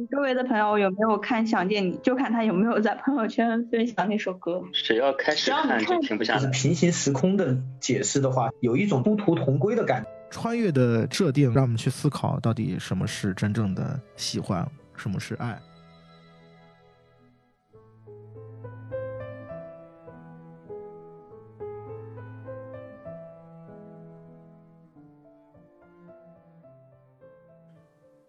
[0.00, 4.62] 你周围的朋友有没有看《想见你》，就看他有没有在朋友圈分享那首歌。
[4.72, 6.50] 只要开始看就停不下来。
[6.50, 10.08] 平行时空的解释的话，有一种殊途同归的感觉。
[10.30, 14.66] 穿越的设定让我们去思考，到底什么是真正的喜欢，
[14.96, 15.60] 什么是爱。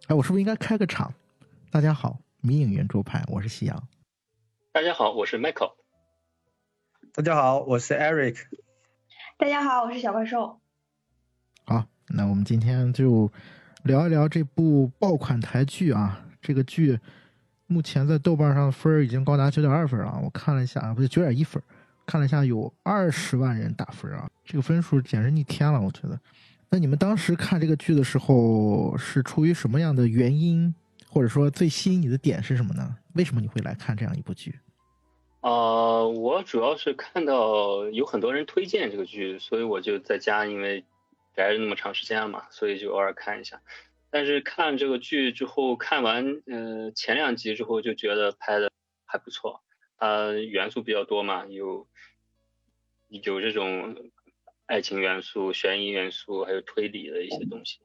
[0.08, 1.10] 哎，我是不是应该开个场？
[1.72, 3.88] 大家好，迷影圆桌派，我是夕阳。
[4.74, 5.72] 大家好，我是 Michael。
[7.14, 8.40] 大家好，我是 Eric。
[9.38, 10.60] 大家好，我是小怪兽。
[11.64, 13.32] 好，那我们今天就
[13.84, 16.26] 聊一聊这部爆款台剧啊。
[16.42, 17.00] 这个剧
[17.68, 21.64] 目前在豆瓣上的分已经高达九点二分啊，我看了一下，不是，九点一分，
[22.06, 26.20] 看了一下有二十万人打分啊，这个分数简直逆天了，我觉得。
[26.70, 30.76] 那你们当时看这个剧的时候是出于什么样的原因，
[31.12, 32.98] 或者说最吸引你的点是什么呢？
[33.16, 34.58] 为什么你会来看这样一部剧？
[35.42, 40.86] 呃，我主要是看到有很多人推荐这个剧，所以我就在家，因为
[41.36, 43.62] 宅了那么长时间嘛，所以就偶尔看一下。
[44.10, 48.72] 但是看这个剧之后，看完呃前两集之后，就觉得拍的
[49.06, 49.62] 还不错，
[49.98, 51.88] 它元素比较多嘛，有
[53.10, 53.96] 有这种。
[54.68, 57.82] 爱情元素、悬疑元素，还有推理的一些东西，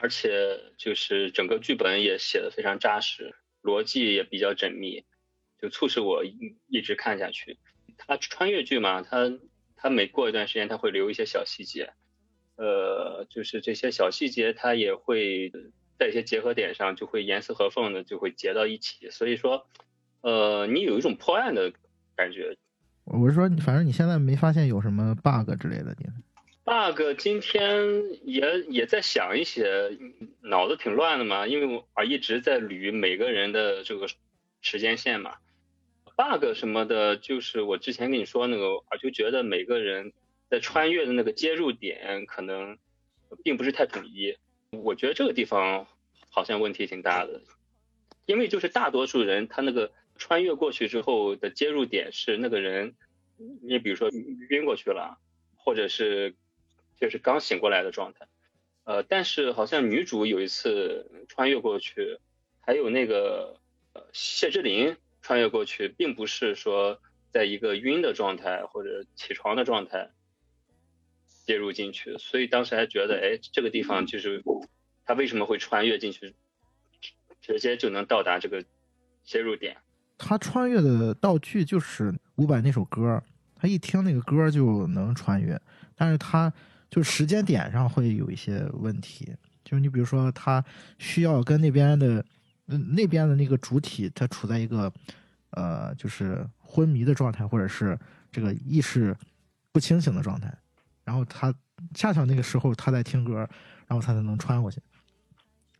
[0.00, 5.04] 而且就是整个剧本也写的非常扎实，逻辑也比较缜密，
[5.60, 7.58] 就促使我一直看下去。
[7.98, 9.30] 它穿越剧嘛，它
[9.76, 11.92] 它每过一段时间，它会留一些小细节，
[12.56, 15.52] 呃，就是这些小细节，它也会
[15.98, 19.68] 在一些结合点上就会严丝合缝的就会结到一起，所以说，
[20.22, 21.72] 呃，你有一种破案的
[22.16, 22.56] 感觉。
[23.04, 26.06] 我是说，反正你现在没发现有什么 bug 之类的，你
[26.70, 29.98] bug 今天也也在想一些，
[30.40, 34.06] 脑子挺乱的嘛，因为我啊一直在捋每个人的这个
[34.60, 35.34] 时间线嘛。
[36.16, 40.12] bug 什么的，就是我之前跟你说那个，我就觉得每个人
[40.48, 42.78] 在穿越的那个接入点可能
[43.42, 44.36] 并不是太统一，
[44.70, 45.88] 我觉得这个地方
[46.28, 47.42] 好像问题挺大的，
[48.26, 49.90] 因为就是大多数人他那个。
[50.16, 52.94] 穿越过去之后的接入点是那个人，
[53.62, 54.10] 你比如说
[54.50, 55.18] 晕过去了，
[55.56, 56.34] 或者是
[57.00, 58.28] 就是刚醒过来的状态，
[58.84, 62.18] 呃，但是好像女主有一次穿越过去，
[62.60, 63.58] 还有那个
[63.94, 67.00] 呃谢之琳穿越过去，并不是说
[67.30, 70.10] 在一个晕的状态或者起床的状态
[71.46, 74.42] 接入进去，所以当时还觉得，哎，这个地方就是
[75.04, 76.34] 他为什么会穿越进去，
[77.40, 78.64] 直接就能到达这个
[79.24, 79.78] 接入点。
[80.18, 83.22] 他穿越的道具就是伍佰那首歌，
[83.56, 85.58] 他一听那个歌就能穿越，
[85.96, 86.52] 但是他
[86.90, 89.32] 就时间点上会有一些问题，
[89.64, 90.64] 就是你比如说他
[90.98, 92.24] 需要跟那边的
[92.66, 94.92] 那边的那个主体，他处在一个
[95.50, 97.98] 呃就是昏迷的状态，或者是
[98.32, 99.16] 这个意识
[99.72, 100.52] 不清醒的状态，
[101.04, 101.54] 然后他
[101.94, 103.36] 恰巧那个时候他在听歌，
[103.86, 104.80] 然后他才能穿过去。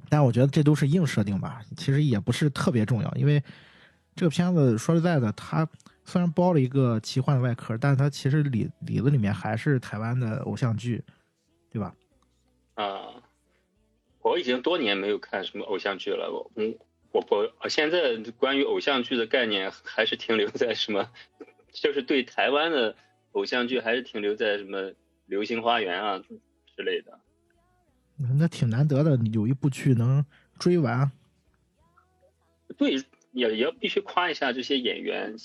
[0.09, 3.43] 但我觉得这都是硬设定吧，其实也不是特别重要，因为。
[4.17, 5.67] 这个片子说实在的，它
[6.05, 11.03] 虽然包了一个奇幻的外壳，但是它其实里里子里面还是台湾的偶像剧，
[11.71, 11.95] 对吧？
[12.75, 13.23] 啊，
[14.23, 16.31] 我已经多年没有看什么偶像剧了。
[16.33, 16.77] 我嗯，
[17.13, 21.11] 我我现在关于偶像剧的概念还是停留在什么，
[21.73, 22.97] 就是对台湾的
[23.33, 24.79] 偶像剧还是停留在什么
[25.27, 26.19] 《流星花园》啊
[26.77, 27.21] 之类的。
[28.39, 30.25] 那挺难得的，有一部剧能
[30.59, 31.11] 追完。
[32.77, 32.97] 对。
[33.33, 35.37] 也也要必须夸一下这些演员。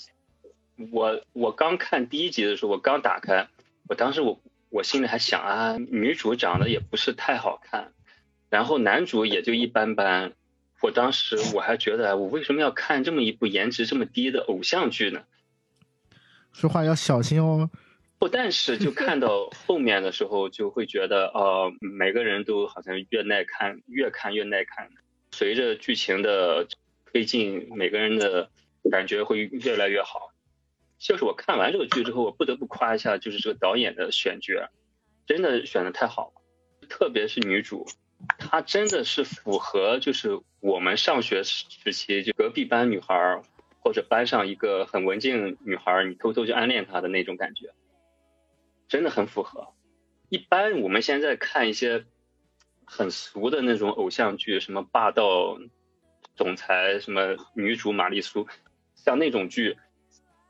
[0.90, 3.48] 我我刚看第一集的时候，我刚打开，
[3.88, 7.92] 我当时我我心里还想啊，女主长得也不是太好看，
[8.50, 10.32] 然后男主也就一般般。
[10.82, 15.22] 我当时我还觉得，我为什么要看这么一部颜值这么低的偶像剧呢？
[16.52, 17.70] 说话要小心哦。
[18.18, 24.90] 不但是就看到后面的时候，就会觉得呃，每个人都好像越耐看，越看越耐看。
[25.32, 26.66] 随着剧情的。
[27.12, 28.50] 推进每个人的
[28.90, 30.34] 感觉会越来越好。
[30.98, 34.70] 就是我看完这个剧之后，我不得不夸一下，就是这个导演的选角，
[35.26, 36.42] 真的选的太好了。
[36.88, 37.86] 特别是女主，
[38.38, 43.42] 她真的是符合就是我们上学时期就隔壁班女孩
[43.80, 47.72] 或者班上一个很文静女孩，你偷偷去暗恋她的那种感觉，
[48.88, 49.74] 真的很符合。
[50.28, 52.04] 一般我们现在看一些
[52.84, 55.58] 很俗的那种偶像剧，什么霸道。
[56.34, 58.46] 总裁什么女主玛丽苏，
[58.94, 59.78] 像那种剧，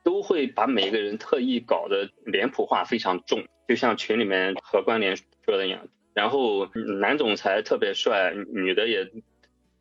[0.06, 5.88] 都会把每个人特意搞得脸谱化非常重，就像群里面何关联说的一样。
[6.14, 6.66] 然后
[7.00, 9.10] 男总裁特别帅，女的也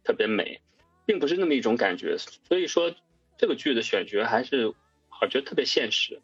[0.03, 0.61] 特别美，
[1.05, 2.17] 并不是那么一种感觉。
[2.17, 2.95] 所以说
[3.37, 4.73] 这个剧的选角还是
[5.21, 6.19] 我觉得特别现实，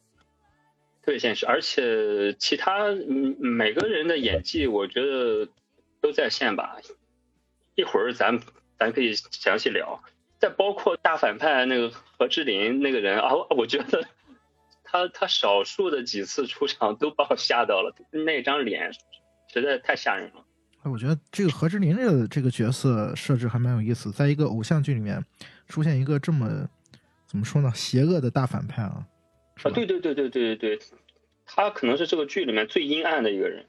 [1.04, 2.88] 特别现实，而且其他
[3.38, 5.48] 每个人的演技我觉得
[6.02, 6.76] 都在线吧。
[7.76, 8.42] 一会儿咱
[8.80, 10.02] 咱可以详细聊。
[10.42, 14.04] 再包括大反派那个何志林那个人啊，我觉得
[14.84, 18.92] 他他少数的几次出场都把我吓到了，那张脸
[19.48, 20.44] 实在太吓人了。
[20.82, 25.24] 哎，我觉得这个何志林这个这个角色设置还蛮有意思，在一个偶像剧里面
[25.68, 26.68] 出现一个这么
[27.28, 29.06] 怎么说呢，邪恶的大反派啊。
[29.62, 30.80] 啊，对对对对对对对，
[31.46, 33.68] 他可能是这个剧里面最阴暗的一个人。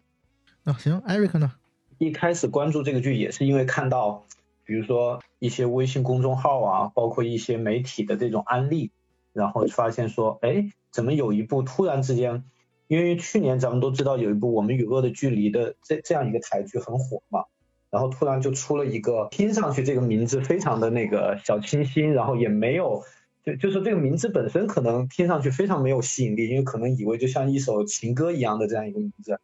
[0.64, 1.52] 那行，艾瑞克呢？
[1.98, 4.24] 一开始关注这个剧也是因为看到。
[4.64, 8.90] 比如说一些微信公众号啊，包括一些媒体的这种案例，
[9.32, 12.44] 然后发现说，哎，怎么有一部突然之间，
[12.86, 17.44] 因为去年咱们都知道有一部《我们与恶的距离》的这这样一个台剧很火嘛，
[17.90, 23.02] 然后突然就出了一个，听上去这个名字非常的那个小清新，然后也没有，
[23.44, 29.40] 就就是这个名字本身可能听上去非常没有吸引力，因为可能以为就像一首情歌一样的这样一个名字。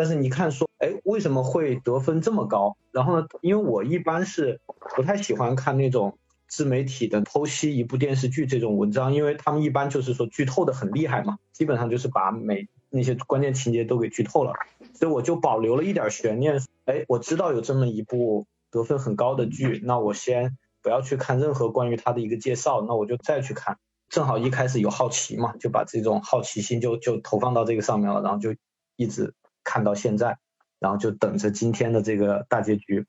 [0.00, 2.74] 但是你看，说，哎，为什么会得分这么高？
[2.90, 4.58] 然后呢，因为我一般是
[4.96, 6.16] 不太喜欢看那种
[6.48, 14.54] 自媒体的剖析一部电视剧这种文章，因为他们一般就是说剧透的很厉害嘛，基本上就是把每那些关键情节都给剧透了，
[14.94, 16.62] 所以我就保留了一点悬念。
[16.86, 23.76] 哎，我知道有这么一部得分很高的剧，那我先不要去看任何关于它的一个介绍，那我就再去看。
[24.08, 28.54] 正好一开始有好奇嘛，就把这种好奇心就就投放到这个上面了，然后就
[28.96, 29.34] 一直。
[29.70, 30.36] 看到现在，
[30.80, 33.06] 然后就等着今天的这个大结局。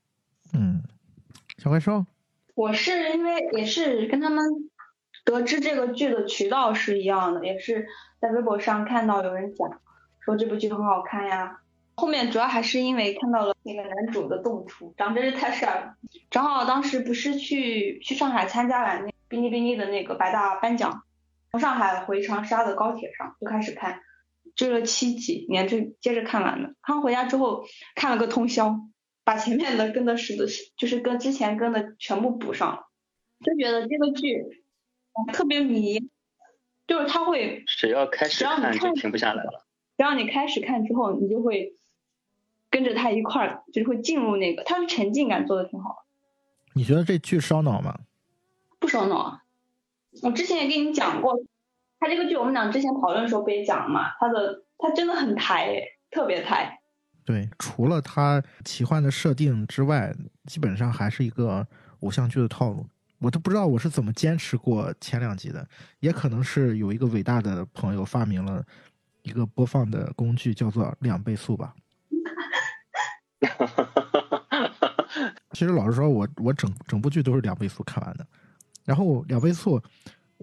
[0.53, 0.83] 嗯，
[1.57, 2.05] 小怪兽，
[2.53, 4.45] 我是因为也是跟他们
[5.25, 7.87] 得知这个剧的渠道是一样的，也是
[8.19, 9.81] 在微博上看到有人讲
[10.19, 11.61] 说这部剧很好看呀。
[11.95, 15.95] 后面主要还是因为看到了那个男主的动图，长真是太帅了。
[16.29, 21.01] 正好当时不是去去上海参加完那哔哩哔哩的那个百大颁奖，
[21.49, 24.01] 从上海回长沙的高铁上就开始看。
[24.61, 26.75] 追了七集，连着接着看完的。
[26.83, 27.65] 看回家之后
[27.95, 28.79] 看了个通宵，
[29.23, 30.45] 把前面的跟的是的，
[30.77, 32.83] 就是跟之前跟的全部补上了。
[33.43, 34.37] 就觉得这个剧
[35.33, 36.11] 特别迷，
[36.85, 39.65] 就是他会只要开始看就停不下来了。
[39.97, 41.73] 只要你开始看之后，你就会
[42.69, 46.05] 跟着他一块儿，就是会进入那个，他的沉浸感做的挺好。
[46.75, 48.01] 你觉得这剧烧脑吗？
[48.77, 49.43] 不烧脑啊，
[50.21, 51.43] 我之前也跟你讲过。
[52.01, 54.09] 他这个剧我们俩之前讨论的时候不也讲了嘛？
[54.19, 56.79] 他的他真的很台，特别抬。
[57.23, 60.11] 对，除了他奇幻的设定之外，
[60.47, 61.67] 基本上还是一个
[61.99, 62.87] 偶像剧的套路。
[63.19, 65.63] 我都不知道我是怎么坚持过前两集的，
[65.99, 68.65] 也可能是有一个伟大的朋友发明了
[69.21, 71.75] 一个播放的工具，叫做两倍速吧。
[75.53, 78.25] 其实老实说，我我整整部剧都是两倍速看完的，
[78.85, 79.79] 然后两倍速。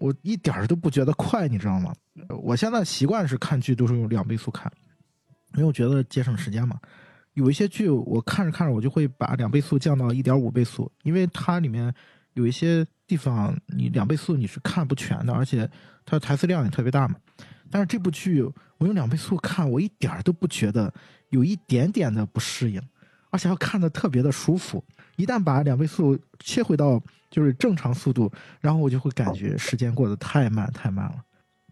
[0.00, 1.94] 我一点儿都不觉得快，你知道吗？
[2.42, 4.70] 我现在习惯是看剧都是用两倍速看，
[5.54, 6.78] 因为我觉得节省时间嘛。
[7.34, 11.94] 有一些剧我看着看着，我就会把两倍速降到一点五倍速，因为它里面
[12.34, 15.68] 有一些地方你两倍速你是看不全的，而且
[16.04, 17.14] 它的台词量也特别大嘛。
[17.70, 18.43] 但是这部剧
[18.78, 20.93] 我用两倍速看，我一点儿都不觉得
[21.31, 22.82] 有一点点的不适应，
[23.31, 24.84] 而且要看的特别的舒服。
[25.19, 26.98] 一旦把两倍速切回到
[27.29, 31.17] 就是正常速度，然后我就会感觉时间过得太慢太慢了。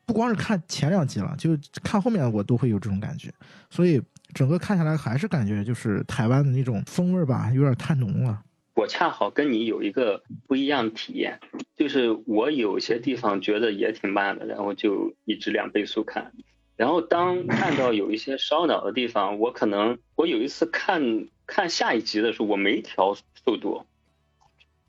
[0.04, 3.32] 不光是看前两集了，就看后面我都会有这种感觉。
[3.70, 4.02] 所以
[4.34, 8.42] 整个看下来还是感觉就是台湾的那种风味吧，有点太浓了。
[8.74, 11.40] 我恰好跟你有一个不一样的体验，
[11.76, 16.32] 就是我有些地方觉得也挺慢的，然后就一直两倍速看。
[16.76, 23.86] 然后当看到有一些烧脑的地方，我可能我有一次看看下一集的时候，我没调速度。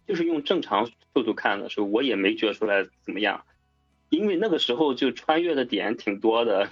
[0.08, 3.44] 就是用正常速度看的时候，我也没觉出来怎么样，
[4.08, 6.70] 因为那个时候就穿越的点挺多的，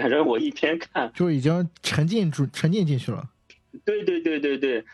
[0.00, 3.28] 反正我一边看就已经沉浸住沉浸进去了。
[3.84, 4.84] 对对对对对，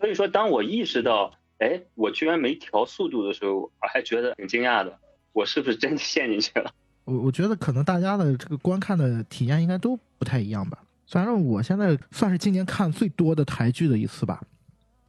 [0.00, 4.98] 所以说当我意识到，哎，我居然没调速度的时候，我还觉得挺惊讶的，
[5.32, 6.74] 我是不是真的陷进去了？
[7.06, 10.82] 我我觉得可能大家的这个观看的体验应该都不太一样吧。
[11.06, 14.42] 反正我现在算是今年看最多的台剧的一次吧。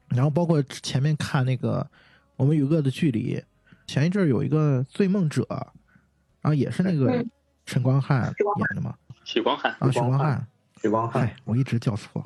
[0.09, 1.81] 然后包括前面看那个
[2.35, 3.35] 《我们与恶的距离》，
[3.88, 5.41] 前一阵有一个《醉梦者》，
[6.41, 7.25] 然后也是那个
[7.65, 8.95] 陈光汉演的嘛。
[9.24, 10.47] 许光汉啊，许光汉，
[10.81, 12.24] 许光汉，我一直叫错，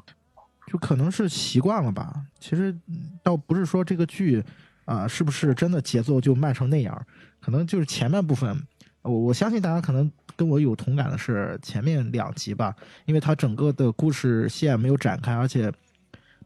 [0.67, 2.21] 就可能是习惯了吧。
[2.39, 2.77] 其实
[3.23, 4.43] 倒不是说这个剧
[4.85, 7.07] 啊是不是真的节奏就慢成那样，
[7.39, 8.61] 可能就是前半部分，
[9.01, 15.73] 我我相信大家可能跟我有同感的是前面两集吧，因为它整个的故事线没有展开，而且。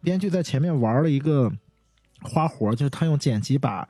[0.03, 1.51] 编剧在前面玩了一个
[2.21, 3.87] 花活，就是他用剪辑把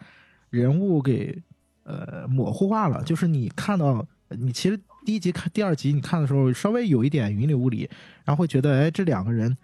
[0.49, 1.37] 人物给
[1.83, 7.89] 呃模糊化了，就是你看到你其实第一集看第二集你看的时候稍微有一点云里雾里，
[8.23, 9.57] 然后会觉得哎这两个人。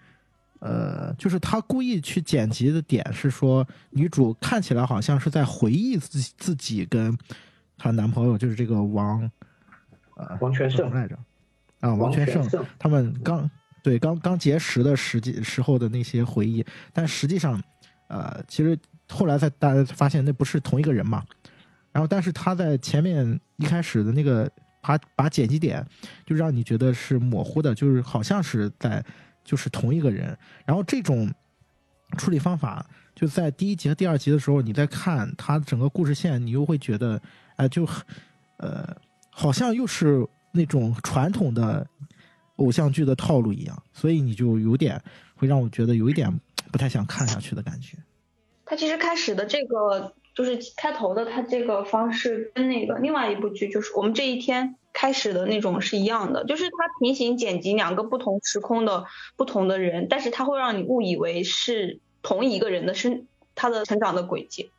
[0.62, 7.16] 呃，就是他故意去剪辑的点是说，女主看起来好像是在回忆自己自己跟
[7.78, 9.22] 她男朋友，就是这个王，
[10.16, 11.18] 呃，王全胜来着，
[11.80, 12.46] 啊，王全胜，
[12.78, 13.50] 他们刚
[13.82, 17.62] 对刚刚结识的时际时候的那些回忆，但实际上，
[18.08, 21.24] 呃，其实后来才大家发现那不是同一个人嘛，
[21.92, 25.84] 然后但是他在前面一开始的那个把把剪辑点
[26.24, 29.04] 就让你觉得是模糊的，就是好像是在。
[29.42, 31.28] 就是同一个人，然后这种
[32.18, 37.20] 处理方法就在第一集和第二集的时候，你在看他整个故事线，你又会觉得，
[37.56, 37.88] 哎，就
[38.58, 38.94] 呃，
[39.30, 41.84] 好像又是那种传统的
[42.60, 45.02] 偶像剧的套路一样，所以你就有点
[45.34, 46.40] 会让我觉得有一点
[46.72, 47.98] 不太想看下去的感觉。
[48.64, 54.76] 他其实开始的这个就是开头的他这个方式跟那个另外一部剧就是我们这一天。
[54.92, 59.04] 开始的那种是一样的，就是他平行剪辑两个不同时空的
[59.36, 64.72] 不同的人，但是他会让你误以为是同一个人的生他的成长的轨迹，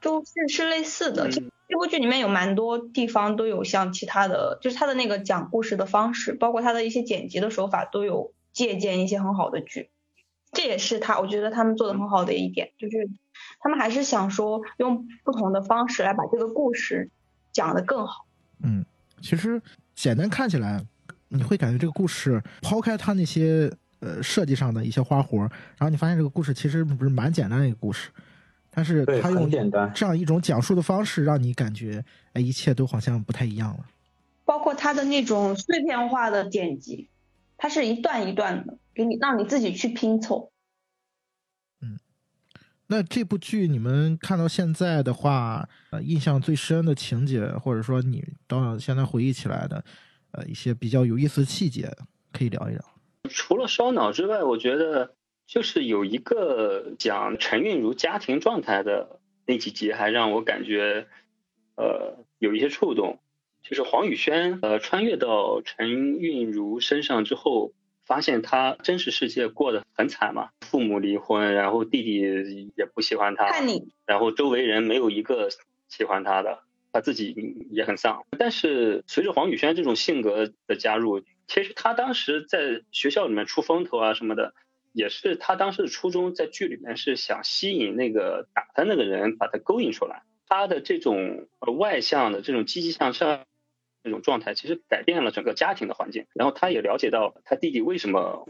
[0.00, 1.28] 就是是类似的。
[1.68, 9.90] 这部剧里面有蛮多地方都有像其他的，就是他的那个讲故事的方式，包括他的一些剪辑的手法都有借鉴一些很好的剧，
[10.52, 13.08] 这也是他我觉得他们做的很好的一点，就是
[13.60, 17.10] 他们还是想说用不同的方式来把这个故事
[17.52, 18.26] 讲得更好。
[18.62, 18.84] 嗯。
[19.22, 19.60] 其实
[19.94, 20.78] 简单看起来，
[21.28, 28.10] 你会感觉这个故事抛开它那些呃设计上的一些花活，然后你发现这个故事其实不是蛮简单的一个故事，
[28.76, 29.50] 但是他用
[29.94, 32.04] 这样一种讲述的方式，让你感觉
[32.34, 33.86] 哎一切都好像不太一样了。
[34.44, 37.08] 包括他的那种碎片化的剪辑，
[37.56, 40.52] 它是一段一段的，给你让你自己去拼凑。
[41.80, 41.98] 嗯
[42.88, 49.82] 那这部剧你们看到现在的话，呃，印象最深的情节，或者说你到现在回忆起来的，
[50.32, 51.90] 呃，一些比较有意思的细节，
[52.30, 52.84] 可以聊一聊。
[53.30, 55.14] 除了烧脑之外，我觉得
[55.46, 61.06] 就是有一个讲陈韵如家庭状态的那几集，还让我感觉，
[61.76, 63.20] 呃，有一些触动。
[63.62, 67.72] 就是黄宇轩，呃，穿越到陈韵如身上之后。
[68.06, 73.48] 发现他真实世界过得很惨嘛，父母离婚，然后弟弟也不喜欢他，
[74.06, 75.48] 然后周围人没有一个
[75.88, 76.60] 喜欢他的，
[76.92, 77.34] 他自己
[77.72, 78.24] 也很丧。
[78.38, 84.54] 但是随着黄宇轩这种性格的加入，其实他当时在学校里面出风头啊什么的，
[84.96, 90.22] 也是他当时的初衷，在剧里面是想吸引那个打他那个人，把他勾引出来。
[90.48, 91.46] 他的这种
[91.78, 93.44] 外向的这种积极向上。
[94.08, 98.46] 那种状态其实改变了整个家庭的环境，然后他也了解到他弟弟为什么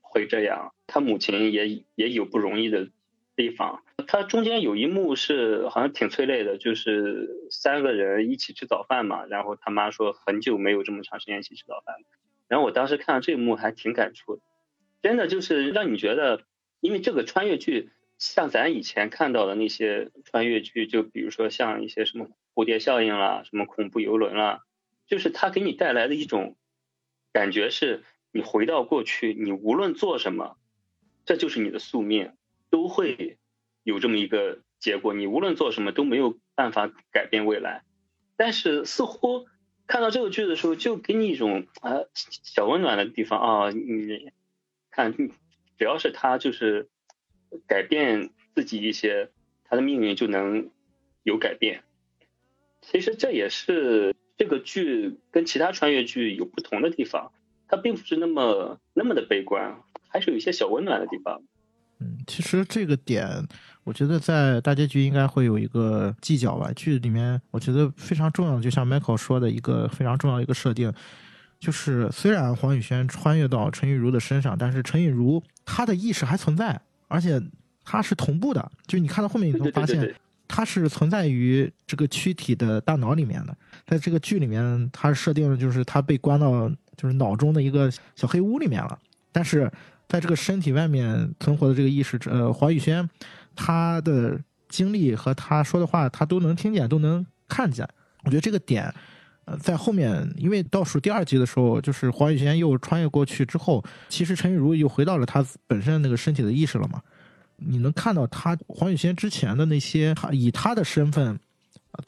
[0.00, 2.88] 会这样，他母亲也也有不容易的
[3.34, 3.82] 地方。
[4.06, 11.96] 他中间有一幕是好像挺催泪的，就是三个人一起吃早饭嘛，然后他妈说很久没有这么长时间一起吃早饭。
[12.46, 14.42] 然后我当时看到这一幕还挺感触的，
[15.02, 16.44] 真的就是让你觉得，
[16.80, 24.60] 因为这个穿越剧像咱以前看到的那些穿越剧，就比如说像一些什么蝴蝶效应啦，什么恐怖游轮啦。
[25.06, 26.56] 就是它给你带来的一种
[27.32, 30.56] 感觉，是你回到过去，你无论做什么，
[31.26, 32.32] 这就是你的宿命，
[32.70, 33.38] 都会
[33.82, 35.12] 有这么一个结果。
[35.12, 37.82] 你无论做什么都没有办法改变未来。
[38.36, 39.46] 但是似乎
[39.86, 43.70] 看到这个剧的时候，就给你一种啊小温暖的地方啊。
[43.70, 44.30] 你
[44.92, 46.88] 看，只要是他就是
[47.66, 49.30] 改变自己一些，
[49.64, 50.70] 他的命运就能
[51.24, 51.82] 有改变。
[52.80, 54.14] 其实这也是。
[54.38, 57.30] 这个剧跟其他穿越剧有不同的地方，
[57.68, 61.40] 它并不是那么那么的悲观，还是有一些小温暖的地方。
[62.00, 63.28] 嗯，其实这个点，
[63.84, 66.72] 我觉得在大结局应该会有一个计较吧。
[66.74, 70.92] 剧里面我觉得非常重要，就像 Michael 说的一个非常重要一个设定，
[71.62, 77.40] 就是虽然黄宇轩穿越到陈雨茹的身上，但是陈雨茹她的意识还存在，而且
[77.84, 78.72] 她是同步的。
[78.88, 80.12] 就你看到后面，你会发现。
[80.48, 88.98] 她是存在于这个躯体的大脑里面的，在这个剧里面，它设定的就是她被关到就是脑中的一个小黑屋里面了。
[89.30, 89.70] 但是
[90.06, 93.08] 在这个身体外面存活的这个意识，呃，黄宇轩，
[93.56, 94.38] 他的
[94.68, 97.88] 经历和他说的话，他都能听见，都能看见。
[98.24, 98.92] 我觉得这个点，
[99.44, 107.02] 呃，在后面，因为倒数第二集的时候，就是黄宇轩又穿越过去之后，其实陈雨茹又回到了她本身那个身体的意识了嘛。
[107.56, 111.38] 你能看到他黄宇轩之前的那些，他以她的身份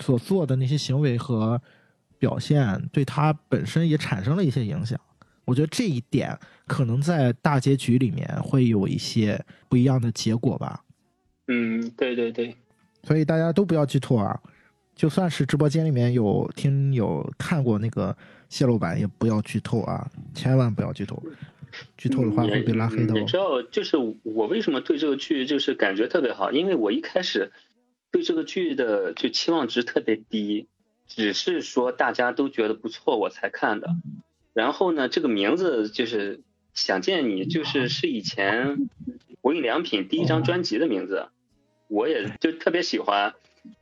[0.02, 1.60] 所做的那些行为和
[2.18, 4.98] 表现，对她本身也产生了一些影响。
[5.44, 6.36] 我觉得这一点
[6.66, 10.82] 可能在大结局里面会有一些不一样的结果吧。
[11.48, 12.56] 嗯，对对对，
[13.02, 14.40] 所以大家都不要剧透啊！
[14.94, 18.16] 就算是直播间里面有听友看过那个
[18.48, 20.08] 泄露版，也不要剧透啊！
[20.32, 21.20] 千万不要剧透，
[21.96, 23.12] 剧透的话会被拉黑的。
[23.14, 27.50] 你知道，就是我为什么对这个剧就是感觉特别好，因为我一开始
[28.12, 30.68] 对这个剧的就期望值特别低，
[31.08, 33.88] 只是说大家都觉得不错我才看的。
[34.52, 36.40] 然后呢，这个名字就是
[36.72, 38.88] 想见你，就是是以前
[39.42, 41.26] 无印良品第一张专辑的名字，
[41.88, 43.34] 我也就特别喜欢。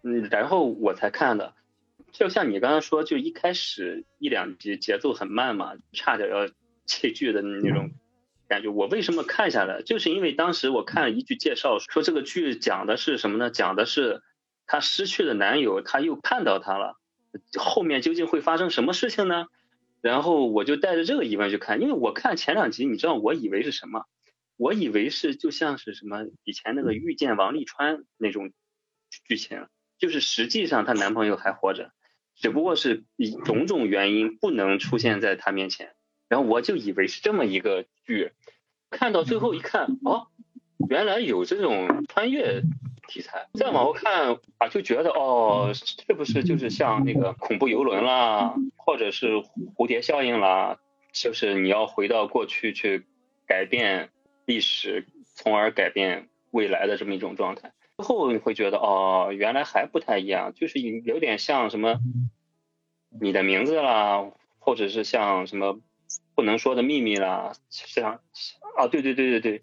[0.03, 1.55] 嗯，然后我才看的，
[2.13, 6.49] 就像你刚刚说，就一开始一两集节奏很慢嘛，差点要
[6.87, 7.91] 弃剧的那种
[8.49, 8.69] 感觉。
[8.69, 13.51] 我为什么看下来，就是因为当时我看了一句介绍，说这个剧讲的是什么呢？
[13.51, 14.23] 讲的是
[14.67, 16.97] 她失去的男友，她又看到他了，
[17.59, 19.47] 后面究竟会发生什么事情呢？
[20.01, 24.05] 然后我就带着这个疑问去看，因为我看前两集，你知道我以为是什么？
[24.57, 28.53] 我以为是就像是什么以前那个遇见王沥川那种。
[29.25, 29.67] 剧情
[29.99, 31.93] 就是实际上她男朋友还活着，
[32.35, 35.95] 只不过是以种种原因不能出现在她面前。
[36.29, 38.33] 然后我就以为是这么一个剧，
[38.91, 40.29] 看到最后一看，哦，
[40.89, 42.63] 原来有这种穿越
[43.07, 43.49] 题材。
[43.53, 49.35] 再往后看啊，就觉得哦，是不是就是像那个恐怖游轮啦，或者是
[49.77, 50.79] 蝴蝶效应啦，
[51.13, 53.05] 就是你要回到过去去
[53.47, 54.09] 改变
[54.47, 57.73] 历史，从而改变未来的这么一种状态。
[58.03, 62.01] 之后你会觉得哦，原来还不太一样，就是有点像什么
[63.21, 64.25] 你的名字啦，
[64.59, 65.79] 或者是像什么
[66.35, 68.19] 不能说的秘密啦，像
[68.77, 69.63] 啊，对对对对对，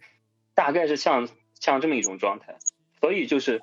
[0.53, 2.55] 大概是像像这么一种状态。
[3.01, 3.61] 所以就是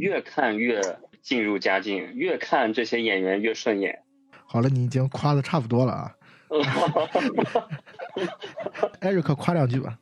[0.00, 4.02] 越看越进入佳境，越看这些演员越顺眼。
[4.46, 6.12] 好了，你已经夸的差不多了啊。
[8.98, 9.96] 艾瑞克夸两句吧。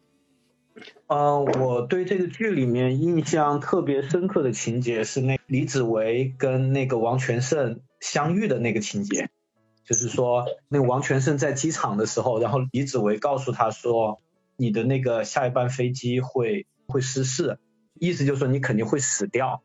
[1.06, 9.30] 嗯，我对这个剧里面印象特别深刻的情节是那李子维跟那个王全胜相遇的那个情节，
[9.84, 14.20] 就是说那个王全胜在机场的时候，然后李子维告诉他说，
[14.56, 17.58] 你的那个下一班飞机会会失事，
[17.94, 19.62] 意思就是说你肯定会死掉，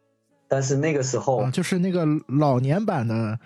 [0.48, 3.40] 但是那个时候就是那个老年版的。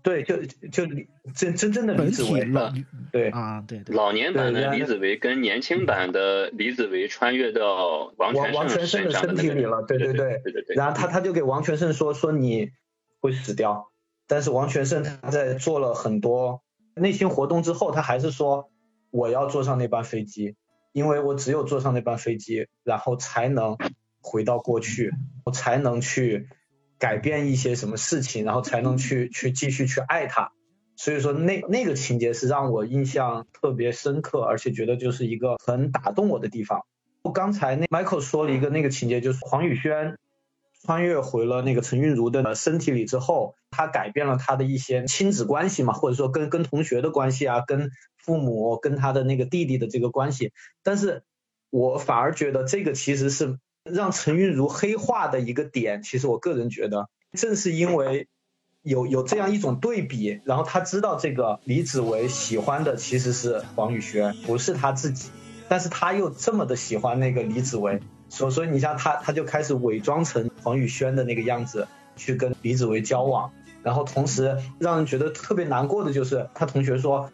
[0.00, 0.86] 对，就就
[1.34, 2.72] 真真正的李子维了，
[3.10, 3.96] 对啊，对对。
[3.96, 10.76] 老年版的李子维跟年轻版的李子维穿越到王王全胜的身体里了，对对对对对。
[10.76, 12.70] 然后他他就给王全胜说说你
[13.18, 13.90] 会死掉，
[14.28, 16.62] 但是王全胜他在做了很多
[16.94, 18.70] 内心活动之后，他还是说
[19.10, 20.54] 我要坐上那班飞机，
[20.92, 23.76] 因为我只有坐上那班飞机，然后才能
[24.20, 25.12] 回到过去，
[25.44, 26.48] 我才能去。
[26.98, 30.50] 改变一些什么事情，然后才能去 去继续去爱他，
[30.96, 36.82] 所以说那那个情节是让我印象特别深刻，而且觉得就是一个很打动我的地方。
[37.22, 40.16] 我刚才那 Michael 说了一个那个情节，就是黄宇轩
[40.84, 51.22] 穿越回了那个陈韵如的身体里之后，他改变了他的一些亲子关系嘛，或者说跟跟同学的关系啊，跟父母跟他的那个弟弟的这个关系，但是
[51.70, 53.58] 我反而觉得这个其实是。
[53.92, 58.28] 让陈韵如黑化的一个点，其实我个人觉得，正是因为
[58.82, 65.30] 有有这样一种对比，然后他知道这个李子维喜欢的其实是黄宇轩，不是他自己，
[65.68, 73.50] 但是他又这么的喜欢那个李子维，所所以你像他，他就开始伪装成黄宇轩的那个样子去跟李子维交往，
[73.82, 77.30] 然后同时让人觉得特别难过的就是他同学说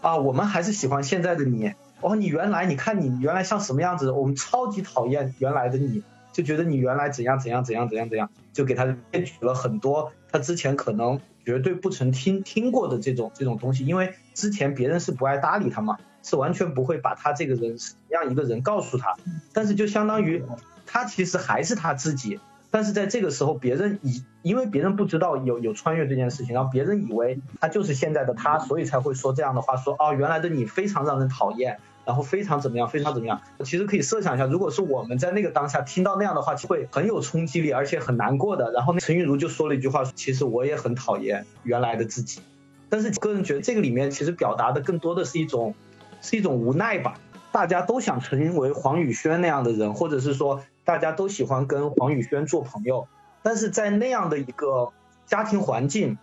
[0.00, 1.72] 啊，我们还是喜欢现在的你。
[2.00, 4.10] 哦，你原来你看你原来像什么样子？
[4.10, 19.16] 我们超级讨厌原来的你，就觉得你原来怎样怎样怎样怎样怎样，就给他列举了很多他之前可能绝对不曾听听过的这种这种东西，因为之前别人是不爱搭理他嘛，是完全不会把他这个人是怎样一个人告诉他，
[19.52, 20.44] 但是就相当于
[20.86, 22.38] 他其实还是他自己。
[22.70, 31.78] 但是在这个时候，别人以因为别人不知道有有穿越这件事情，然后别人以为他就是现在的他，所以才会说这样的话，说哦原来的你非常让人讨厌，
[32.08, 33.40] 然后非常怎么样，非常怎么样。
[33.62, 38.72] 其实可以设想一下，如果是我们在那个当下听到那样的话，会很有冲击力，而且很难过的。
[38.72, 42.40] 然后陈韵如就说了一句话，其实我也很讨厌原来的自己。
[42.88, 45.74] 但是个人觉得这个里面其实表达的更多的是一种
[46.22, 47.20] 是一种无奈吧。
[47.52, 50.62] 大家都想成为黄宇轩那样的人，或者是说。
[50.88, 53.08] 大家都喜欢跟黄宇轩做朋友，
[53.42, 54.90] 但是在那样的一个
[55.26, 56.16] 家庭环境，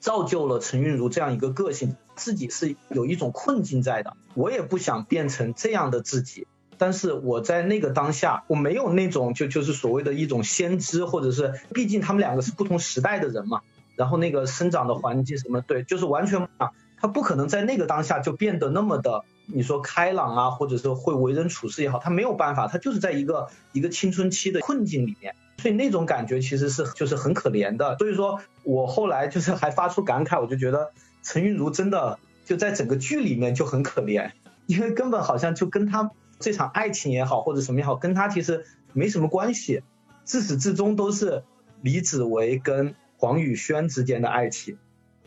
[0.00, 4.16] 造就了陈韵如这样一个个性，自己是有一种困境在的。
[4.34, 6.46] 我也不想变成这样的自己，
[6.76, 13.60] 但是我在那个当下，我没有那种就就是所谓的一种先知，或者是毕竟他们两个是不同时代的人嘛，
[13.96, 27.96] 然后那个生长的环境什么，对，就是完全啊，他不可能在那个当下就变得那么的，你说开朗啊，或者是会为人处事也好，他没有办法，他就是在一个一个青春期的困境里面，所以那种感觉其实是就是很可怜的。
[27.98, 30.90] 所以说我后来就是还发出感慨，我就觉得
[31.24, 34.30] 陈韵如真的就在整个剧里面就很可怜，
[34.66, 39.82] 因为根本好像就跟他这场爱情也好或者什么也好，跟他其实没什么关系，
[40.22, 41.42] 自始至终都是
[41.82, 42.94] 李子维跟。
[43.16, 44.76] 黄宇轩之间的爱情，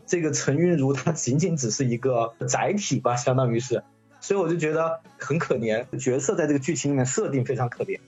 [0.06, 3.82] 这个陈韵如她仅仅只是一个载体吧，相当于是，
[4.20, 7.98] 所以我就觉得很可怜，角色在这个剧情里面设定非常可怜。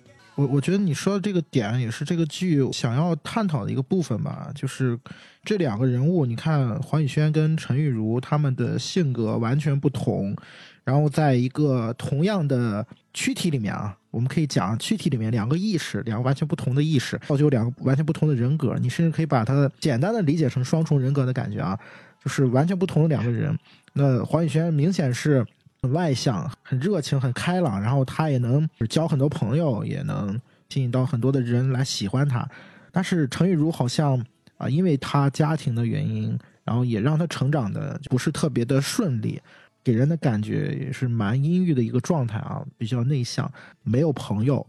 [0.41, 4.99] 我我觉得你说的这个点也是这个剧想要探讨的一个部分吧，就是
[5.45, 10.35] 这两个人物，你看黄宇轩跟陈玉如他们的性格完全不同，
[10.83, 13.95] 然后在一个同样的躯体里面啊。
[14.11, 18.77] 我们可以讲躯体里面两个意识，两个完全不同的意识，造就两个完全不同的人格。
[18.81, 21.79] 你甚至可以把它简单的理解成双重人格的感觉啊，
[22.25, 23.57] 就是完全不同的两个人。
[23.93, 25.47] 那黄宇轩明显是
[25.83, 30.39] 很外向、很热情、很开朗，然后他也能交很多朋友，也能
[30.69, 32.47] 吸引到很多的人来喜欢他。
[32.93, 34.23] 但是陈玉茹好像
[34.59, 39.41] 啊，因为他家庭的原因，然后也让他成长的不是特别的顺利。
[39.83, 43.51] 给人的感觉也是蛮阴郁的一个状态啊，比较内向，
[43.83, 44.67] 没有朋友。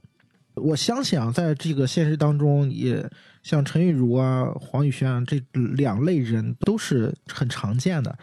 [0.53, 3.05] 我相信啊，在这个现实当中，也
[3.43, 8.17] 像陈玉茹啊、黄宇轩啊这两类人都是很常见的。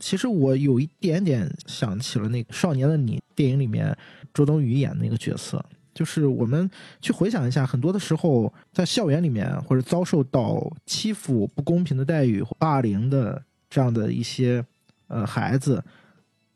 [0.00, 3.96] 其实我有一点点想起了那个《少年的你》电影里面
[4.34, 6.68] 周冬雨演的那个角色，就是我们
[7.00, 14.64] 去回想一下，很多的时候在校园里面或者遭受到欺负、不公平的待遇、霸凌的这样的一些
[15.08, 15.84] 呃孩子。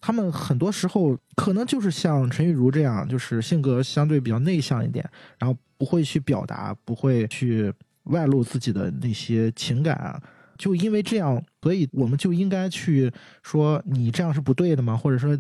[0.01, 7.73] 他们很多时候可能就是像陈玉茹这样，就是性格相对比较内向一点，然后不会去表达，不会去
[8.05, 10.23] 外露自己的那些情感啊。
[10.57, 13.13] 就因为这样，所以我们就应该去
[13.43, 14.97] 说你这样是不对的吗？
[14.97, 15.39] 或者说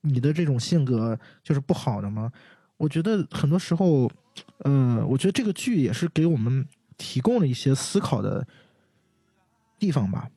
[0.00, 2.30] 你的这种性格就是不好的吗？
[2.76, 4.10] 我觉得很多时候，
[4.58, 6.64] 呃，我觉得这个剧也是给我们
[6.96, 8.46] 提供了一些思考的
[9.78, 10.28] 地方吧。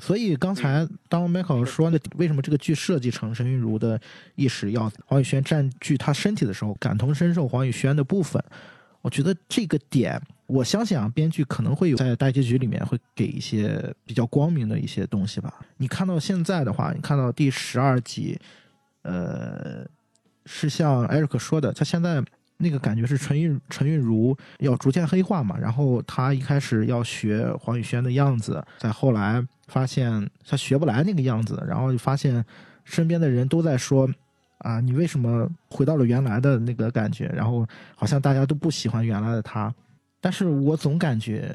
[0.00, 4.00] 所以刚才当 Michael 说的为什么这个剧设计成沈韵如的
[4.36, 8.40] 意识要黄宇轩占据他身体的时候，感同身受黄宇轩的部分，
[9.02, 15.54] 我觉得这个点，我相信啊，编剧可能会有在大结局里面会给一些比较光明的一些东西吧。
[15.76, 18.36] 你看到现在的话，你看到第十二集，
[19.02, 19.86] 呃，
[20.44, 22.24] 是像 Eric 说的，他现在。
[22.60, 32.44] 那个感觉是陈韵陈韵如要逐渐黑化嘛，然后他一开始要学黄宇轩的样子，再后来发现他学不来那个样子，然后就发现
[32.82, 34.10] 身边的人都在说
[34.58, 37.26] 啊，你为什么回到了原来的那个感觉？
[37.26, 39.72] 然后好像大家都不喜欢原来的他，
[40.20, 41.54] 但是我总感觉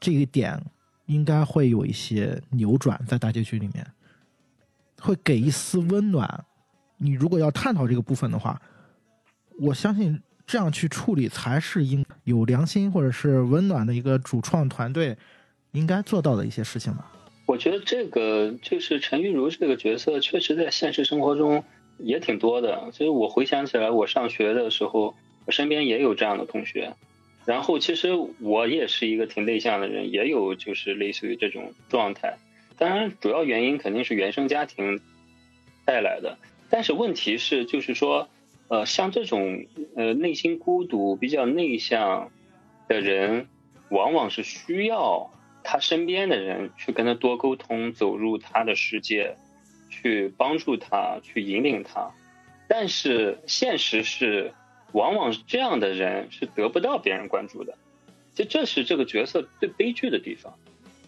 [0.00, 0.60] 这一点
[1.06, 3.86] 应该会有一些扭转，在大结局里面
[5.00, 6.44] 会给一丝温暖。
[6.98, 8.60] 你如果要探讨这个部分的话，
[9.60, 10.20] 我相信。
[10.44, 15.16] 这样去处理才是应有良心或者是温暖的一个主创团队
[15.70, 17.10] 应该做到的一些事情吧。
[17.46, 21.62] 我觉得这个就是陈玉茹这个角色，确实在现实生活中
[21.96, 22.90] 也挺多的。
[22.92, 25.14] 所以我回想起来，我上学的时候，
[25.46, 26.92] 我身边也有这样的同学。
[27.44, 32.36] 然后其实我也是一个挺内向的人，也有就是类似于这种状态。
[32.76, 35.00] 当然，主要原因肯定是原生家庭
[35.84, 36.38] 带来的。
[36.70, 38.28] 但是问题是，就是说。
[38.68, 42.30] 呃，像这种呃内心孤独、比较内向
[42.88, 43.46] 的人，
[43.90, 45.30] 往往是需要
[45.62, 49.36] 他身边的人去跟他多沟通，走入他的世界，
[49.90, 52.12] 去帮助他，去引领他。
[52.66, 54.54] 但是现实是，
[54.92, 57.74] 往往是这样的人是得不到别人关注的。
[58.34, 60.54] 就这是这个角色最悲剧的地方，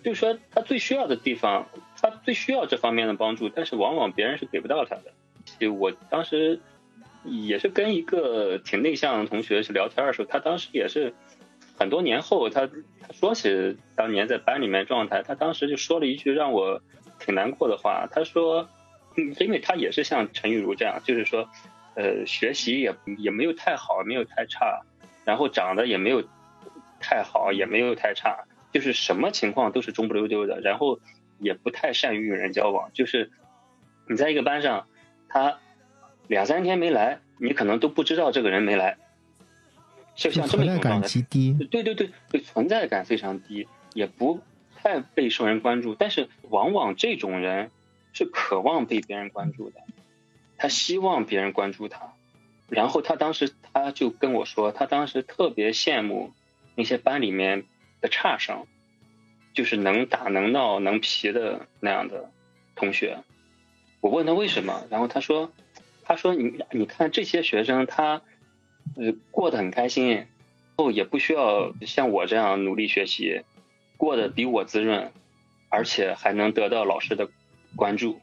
[0.02, 1.66] 就是说他最需要的地方，
[2.00, 5.12] 他最需要这方面的帮助，但是往往别人是给不到他的。
[5.44, 6.60] 其实我当时。
[7.26, 11.14] 也是跟一个挺内向的同学是聊天的时候，他当时也是
[11.74, 16.82] 很多年后，他他说起当年在班里面状态，他当时就说了一句让我
[17.18, 18.06] 挺难过的话。
[18.12, 18.68] 他说，
[19.16, 21.48] 嗯因为他也是像陈玉茹这样，就是说，
[21.94, 24.82] 呃，学习也也没有太好，没有太差，
[25.24, 26.22] 然后长得也没有
[27.00, 31.00] 太好，也没有太差，就是什么情况都是中不溜丢的，然后
[31.38, 33.30] 也不太善于与人交往，就是
[34.08, 34.86] 你在一个班上，
[35.28, 35.58] 他。
[36.26, 38.96] 两三天没来，你可能都不知道这个人没来，
[40.14, 41.06] 就像这么一种状态。
[41.06, 41.52] 极低。
[41.70, 44.40] 对对对，对存在感非常低，也不
[44.74, 45.94] 太被受人关注。
[45.94, 47.70] 但是往往这种人
[48.14, 49.82] 是渴望被别人关注的，
[50.56, 52.12] 他希望别人关注他。
[52.68, 56.32] 然后他当时他就跟我说，他当时特别羡慕
[56.74, 57.64] 那些班里面
[58.00, 58.66] 的差生，
[59.52, 62.30] 就是能打能闹能皮的那样的
[62.74, 63.18] 同学。
[64.00, 65.52] 我问他为什么，然后他说，
[66.02, 68.22] 他说你你看这些学生他
[68.96, 70.26] 呃过得很开心，
[70.76, 73.42] 后也不需要像我这样努力学习，
[73.96, 75.12] 过得比我滋润，
[75.68, 77.28] 而且还能得到老师的
[77.76, 78.20] 关注。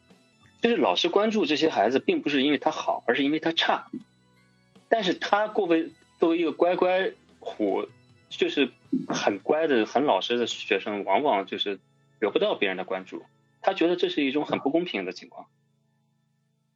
[0.62, 3.90] 就是老师关注这些孩子，并不是因为他好，而是因为他差。
[4.88, 7.88] 但是他作为作为一个乖乖虎，
[8.30, 8.72] 就是
[9.08, 11.80] 很乖的、很老实的学生，往往就是
[12.20, 13.26] 得不到别人的关注。
[13.62, 15.48] 他觉得这是一种很不公平的情况。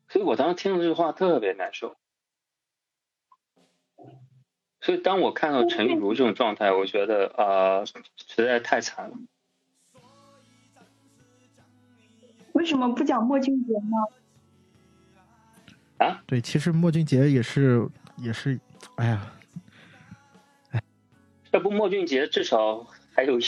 [0.07, 1.95] 所以我当时听了这句话特别难受。
[4.81, 9.17] 所以当我看到陈玉茹这种状态，我觉得啊，实在太惨了。
[12.55, 13.97] 为什么不讲莫俊杰呢？
[15.97, 16.23] 啊？
[16.25, 18.57] 对，其实莫俊杰也是，也是，
[18.95, 19.33] 哎呀，
[20.71, 20.81] 哎，
[21.51, 23.43] 这不莫俊杰至少还有一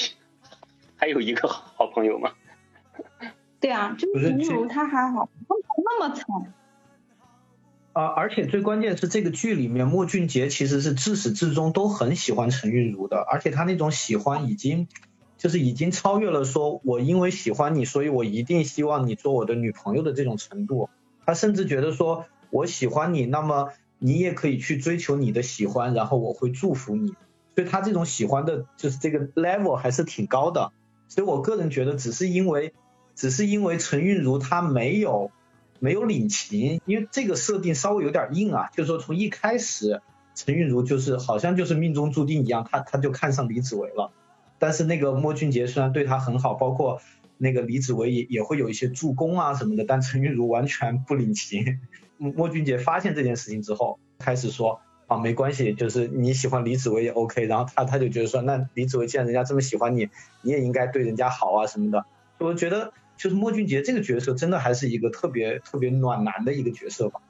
[0.98, 2.34] 还有一个好朋友吗？
[3.62, 6.26] 对啊，就是陈如他还好，他那么惨。
[7.94, 14.90] 啊，而且最关键是这个剧里面莫俊杰其实是自始至终都很喜欢陈韵如的，而且他那种喜欢已经。
[15.38, 20.90] 就是已经超越了说，我因为喜欢你，所以我一定希望你做我的女朋友的这种程度。
[21.26, 23.70] 他甚至觉得说，我喜欢你，那么
[24.00, 27.14] 你也可以去追求你的喜欢，然后我会祝福你。
[27.56, 30.72] 所以他这种喜欢的，就是这个 level 还是挺高的。
[31.08, 32.74] 所以我个人觉得，只是因为，
[33.16, 35.32] 只是因为陈韵如她没有
[35.80, 38.70] 没有领情，因为这个设定稍微有点硬啊。
[38.76, 40.02] 就是说从一开始，
[40.36, 44.12] 陈韵如就是好像就是命中注定一样，他他就看上李子维了。
[44.60, 47.02] 但是那个莫俊杰虽然对他很好，包括
[47.38, 51.80] 那个李子维也也会有一些助攻啊什么的，但陈韵如完全不领情。
[52.18, 57.46] 莫俊杰发现这件事情之后，开始说啊没关系，就是你喜欢李子维也 OK。
[57.46, 60.10] 然后他他就觉得说，那李子维既然人家这么喜欢你，
[60.42, 62.06] 你也应该对人家好啊什么的。
[62.40, 67.22] 我觉得就是莫俊杰这个角色真的还是一个特别特别暖男的一个角色吧。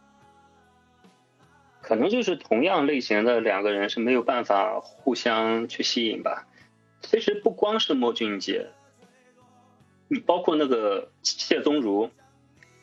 [1.82, 6.46] 可能就是同样类型的两个人是没有办法互相去吸引吧。
[7.02, 8.70] 其实不光是莫俊杰，
[10.08, 12.10] 你包括那个谢宗儒，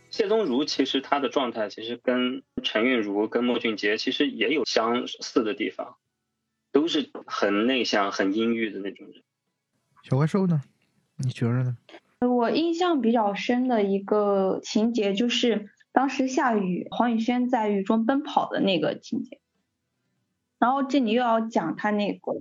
[0.09, 5.97] 谢宗儒其实他的状态其实跟陈韵如、跟莫俊杰其实也有相似的地方，
[6.73, 9.23] 都是很内向、很阴郁的那种人。
[10.05, 10.63] 小怪兽呢？
[11.17, 11.77] 你觉着呢？
[12.21, 19.41] 我印象比较深的一个情节就是当时下雨，黄宇轩在雨中奔跑的那个情节。
[20.59, 22.33] 然后这里又要讲他那个。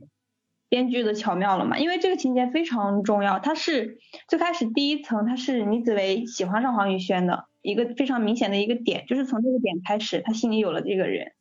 [0.74, 1.78] 编剧的巧妙了嘛？
[1.78, 11.34] 因为这个情节非常重要，它是最开始第一层，它是倪子维喜欢上黄宇轩的一个非常明显的一个点，就是从这个点开始，他心里有了这个人。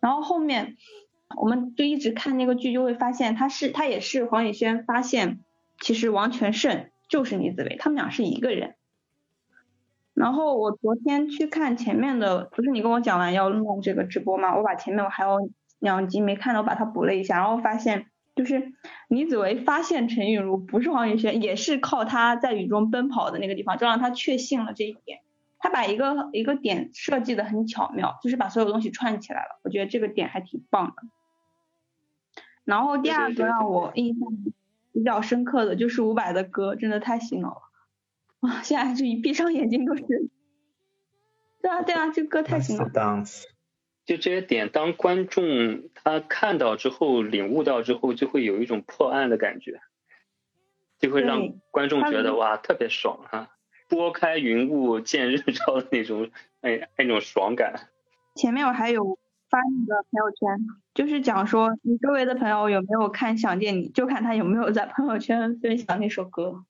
[0.00, 0.76] 然后后面
[1.34, 5.38] 我们就一直看那个剧，就会发现他是他也是黄宇轩发现，
[5.80, 8.74] 其实王全胜就是倪子维，他们俩是一个人。
[10.12, 14.54] 然后我昨天去看前面的，不是你跟我讲完要弄这个直播吗？
[14.54, 18.08] 我把前面我还有两集没看的，我把它补了一下，然后发现。
[18.34, 18.72] 就是
[19.08, 25.20] 李子维发现陈韵如不是黄雨萱，也是靠他在雨中奔跑的那个地方，就让他确信了这一点。
[25.58, 29.60] 他把一个一个点设计的很巧妙，就是把所有东西串起来了。
[29.62, 31.02] 我觉得这个点还挺棒的。
[32.64, 34.28] 然后第二个让我印象
[34.92, 38.48] 比较深刻的就是伍佰的歌，真的太洗脑了。
[38.50, 40.02] 啊，现在就一闭上眼睛都是。
[41.62, 42.84] 对啊对啊，这歌太洗脑。
[44.04, 49.80] 就这些点，当观众他看到之后、领悟到之后，就会有一种破案的感觉，
[50.98, 53.50] 就会让观众觉得哇，特别爽哈！
[53.88, 57.88] 拨开云雾见日照的那种，哎，那种爽感。
[58.34, 66.64] 前面我还有发那个朋友圈，就是讲说你周围的朋友有没有看《想见你》，就看他有没有在朋友圈分享那首歌。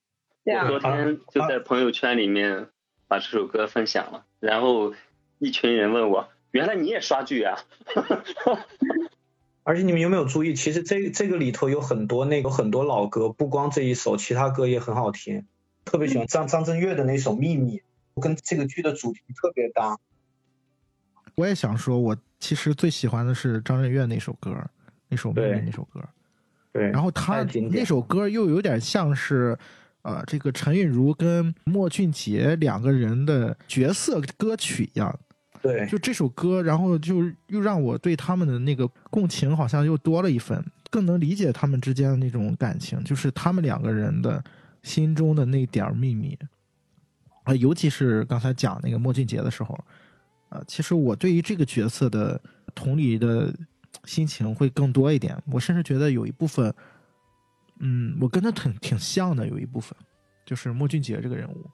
[0.44, 0.68] 对啊。
[0.68, 2.68] 昨天就在朋友圈里面
[3.08, 4.94] 把这首歌分享了，然后
[5.38, 6.28] 一群人问我。
[6.54, 7.58] 原来你也刷剧啊！
[9.64, 15.44] 而且你们有没有注意，其实这这个里头有很多那个很多老歌，不光这一首，其他歌也很好听。
[15.84, 17.82] 特别喜欢张张震岳的那首《秘密》，
[18.22, 19.98] 跟这个剧的主题特别搭。
[21.34, 24.56] 我也想说，我其实最喜欢的是张震岳那首歌，
[25.08, 26.00] 那首《秘密》那首歌。
[26.72, 26.84] 对。
[26.90, 29.58] 然后他那首歌又有点像是，
[30.02, 35.18] 呃，这个陈韵如跟莫俊杰两个人的角色歌曲一样。
[35.64, 44.44] 对，就这首歌，然后就又让我对他们的那个共情好像又多了一份，更能理解他们之间的那种感情，就是他们两个人的
[44.82, 46.38] 心中的那点秘密。
[47.44, 49.74] 啊，尤其是刚才讲那个莫俊杰的时候，
[50.50, 52.38] 啊，其实我对于这个角色的
[52.74, 53.50] 同理的
[54.04, 55.34] 心情会更多一点。
[55.50, 56.74] 我甚至觉得有一部分，
[57.80, 59.96] 嗯，我跟他挺挺像的，有一部分
[60.44, 61.70] 就是莫俊杰这个人物。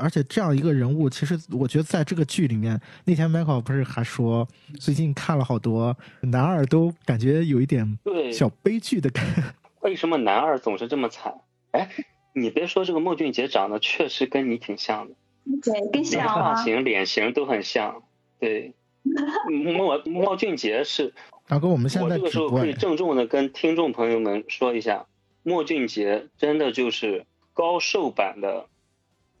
[0.00, 9.42] 而且这样一个人物，其实我觉得在这个剧里面，那天 Michael 不是还说，最近看了好多男二，都感觉有一点对小悲剧的感觉。
[9.82, 11.34] 为什么男二总是这么惨？
[11.72, 11.88] 哎，
[12.32, 15.14] 你别说这个莫俊杰长得确实跟你挺像的，
[15.62, 18.02] 对，跟连像啊，发型、脸型都很像。
[18.38, 18.74] 对，
[19.74, 21.14] 莫莫俊杰是
[21.46, 25.06] 大哥，我们现在这个时候可以，郑重的跟听众朋友们说一下，
[25.42, 28.66] 莫俊杰真的就是高瘦版的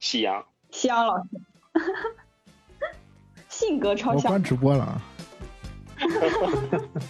[0.00, 0.44] 夕阳。
[0.70, 1.28] 夕阳老师，
[3.48, 4.42] 性格超像我关。
[4.42, 5.02] 直播了。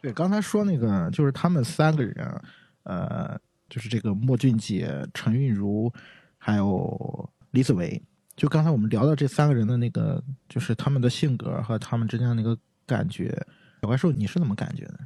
[0.00, 2.42] 对，刚才说那个就是他们三个人，
[2.82, 5.92] 呃，就是这个莫俊杰、陈韵如，
[6.38, 8.02] 还有李子維。
[8.36, 13.28] 就刚才我们聊到这三个人的那个，就是他们的性格和他们之间的那个感觉。
[13.80, 14.98] 小怪兽，你是怎么感觉的？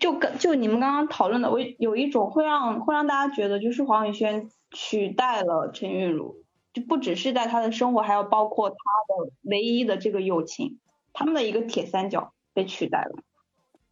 [0.00, 10.78] 就跟就你们刚刚讨论的，我有一种会让会让大家觉得，就是黄宇轩取代了陈韵如，就不只是在他的生活，还有包括他的唯一的这个友情，
[11.12, 13.22] 他们的一个铁三角被取代了。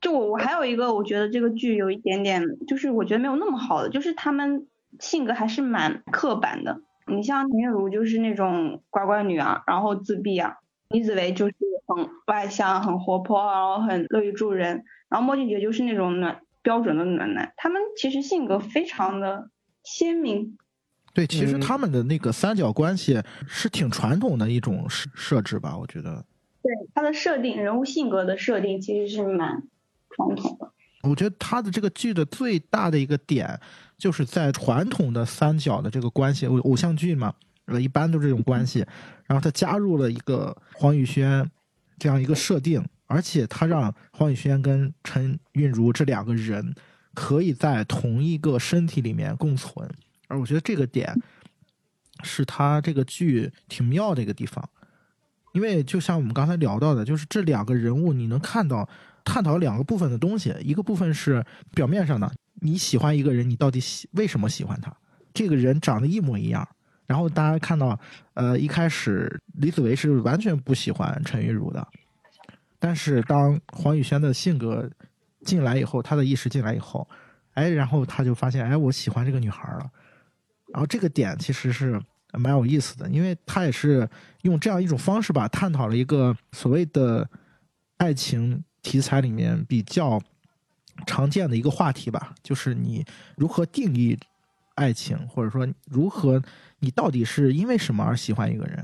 [0.01, 4.67] 就我我还有一个，我觉得这个剧有一点点，就是我觉得没有那么好的，就是他们
[4.99, 6.81] 性格还是蛮刻板的。
[7.07, 10.57] 你像林月如就是那种乖乖女啊，然后自闭啊，
[10.89, 11.55] 李子维就是
[11.87, 14.85] 很外向、很活泼，然后很乐于助人。
[15.09, 19.51] 然后莫俊杰就是那种暖标准的暖男，他们其实性格非常的
[19.83, 20.57] 鲜明。
[21.13, 26.25] 对，其實嗯他们的那个三角关系是挺传统的一种设设置吧，我觉得。
[26.63, 29.65] 对他的设定，人物性格的设定其实是蛮
[30.09, 30.73] 传统的。
[31.03, 33.61] 我觉得他的这个剧的最大的一个点，
[33.99, 37.35] 就是在传统的三角的这个关系，偶偶像剧嘛，
[37.67, 38.87] 呃，一般都这种关系。
[39.27, 41.51] 然后他加入了一个黄宇轩
[41.99, 46.75] 这样一个设定，而且他让黄宇轩跟陈韵如这两个人
[47.15, 49.89] 可以在同一个身体里面共存，
[50.29, 51.21] 而我觉得这个点
[52.23, 54.69] 是他这个剧挺妙的一个地方。
[55.53, 58.89] 因为就像我们刚才聊到的，就是这两个人物，你能看到
[59.25, 62.31] 探讨两个部分的东西，一个部分是表面上的，
[62.61, 64.95] 你喜欢一个人，你到底喜为什么喜欢他？
[65.35, 66.67] 这个人长得一模一样，
[67.07, 67.99] 然后大家看到，
[68.35, 71.87] 呃，一开始李子维是完全不喜欢陈玉茹的，
[72.79, 74.91] 但是当黄宇轩的性格
[75.45, 77.09] 进来以后，他的意识进来以后，
[77.55, 79.91] 哎，然后他就发现，哎，我喜欢这个女孩了，
[80.73, 82.01] 然后这个点其实是
[82.33, 84.09] 蛮有意思的，因为他也是
[84.43, 87.29] 用这样一种方式吧，探讨了一个所谓的
[87.97, 90.21] 爱情题材里面比较
[91.07, 93.05] 常见的一个话题吧，就是你
[93.37, 94.19] 如何定义
[94.75, 96.43] 爱情，或者说如何
[96.81, 98.79] 你到底是因为什么而喜欢一个人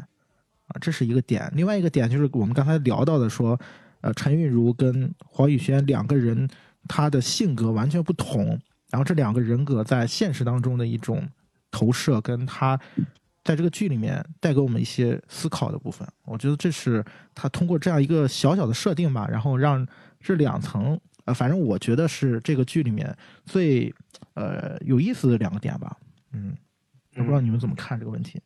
[0.68, 1.50] 啊，这是一个点。
[1.54, 3.58] 另外一个点就是我们刚才聊到的说，
[4.00, 6.48] 呃，陈韵如跟黄宇轩两个人
[6.86, 8.46] 他的性格完全不同，
[8.90, 11.28] 然后这两个人格在现实当中的一种
[11.70, 12.78] 投射，跟他
[13.48, 17.02] 在这个剧里面带给我们一些思考的部分，我觉得这是
[17.34, 19.88] 他通过这样一个小小的设定吧，然后让
[20.20, 23.90] 这两层，呃，反正我觉得是这个剧里面最
[24.34, 25.96] 呃有意思的两个点吧。
[26.34, 26.54] 嗯，
[27.16, 28.38] 我不知道你们怎么看这个问题。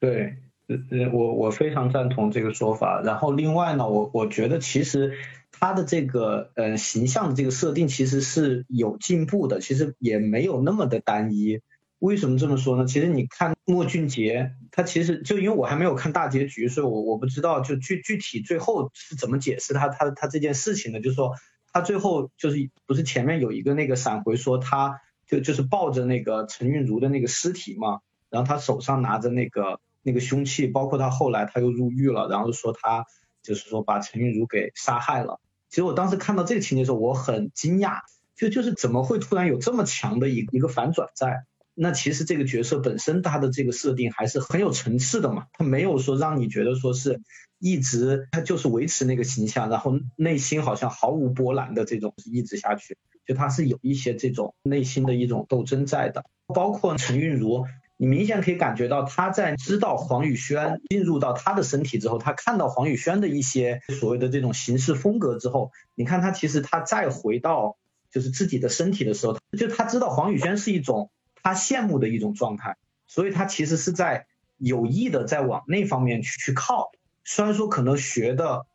[0.00, 0.36] 对，
[0.66, 3.00] 呃呃，我我非常赞同这个说法。
[3.02, 5.16] 然后另外呢，我我觉得其实
[5.52, 11.60] 他的这个呃形象的这个设定其实是有进步的，其实也没有那么的单一。
[12.06, 12.84] 为什么这么说呢？
[12.84, 21.00] 其实你看莫俊杰，他其实就因为我还没有看大结局，所以我我不知道就具具体最后是怎么解释他他他这件事情的。
[21.00, 21.32] 就是说
[21.72, 27.98] 他最后就是不是前面有一个那个闪回说他就就是抱着那个陈韵如的那个尸体嘛，
[28.30, 33.04] 然后他手上拿着那个那个凶器，包括他后来他又入狱了，然后说他
[33.42, 35.40] 就是说把陈韵如给杀害了。
[35.70, 37.98] 其实我当时看到这个情节的时候，我很惊讶，
[38.36, 41.44] 就就是怎么会突然有这么强的一一个反转在？
[41.78, 47.20] 那其实这个角色本身他的这个设定还是很有层次的嘛，他没有说让你觉得说是
[47.58, 52.96] 一直他就是维持那个形象，然后内心好像毫无波澜的这种一直下去，
[53.26, 57.64] 就他是有一些这种内心的一种斗争在的，包括陈韵如。
[57.98, 67.78] 你明显可以感觉到他在知道黄宇轩进入到他的身体之后，他看到黄宇轩的一些所谓的这种行事风格之后，你看他其实他再回到
[68.10, 71.10] 就是自己的身体的时候，就他知道黄宇轩是一种
[71.46, 72.76] 他羡慕的一种状态，
[73.06, 74.26] 所以他其实是在
[74.56, 76.90] 有意的在往那方面去去靠。
[77.22, 78.66] 虽然说可能学的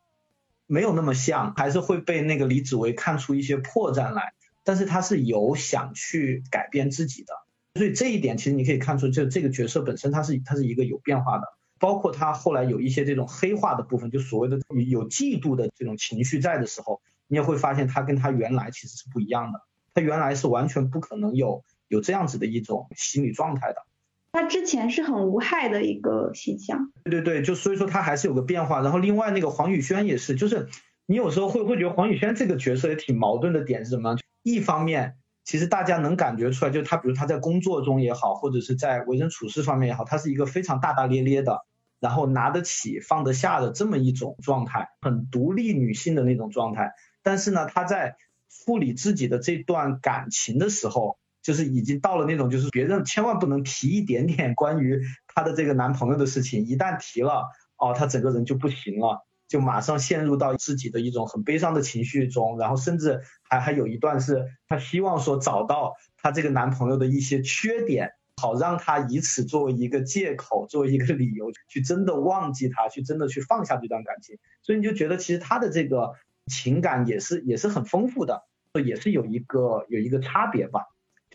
[0.67, 4.31] 没有那么像，还是会被那个李子维看出一些破绽来，
[4.63, 7.33] 但是他是有想去改变自己的。
[7.75, 11.43] 所以这一点其实你可以看出，这这个角色本身他是他是一个有变化的，
[11.77, 14.57] 包括他后来有一些这种黑化的部分，就所谓的
[14.87, 19.59] 有嫉妒的这种情绪在的时候，你也会发现他跟他原来其实是不一样的，
[19.93, 23.85] 他原来是完全不可能有有这样子的一种心理状态的。
[24.31, 26.93] 他之前是很无害的一个形象。
[27.03, 28.81] 对对对，就所以说他还是有个变化。
[28.81, 30.69] 然后另外那个黄宇轩也是，就是
[31.05, 34.15] 你有时候会会觉得黄宇轩这个角色也挺矛盾的点是什么？
[34.41, 41.65] 一方面，其实大家能感觉出来，就他比如他在工作中也好，或者是在为人处事方面也好，他是一个非常大大咧咧的，
[41.99, 46.93] 然后拿得起放得下的这么一种状态，很独立女性的那种状态。
[47.21, 48.15] 但是呢，他在
[48.49, 57.45] 处理自己的这段感情的时候，就是已经到了那种，就是别人千万不能提一点点关于她的这个男朋友的事情，一旦提了，
[57.77, 68.11] 哦，她整个人就不行了，就马上陷入到自己的一种很悲伤的情绪中，然后甚至还还有一段是她希望说找到她这个男朋友的一些缺点，
[68.41, 76.13] 好让她以此作为一个借口，作为一个理由去真的忘记他，去真的去放下这段感情，所以你就觉得其实她的这个
[76.45, 78.43] 情感也是也是很丰富的，
[78.85, 80.85] 也是有一个有一个差别吧。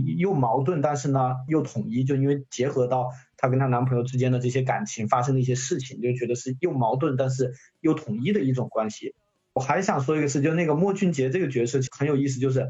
[0.05, 9.15] 又矛盾，但是呢又统一，就因为结合到她跟她男朋友之间的这些感情发生的一些事情，就觉得是又矛盾但是又统一的一种关系。
[9.55, 12.69] 我还想说一个事，就那个莫俊杰这个角色很有意思，就是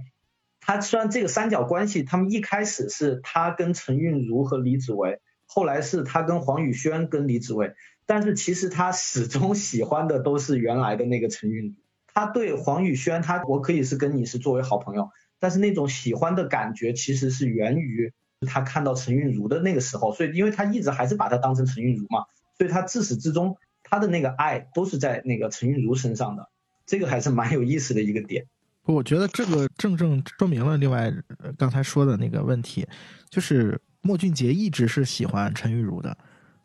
[0.60, 7.74] 他虽然这个三角关系，他们一开始是他跟陈韵如和李子维，后来是他跟黄宇轩跟李子维，
[8.06, 11.74] 但是其实他始终喜欢的都是原来的那个陈韵如。
[12.14, 15.10] 他对黄宇轩，他我可以是跟你是作为好朋友。
[15.38, 18.12] 但是那种喜欢的感觉其实是源于
[18.46, 22.24] 他看到陈韵如的那个时候，所以因为他一直还是把她当成陈韵如嘛，
[22.58, 26.48] 所以他自始至终他的那个爱都是在那个陈韵如身上的，
[26.84, 28.46] 这个还是蛮有意思的一个点。
[28.84, 32.86] 我觉得这个正正说明了另外呃刚才说的那个问题，
[33.28, 36.16] 就是莫俊杰一直是喜欢陈韵如的，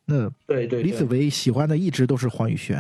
[0.06, 2.80] 那对对李子维喜欢的一直都是黄宇轩，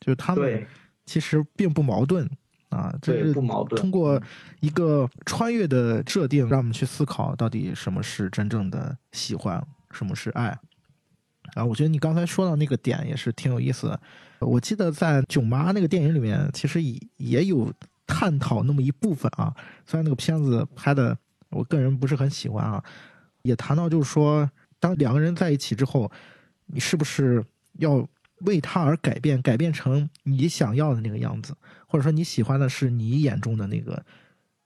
[0.00, 0.66] 就是他们对
[1.04, 2.30] 其实并不矛盾
[2.70, 4.20] 啊，这对是不矛盾通过
[4.60, 10.58] 一个穿越的设定，让我们去思考到底什么是真正的喜欢，什么是爱。
[11.54, 14.00] 啊，我觉得你刚才说到那个点也是挺有意思的。
[14.40, 17.72] 我记得在《囧妈》那个电影里面，其实也也有
[18.06, 19.54] 探讨那么一部分啊。
[19.86, 21.16] 虽然那个片子拍的
[21.48, 22.84] 我个人不是很喜欢啊，
[23.42, 24.48] 也谈到就是说，
[24.78, 26.10] 当两个人在一起之后，
[26.66, 27.42] 你是不是
[27.78, 28.06] 要
[28.40, 31.56] 为他而改变，改变成你想要的那个样子，
[31.88, 34.00] 或者说你喜欢的是你眼中的那个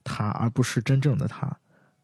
[0.03, 1.51] 他，而不是真正的他。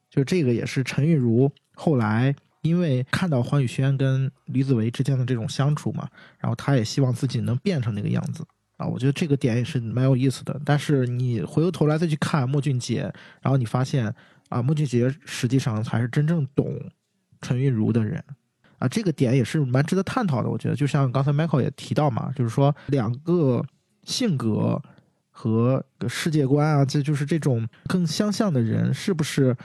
[0.10, 6.10] 就这个也是陈韵如后来因为看到黄宇轩跟李子维之间的这种相处嘛，
[6.40, 8.44] 然后他也希望自己能变成那个样子
[8.78, 8.88] 啊。
[8.88, 10.60] 我觉得这个点也是蛮有意思的。
[10.66, 13.02] 但是你回过头来再去看莫俊杰，
[13.42, 14.14] 然后你发现
[14.50, 16.80] 啊，莫俊杰实际上才是真正懂
[17.42, 18.24] 陈韵如的人。
[18.80, 20.50] 啊，这个点也是蛮值得探讨的。
[20.50, 23.64] 我觉得，就像刚才 Michael 也提到嘛，就是说两个
[24.04, 24.82] 性格
[25.40, 29.56] 和世界观啊，这就是这种更相像的人，是不是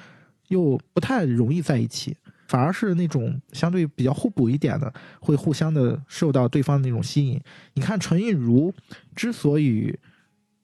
[0.46, 2.16] 又不太容易在一起？
[2.46, 7.40] 反而是那种相对比较互补一点的，会互相的受到对方的那种吸引。
[7.72, 8.72] 你看陈韵如
[9.16, 9.98] 之所以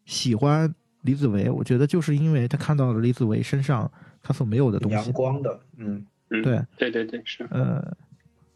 [0.05, 3.91] 喜欢李子维，我觉得就是因为他看到了李子维身上
[4.23, 5.13] 他所没有的东西阳。
[5.13, 7.97] 光的，嗯，嗯，对对对对是，呃，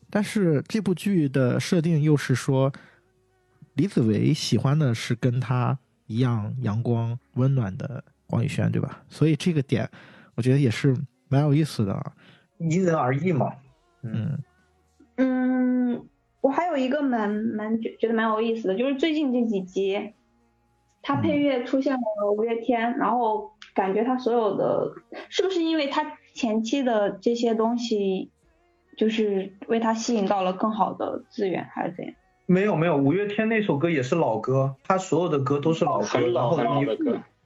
[0.09, 2.73] 但是这部剧的设定又是说，
[3.75, 5.77] 李子维喜欢的是跟他
[6.07, 9.03] 一样阳光温暖的黄宇轩，对吧？
[9.09, 9.89] 所以这个点，
[10.35, 10.95] 我觉得也是
[11.29, 12.13] 蛮有意思的啊。
[12.59, 13.53] 因人而异嘛。
[14.03, 14.39] 嗯
[15.17, 16.09] 嗯，
[16.41, 20.13] 我还有一个蛮蛮觉觉得蛮有意思的，就是最近这几集，
[21.03, 24.93] 他配乐出现了五月天，然后感觉他所有的
[25.31, 28.31] 是不是因为他前期的这些东西，
[28.99, 32.15] 就是为他吸引到了更好的资源，还是怎样？
[32.47, 36.87] 没有没有，五月天那首歌也是老歌，他所有的歌都是老歌，然很老很后你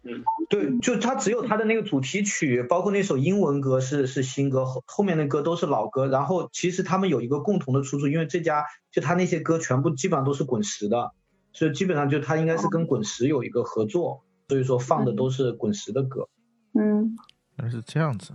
[0.04, 6.06] 嗯，对，就他只有他的那个主题曲，包括那首英文歌是是新歌，后后面的歌都是老歌。
[6.06, 11.12] 然后其实他们有一个共同的出处，因为这家就他那些歌全部基本上都是滚石的，
[11.52, 16.28] 所以基本上就他应该是跟滚石有一个合作，所以说放的都是滚石的歌。
[16.74, 17.16] 嗯，
[17.56, 18.32] 原来是这样子。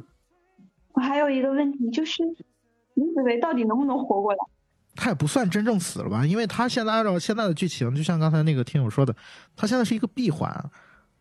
[0.94, 2.24] 我还有一个问题就是，
[2.94, 4.38] 李子维到底能不能活过来？
[4.96, 9.16] 他也不算真正死了吧，因为他现在按照现在的剧情，就像刚才那个听友说的，
[9.56, 10.54] 他现在是一个闭环，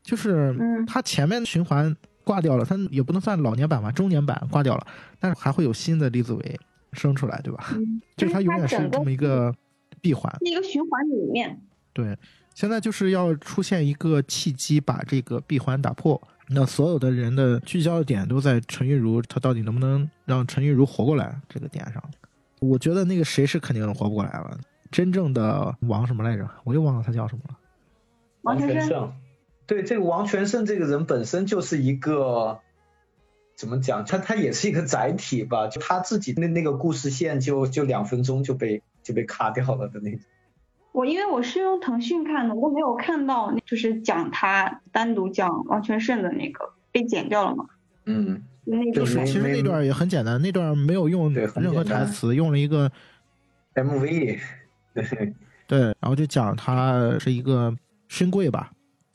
[0.03, 1.95] 就是嗯他前面循环
[2.25, 4.87] 挂掉了，他也不能算老年版吧，中年版挂掉了，
[5.19, 6.61] 但是还会有新的李子维
[6.93, 7.65] 生出来，对吧？
[7.77, 9.55] 嗯，就是他永远是这么一个
[10.01, 10.31] 闭环。
[10.45, 11.59] 是一个循环里面。
[11.95, 12.17] 对，
[12.55, 22.03] 现在就是要出现一个契机，把这个闭环打破，那所有的人的聚焦点都在陈玉如，他到底能不能让陈玉如活过来这个点上？
[22.63, 24.57] 我觉得那个谁是肯定活不过来了，
[24.91, 26.49] 真正的王什么来着？
[26.63, 27.59] 我又忘了他叫什么了。
[28.43, 29.13] 王全胜，
[29.67, 32.61] 对这个王全胜这个人本身就是一个
[33.57, 34.05] 怎么讲？
[34.05, 40.21] 他他也是一个载体吧，就他自己那那个故事线就就两分钟就被就被卡掉了的那种。
[40.93, 47.67] 我因为我是用腾讯看的，我没有看到就是讲他单独讲王全胜的那个被剪掉了嘛，
[48.05, 52.91] 嗯，那个就是其实那段也很简单，那段没有用任何台词，用了一个
[53.75, 54.39] ，MV，
[54.95, 55.35] 对，
[55.67, 57.75] 对，然后就讲他是一个
[58.09, 58.71] 勋贵吧，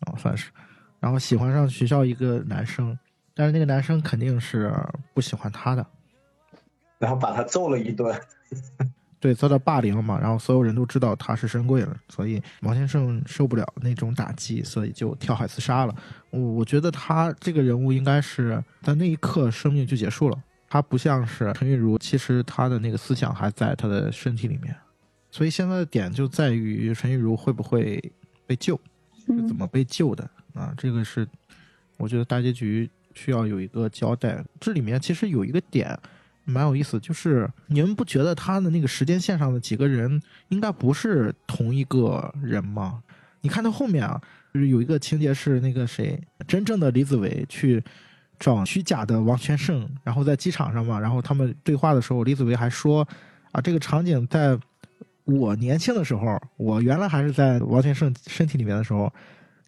[0.05, 0.51] 啊、算是，
[0.99, 2.97] 然后喜欢上学校一个男生，
[3.33, 4.73] 但是那个男生肯定是
[5.13, 5.85] 不喜欢他的，
[6.99, 8.13] 然后把他揍了一顿。
[9.20, 15.95] 对，遭到霸凌了嘛，然后所有人都知道他是深贵了，所以王先生受不了那种打击，所以就跳海自杀了。
[16.30, 24.76] 我我觉得他这个人物应该是在那一刻生命就结束了，他不像是陈玉如，其实他的那个思想还在他的身体里面，
[25.32, 27.99] 所以现在的点就在于陈玉如会不会
[28.45, 28.80] 被救，
[29.26, 30.72] 是怎么被救的啊？
[30.78, 31.28] 这个是
[31.97, 34.45] 我觉得大结局需要有一个交代。
[34.59, 35.99] 这里面其实有一个点。
[36.47, 43.03] 蛮有意思，就是你们不觉得他的那个时间线上的几个人应该不是同一个人吗？
[43.41, 44.19] 你看他后面啊，
[44.53, 47.83] 就是有一个情节是那个谁，真正的李子维去
[48.39, 53.07] 找虚假的王全胜，然后在机场上嘛，然后他们对话的时候，李子维还说
[53.51, 54.57] 啊，这个场景在
[55.25, 59.13] 我年轻的时候，我原来还是在王全胜身体里面的时候，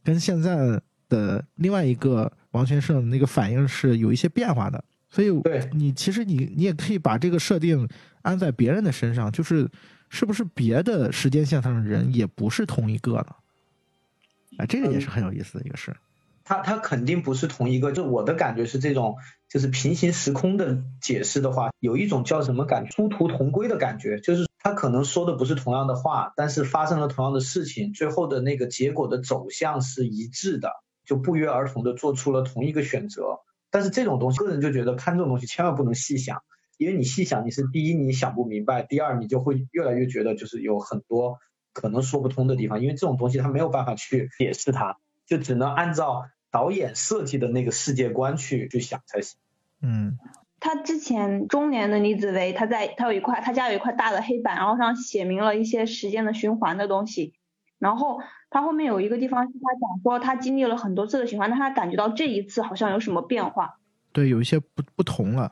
[0.03, 4.84] 跟现在的另外一个王全胜那个反应是有一些变化的。
[5.10, 7.88] 所以对你其实你你也可以把这个设定
[8.22, 9.70] 安在别人的身上，就是
[10.10, 13.36] 是不是别的时间线上的人也不是同一个呢？
[14.57, 15.95] 啊，这个也是很有意思的一个事。
[16.43, 30.72] 他他肯定不是同一个，就我的感觉是这种，就是平行时空的解释的话，有一种叫什么感觉，殊途同归的感觉，就是他可能说的不是同样的话，但是发生了同样的事情，最后的那个结果的走向是一致的，
[31.05, 33.41] 就不约而同的做出了同一个选择。
[33.72, 36.41] 但是这种东西，个人就觉得看这种东西千万不能细想，
[36.78, 41.38] 因为你细想，你是第一你想不明白，第二你就会越来越觉得就是有很多
[41.74, 49.39] 可能说不通的地方，因为这种东西它没有办法去解释它，就只能按照导演设计的那个世界观去去想才行。
[49.82, 50.17] 嗯，
[50.59, 57.34] 他之前中年的李子维，他在他有一块他家有一块大的黑板，然后上写明了一些时间的循环的东西。
[57.80, 58.19] 然后
[58.49, 63.80] 他后面有一个地方是他讲说他经历了很多次的循环，但他感觉到这一次好像有什么变化，
[64.13, 65.51] 对，有一些不不同了。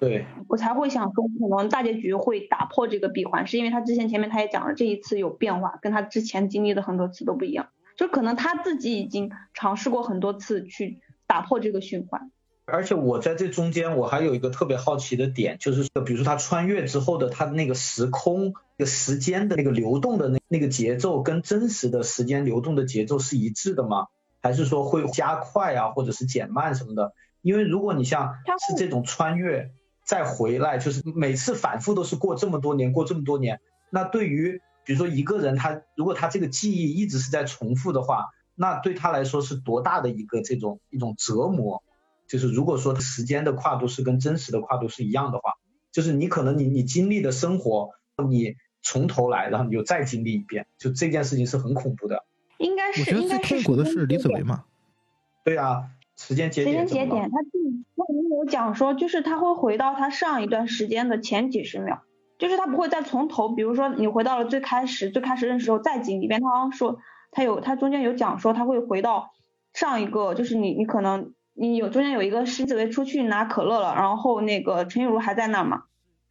[0.00, 12.30] 对，我才会想说可能大结局会打破这个闭环，是因为他之前前面他也讲了这一次有变化，跟他之前经历的很多次都不一样，就可能他自己已经尝试过很多次去打破这个循环。
[12.66, 24.08] 而且我在这中间，我还有一个特别好奇的点，就是说比如说他穿越之后的他的那个时空、那个时间的那个流动的那那个节奏，跟真实的时间流动的节奏是一致的吗？
[24.42, 27.12] 还是说会加快啊，或者是减慢什么的？
[27.40, 28.34] 因为如果你像
[28.68, 29.70] 是这种穿越
[30.04, 33.60] 再回来，就是每次反复都是过这么多年，过这么多年，
[33.90, 41.84] 那对于比如说一个人他如果他这个记忆一直是在重复的话，那对他来说是多大的一个这种一种折磨？
[42.28, 45.54] 就是如果说时间的跨度是跟真实的跨度是一样的话，
[45.92, 47.90] 就是你可能你你经历的生活，
[48.28, 52.24] 你从头来，然后你又再经历一遍，就这件事情是很恐怖的。
[52.58, 54.64] 应该我觉得最是应该痛苦的是李子维嘛。
[55.44, 62.02] 对啊，时间节时间节点他自己那里面有讲说，就是他会回到他上一段时间的前几十秒，
[62.38, 66.40] 就是他不会再从头，比如说你回到了最开始，最开始认识的时候再经历一遍。
[66.40, 66.98] 他好像说
[67.30, 69.30] 他有他中间有讲说他会回到
[69.74, 75.84] 上一个，就是你你可能你你有中间有一个狮子维出去拿可乐了，然后那个陈玉茹还在那儿嘛。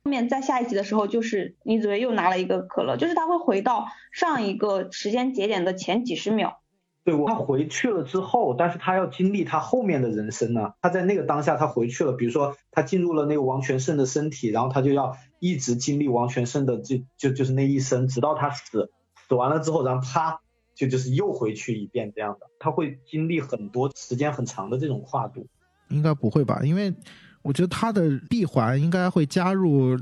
[0.04, 6.62] 后面在下一集的时候，就是李子维又拿了一个可乐，就是他会回到上一个时间节点的前几十秒。
[7.04, 10.74] 对，他回去了之后，但是他要经历他后面的人生呢。
[10.82, 18.92] 他在那个当下他回去了，比如说他进入了那个王全胜的身体，然后他就要一直经历王全胜的这就就是那一生，直到他死，
[19.28, 20.40] 死完了之后，然后啪
[20.76, 22.46] 就就是又回去一遍这样的。
[22.60, 25.48] 他会经历很多时间很长的这种跨度。
[25.90, 26.62] 应该不会吧？
[26.64, 26.94] 因为
[27.42, 29.98] 我觉得他的闭环应该会加入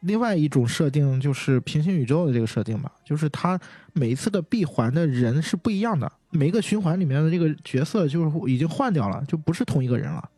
[0.00, 2.90] 另外一种设定，就是平行宇宙的这个设定吧。
[3.04, 3.60] 就是他
[3.92, 10.28] 每一次的闭环的人是不一样的，每一个循环里面的这个角色就是已经换掉了，就不是同一个人了，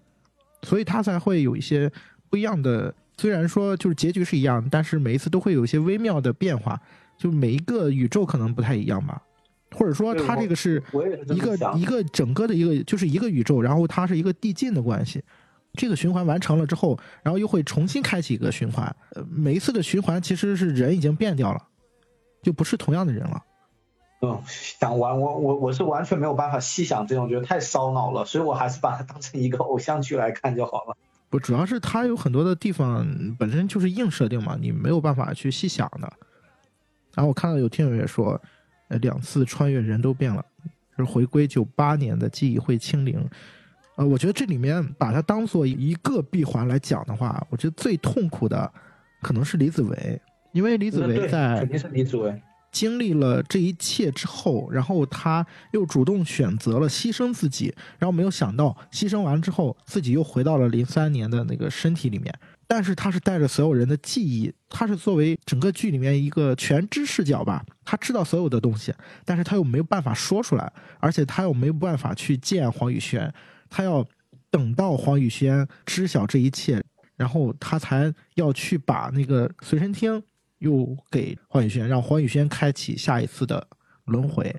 [0.62, 1.90] 所以他才会有一些
[2.28, 2.94] 不一样的。
[3.16, 6.80] 虽然说就是结局是一样，但是每一次都会有一些微妙的变化，
[7.16, 9.22] 就每一个宇宙可能不太一样吧。
[9.74, 10.82] 或者说它这个是
[11.28, 15.22] 一个一个整个的一个就是一个宇宙，然后它是一个递进的关系。
[15.74, 18.84] 这个循环完成了之后，然后又会重新开启一个循环。
[19.10, 21.60] 呃，每一次的循环其实是人已经变掉了，
[22.42, 23.42] 就不是同样的人了。
[24.22, 30.96] 嗯，想完我我我是完全没有办法细想这种，觉得太烧脑了，所以我还是把它当成一个偶像剧来看就好了。
[31.28, 33.04] 不，主要是它有很多的地方
[33.36, 36.10] 本身就是硬设定嘛，你没有办法去细想的。
[37.14, 38.40] 然后我看到有听友也说，
[38.88, 40.44] 呃，两次穿越人都变了，
[40.96, 43.24] 就是回归九八年的记忆会清零。
[43.96, 48.70] 呃，我觉得这里面把它当做一个闭环来讲的话，我觉得最痛苦的
[49.22, 50.20] 可能是李子维，
[50.52, 62.34] 因为李子维在肯定是李子维，经历了这一切之后，然后他又主动选择了牺牲自己，然后没有想到牺牲完之后，自己又回到了零三年的那个身体里面。
[62.66, 68.92] 但是他是带着所有人的记忆，他是作为整个剧里面一个全知视角吧，他知道所有的东西，
[69.24, 73.32] 但是他又没有办法说出来，而且他又没有办法去见黄宇轩，
[73.68, 74.04] 他要
[74.50, 76.82] 等到黄宇轩知晓这一切，
[77.16, 80.22] 然后他才要去把那个随身听
[80.58, 83.66] 又给黄宇轩，让黄宇轩开启下一次的
[84.06, 84.54] 轮回，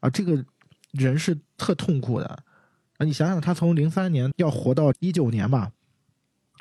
[0.00, 0.44] 啊，这个
[0.92, 2.26] 人是特痛苦的，
[2.98, 5.70] 啊，你想想，他从零三年要活到一九年吧，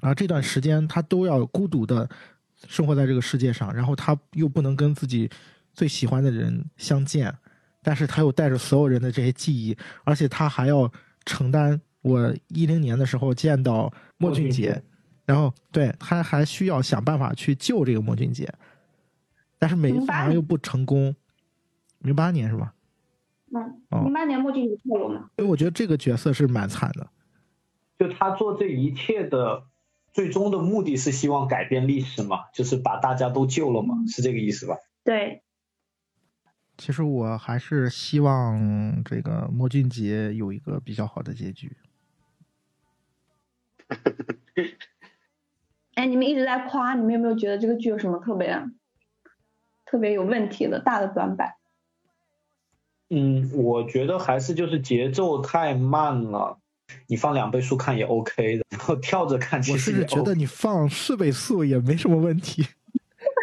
[0.05, 2.07] 啊，这段时间他都要孤独的
[2.67, 5.27] 生活在这个世界上，然后他又不能跟自己
[5.73, 7.35] 最喜欢的人相见，
[7.81, 10.91] 但是他又带着所有人的这些记忆，而且他还要
[11.25, 14.79] 承担我一零年的时候见到莫俊杰
[15.25, 18.47] 然后对他还需要想办法去救这个莫俊杰，
[19.57, 21.15] 但是每一次好像又不成功。
[21.99, 22.75] 零八年是吧？
[23.55, 25.31] 嗯，哦零八年莫俊杰跳了嘛。
[25.35, 27.07] 所以我觉得这个角色是蛮惨的。
[27.97, 29.63] 就他做这一切的
[30.15, 34.77] 最终的目的是希望改变历史嘛，就是把大家都救了嘛，是这个意思吧？
[35.03, 35.43] 对，
[36.77, 41.75] 其实我还是希望这个莫俊杰有一个比较好的结局。
[45.95, 48.57] 哎，你们一直在夸，你们有没有觉得这个剧有什么特别
[49.83, 51.55] 特别有问题的大的短板？
[53.09, 56.61] 嗯，我觉得还是就是节奏太慢了，
[57.07, 62.65] 你放两倍速看也 OK 的，然后跳着看其我实也甚至觉得你放四倍速也没什么问题。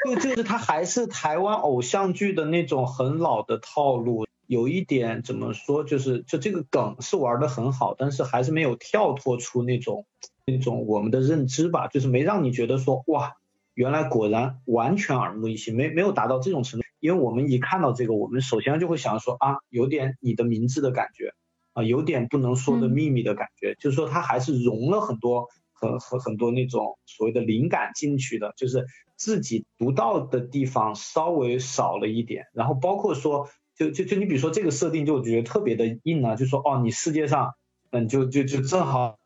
[0.04, 10.04] 就就是它还是台湾偶像剧的那种很老的套路，有一点怎么说，就是就这个梗是玩的很好，但是还是没有跳脱出那种
[10.44, 13.36] 那种我们的认知吧，就是没让你觉得说哇，
[13.74, 16.86] 原来果然完全耳目一新，没没有达到这种程度。
[16.98, 21.32] 因为我们一看到这个，我们首先就会想说啊，有点你的名字的感觉
[21.72, 37.54] 啊，有点不能说的秘密的感觉，就是说它还是融了很多很很很多那种所谓的灵感进去的，就是自己独到的地方稍微少了一点，然后包括说，就就就你比如说这个设定，就我觉得特别的硬啊，就说哦，你世界上，
[37.90, 39.18] 嗯，就就就正好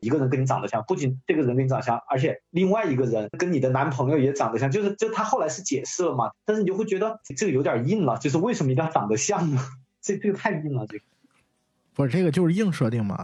[0.00, 9.60] 一个人跟你长得像，不仅这个人跟你长得像，而且另外一个人跟你的男朋友也长得像，就是就他后来是解释了嘛，但是你就会觉得这个有点硬了，就是为什么一定要长得像呢？
[10.00, 11.04] 这这个太硬了，这个。
[11.96, 13.16] 不是这个就是硬设定嘛？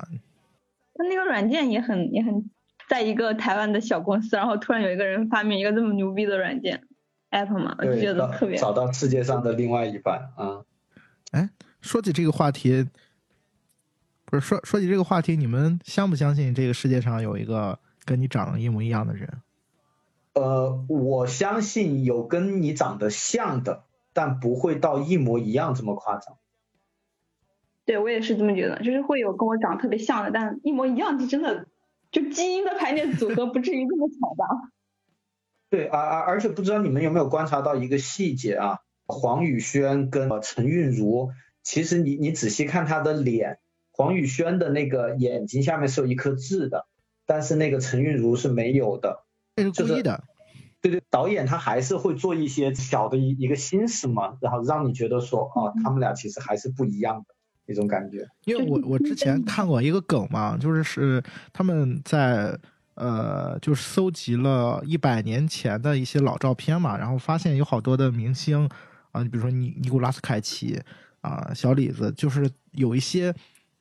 [0.94, 2.50] 他那个软件也很也很，
[2.88, 6.88] 在一个台湾的小公司，然后突然有一个人发明一个这么牛逼的软件
[7.30, 10.64] app 嘛，我就觉得特别找到世界上的另外一半啊。
[11.32, 11.50] 哎
[11.80, 12.88] 说起这个话题，
[14.24, 19.28] 不是说说起这个话题，你们相不相信这个世界上有一个跟你长得一模一样的人？
[20.34, 26.36] 呃，我相信有跟你长得像的，但不会到一模一样这么夸张。
[27.84, 31.66] 对我也是这么觉得，就是会有跟我长得特别像的，但一模一样，就真的
[32.10, 34.46] 就基因的排列组合不至于这么巧吧？
[35.70, 38.78] 对，而而而且不知道你们有没有观察到一个细节啊？
[39.06, 41.30] 黄宇轩跟呃陈韵如，
[41.62, 43.58] 其实你你仔细看他的脸，
[43.90, 46.86] 黄宇轩的那个眼睛下面是有一颗痣的，
[47.26, 49.24] 但是那个陈韵如是没有的。
[49.56, 50.22] 这是故就是意的。
[50.80, 57.31] 对对，导演他还是会做一些小的一一个心思嘛，然后让你觉得说，啊，他们俩其实还是不一样的
[57.66, 58.26] 那种感觉。
[58.44, 62.58] 因为我我之前看过一个梗嘛，就是是他们在
[62.94, 68.68] 呃，就是搜集了一百年前的一些老照片嘛，然后发现有好多的明星
[69.12, 70.78] 啊，你比如说尼尼古拉斯凯奇
[71.22, 73.34] 啊、小李子，就是有一些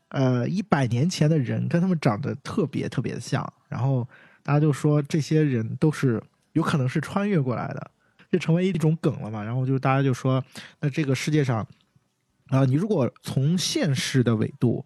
[0.10, 4.08] 呃一百年前的人跟他们长得特别特别像，然后
[4.44, 6.22] 大家就说这些人都是
[6.54, 7.92] 有可能是穿越过来的，
[8.32, 10.42] 就成为一种梗了嘛，然后就大家就说，
[10.80, 11.68] 那这个世界上。
[12.52, 14.86] 啊、你如果从现实的纬度，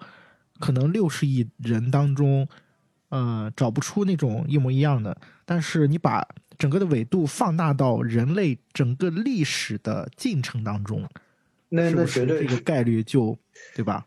[0.59, 2.47] 可能六十亿人当中，
[3.09, 6.25] 呃，找不出那种一模一样的，但是你把
[6.57, 11.03] 整个的纬度放大到人类整个历史的进程当中，
[11.69, 13.37] 那那绝对这个概率就
[13.75, 14.05] 对吧？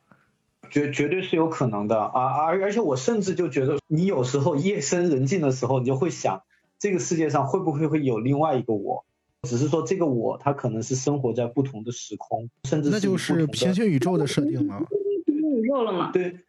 [0.71, 2.45] 绝绝对是有可能的啊！
[2.45, 6.43] 而而且我甚至就觉得，你有时候夜深人静的时候，你就会想，
[6.79, 9.05] 这个世界上会不会会有另外一个我？
[9.43, 14.85] 只是说这个我，他可能是生活在不同的时空，甚至那就以不同的是平行宇宙的设定了。
[15.27, 16.11] 平行宇宙了嘛？
[16.13, 16.41] 对，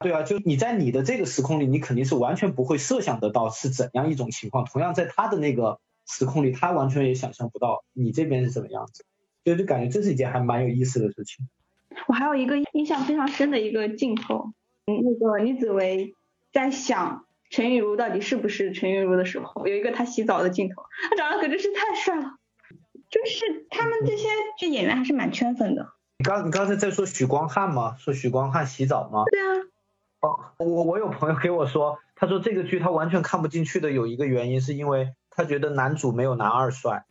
[0.00, 4.64] 对啊，就你在你的这个时空里，你肯定是完全不会设想得到是怎样一种情况。
[4.64, 9.04] 同样在他的那个时空里，他完全也想象不到你这边是什么样子。
[9.44, 11.46] 所以就感觉这是一件还蛮有意思的事情。
[12.08, 14.52] 我还有一个印象非常深的一个镜头，
[14.86, 16.14] 嗯，那个李子维
[16.52, 22.36] 在想陈玉茹到底是不是陈玉茹的时候，有一个他洗澡的镜头，他长得可真是太帅了。
[23.08, 24.28] 就是他们这些
[24.58, 25.92] 这演员还是蛮圈粉的。
[26.18, 27.96] 你刚你刚才在说许光汉吗？
[27.98, 29.24] 说许光汉洗澡吗？
[29.30, 29.46] 对啊，
[30.20, 37.04] 哦，我我有朋友给我说，他说这个剧他完全看不进去的有一个原因是因为他觉得男主没有男二帅。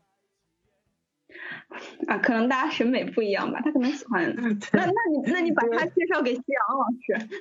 [2.08, 4.36] 啊，可能大家审美不一样吧，他可能喜欢。
[4.74, 7.40] 那那你那你把他介绍给夕阳老师。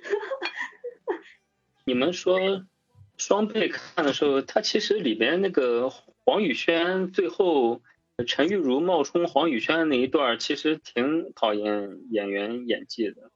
[1.84, 2.38] 你们说
[3.16, 5.90] 双倍看的时候，他其实里边那个
[6.24, 7.80] 黄宇轩最后
[8.26, 13.30] 陈玉茹冒充黄宇轩那一段，其实挺考验演员演技的。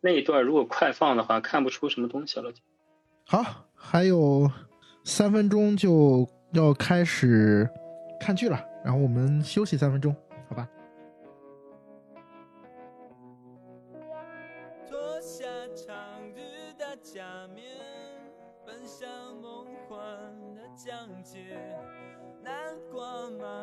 [0.00, 2.52] 那一段如果快放的话，看不出什么东西了。
[3.24, 4.50] 好，还有
[5.02, 7.68] 三分钟就要开始
[8.20, 10.14] 看剧了，然后我们休息三分钟，
[10.48, 10.68] 好吧？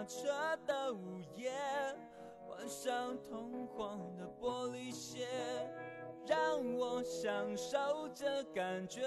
[0.05, 0.27] 车
[0.65, 1.51] 的午夜，
[2.47, 5.27] 换上通黄的玻璃鞋，
[6.25, 6.37] 让
[6.75, 9.01] 我享受这感觉。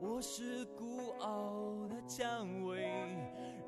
[0.00, 2.88] 我是孤傲的蔷薇，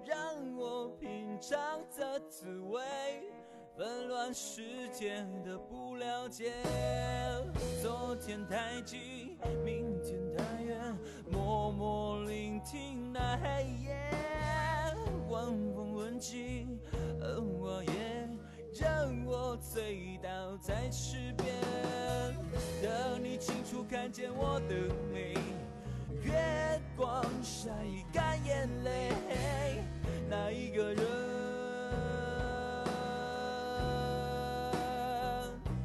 [0.05, 2.81] 让我品尝这滋味。
[3.77, 6.53] 纷乱世界的不了解，
[7.81, 10.99] 昨天太近，明天太远，
[11.31, 14.11] 默默聆听那黑夜，
[15.31, 16.77] 晚风吻尽
[17.21, 18.29] 而我也
[18.75, 21.55] 让我醉倒在池边，
[22.83, 24.75] 等你清楚看见我的
[25.13, 25.35] 美，
[26.21, 27.71] 月光晒
[28.13, 29.13] 干眼泪，
[30.29, 31.07] 那一个人。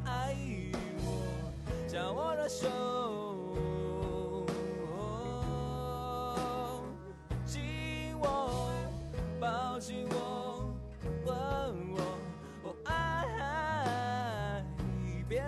[0.05, 0.35] 爱
[1.03, 1.53] 我，
[1.87, 2.67] 将我的手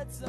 [0.10, 0.26] 走。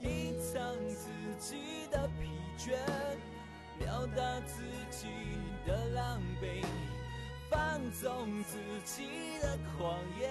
[0.00, 2.76] 隐藏自己的疲倦，
[3.78, 5.08] 表达自己
[5.66, 6.64] 的狼狈，
[7.50, 10.30] 放纵自己的狂野，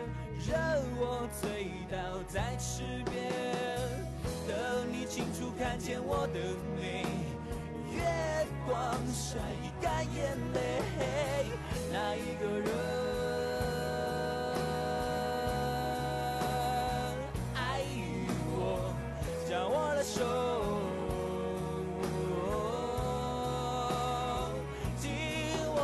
[0.47, 0.57] 任
[0.97, 3.31] 我醉倒在池边，
[4.47, 4.55] 等
[4.91, 6.39] 你清楚看见我的
[6.75, 7.05] 美。
[7.93, 8.01] 月
[8.65, 9.37] 光晒
[9.81, 10.57] 干眼泪，
[11.91, 12.69] 那一个人
[17.53, 17.83] 爱
[18.55, 18.59] 我，
[19.47, 20.17] 将我的手
[24.97, 25.11] 紧
[25.75, 25.77] 握，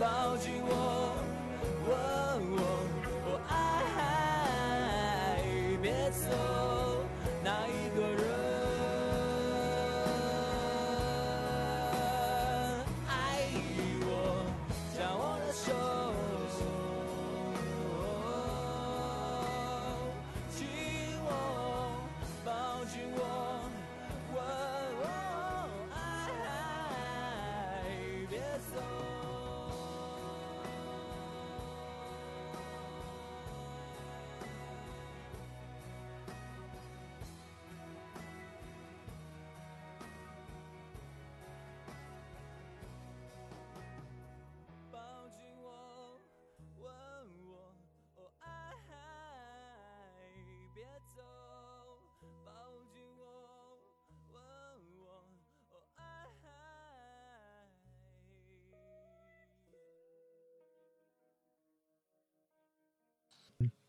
[0.00, 0.70] 抱紧我，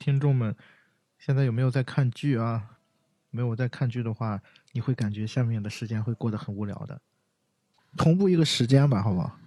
[0.07, 0.55] 听众们
[1.19, 2.77] 现在有没有在看剧啊？
[3.29, 4.41] 没有在看剧的话，
[4.71, 7.01] 你会感觉下面的时间会过得很无聊的。
[7.97, 9.37] 同步一个时间吧，好不好？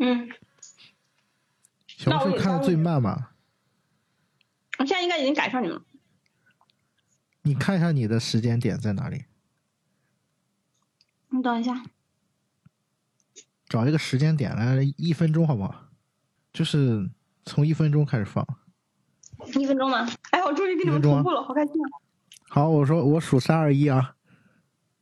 [0.00, 0.28] 嗯，
[1.86, 3.30] 小红书看的最慢嘛？
[4.78, 5.82] 我现在应该已经赶上你们了。
[7.40, 9.24] 你看一下你的时间点在哪里？
[11.30, 11.82] 你等一下，
[13.66, 15.88] 找一个时间点来，一分钟好不好？
[16.52, 17.08] 就是
[17.46, 18.46] 从一分钟开始放。
[19.60, 20.06] 一分钟吗？
[20.30, 21.88] 哎，我终于给你们同步了，好开心啊！
[22.48, 24.16] 好，我说我数三二一啊，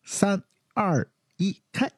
[0.02, 0.42] 三
[0.74, 1.90] 二一，开。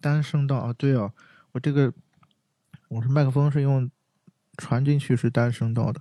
[0.00, 1.12] 单声道啊，对哦，
[1.52, 1.92] 我这个
[2.88, 3.90] 我是麦克风是用
[4.56, 6.00] 传进去是单声道的。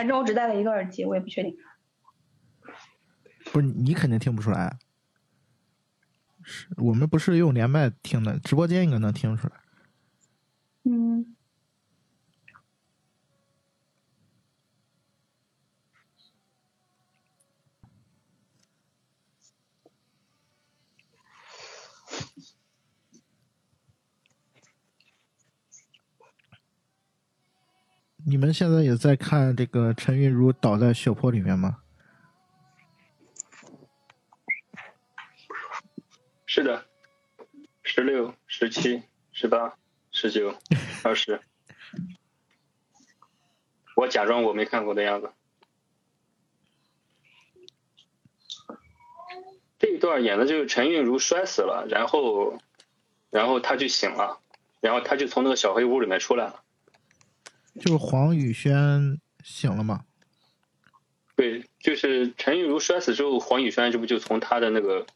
[0.00, 1.54] 反正我只带了一个耳机，我也不确定。
[3.52, 4.78] 不是你肯定听不出来，
[6.42, 9.60] 是我们不是用连麦听的，直播间应该能听出来。
[10.84, 11.36] 嗯。
[28.30, 31.78] 你们现在也在看这个陈韵如倒在血泊里面吗？
[36.46, 36.86] 是的，
[37.82, 39.02] 十六、十七、
[39.32, 39.76] 十八、
[40.12, 40.54] 十九、
[41.02, 41.40] 二十。
[43.96, 45.32] 我假装我没看过的样子。
[49.80, 52.60] 这一段演的就是陈韵如摔死了，然后，
[53.30, 54.38] 然后他就醒了，
[54.80, 56.62] 然后他就从那个小黑屋里面出来了。
[57.78, 60.04] 就是黄宇轩醒了吗？
[61.36, 65.06] 对，就是陈玉茹摔死之后，黄宇轩这不就从他的那个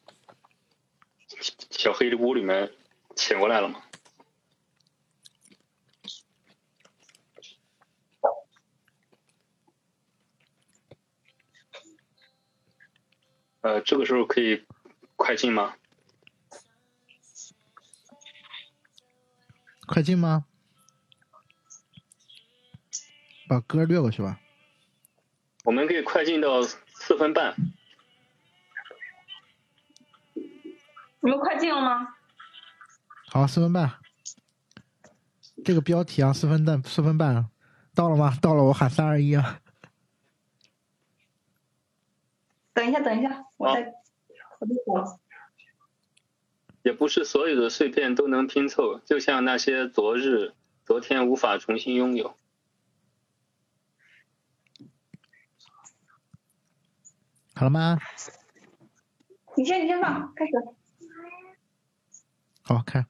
[1.70, 2.72] 小黑屋里面
[3.16, 3.82] 醒过来了吗？
[13.60, 14.64] 呃，这个时候可以
[15.16, 15.74] 快进吗？
[19.86, 20.46] 快进吗？
[23.48, 24.40] 把歌略过去吧。
[25.64, 27.54] 我们可以快进到四分半。
[31.20, 32.08] 你们快进了吗？
[33.28, 33.94] 好，四分半。
[35.64, 37.48] 这个标题啊，四分半，四分半，
[37.94, 38.36] 到了吗？
[38.42, 39.60] 到了，我喊三二一啊。
[42.74, 43.94] 等一下，等一下，我在，
[44.60, 45.20] 我在说。
[46.82, 50.52] 也不是所有的碎片都能拼凑，就像那些昨日、
[50.84, 52.36] 昨天无法重新拥有。
[57.56, 57.96] 好了吗？
[59.56, 60.52] 你先，你先放，开始。
[62.62, 63.06] 好，看。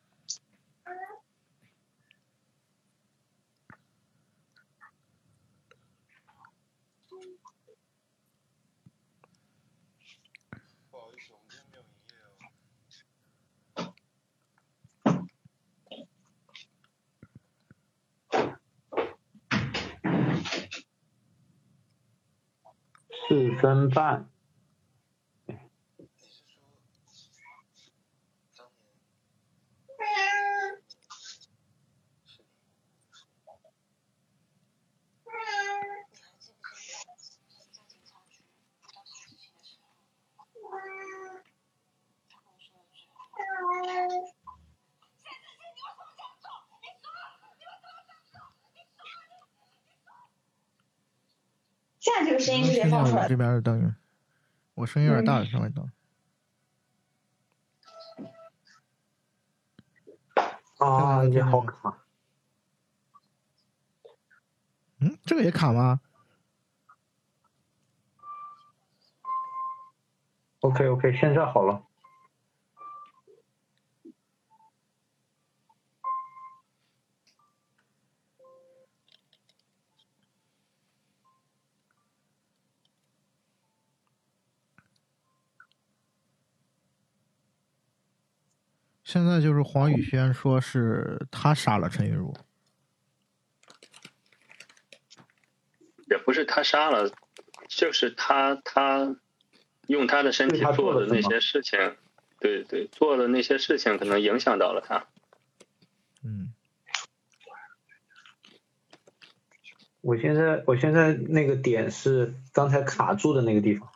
[23.26, 24.33] 四分半。
[52.14, 53.26] 在这个声音是谁放出来。
[53.26, 53.94] 这边的灯，
[54.74, 55.90] 我声音有点大，稍微等。
[60.78, 62.04] 啊，你好卡。
[65.00, 66.00] 嗯，这个也卡吗
[70.60, 71.82] ？OK OK，现在好了。
[89.14, 92.34] 现在就是黄宇轩说是他杀了陈玉茹，
[96.10, 97.08] 也不是他杀了，
[97.68, 99.14] 就是他他
[99.86, 101.78] 用他的身体做的那些事情，
[102.40, 105.06] 对对，做的那些事情可能影响到了他。
[106.24, 106.52] 嗯。
[110.00, 113.88] 我现在我现在那个点是刚才卡住的那个地方。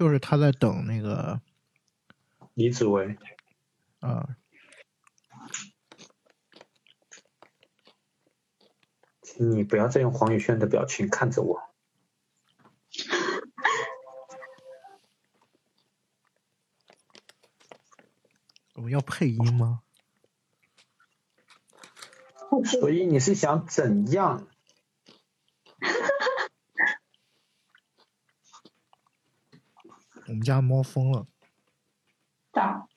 [0.00, 1.42] 就是他在等那个
[2.54, 3.18] 李子维。
[3.98, 4.38] 啊，
[9.20, 11.60] 请你不要再用黄宇轩的表情看着我。
[18.76, 19.82] 我们要配音吗？
[22.64, 24.48] 所以你是想怎样？
[30.26, 31.28] 我们家猫疯了，
[32.50, 32.88] 大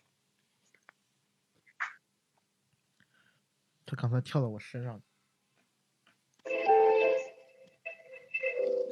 [3.85, 4.99] 它刚才跳到我身上，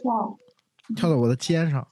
[0.03, 0.37] 哇，
[0.95, 1.91] 跳到我的肩上。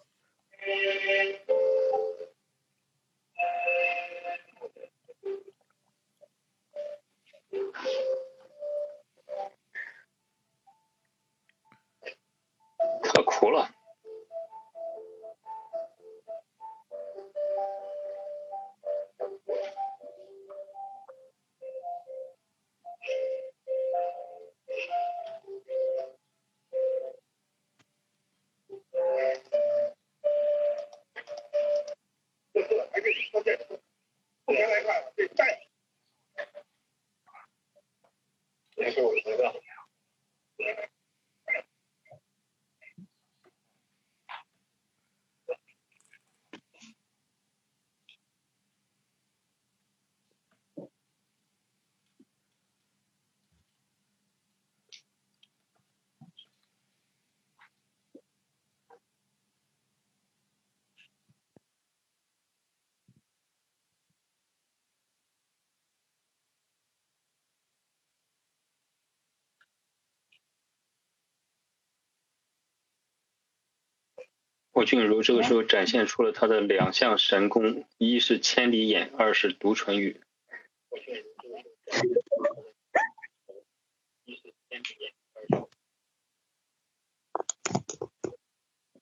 [74.79, 80.21] 霍俊如这个时候展现出了他的两项神功，一是千里眼，二是独唇语。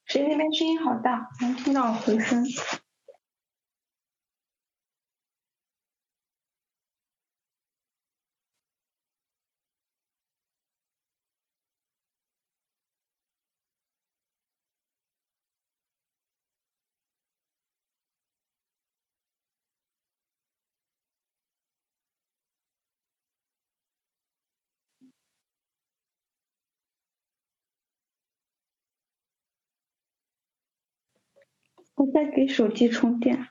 [0.06, 2.44] 谁那边声音好大，能听到回声。
[31.98, 33.50] 我在给手机充电。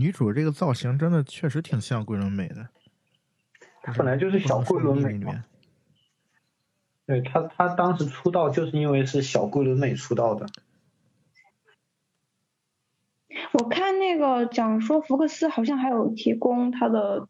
[0.00, 2.68] 女主这个造型真的确实挺像桂纶镁的，
[3.82, 5.44] 她本来就是小桂纶镁嘛里面。
[7.06, 10.46] 对她，她当时出道就是因为是小桂纶镁出道的。
[13.52, 17.28] 我看那个讲说福克斯好像还有提供他的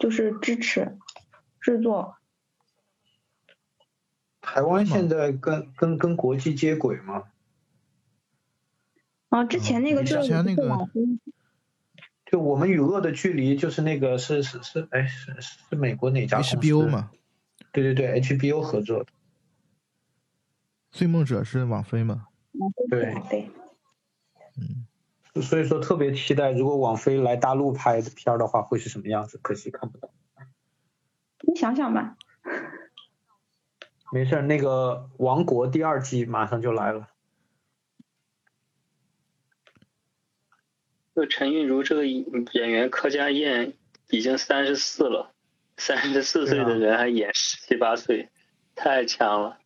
[0.00, 0.98] 就是支持
[1.60, 2.16] 制作，
[4.40, 7.24] 台湾现在跟跟跟国际接轨吗，
[9.28, 11.20] 啊，之前那个嗯就是之前那个网红
[12.32, 17.10] 就我们与恶的距离就是那个是是是哎是是美国哪家公司 HBO 嘛，
[17.72, 19.12] 对对对，HBO 合作的。
[20.90, 22.28] 追梦者是网飞吗？
[22.88, 23.50] 对对，
[24.56, 29.38] 嗯，所以说特别期待，如果网飞来大陆拍的片儿的话，会是什么样子？
[29.42, 30.08] 可惜看不到。
[31.40, 32.16] 你想想吧，
[34.10, 37.08] 没事儿，那个《王国》第二季马上就来了。
[41.22, 43.74] 这个陈韵如这个演员柯佳燕
[44.10, 45.32] 已经三十四了，
[45.76, 48.28] 三十四岁的人还演十七八岁，
[48.74, 49.56] 太强了。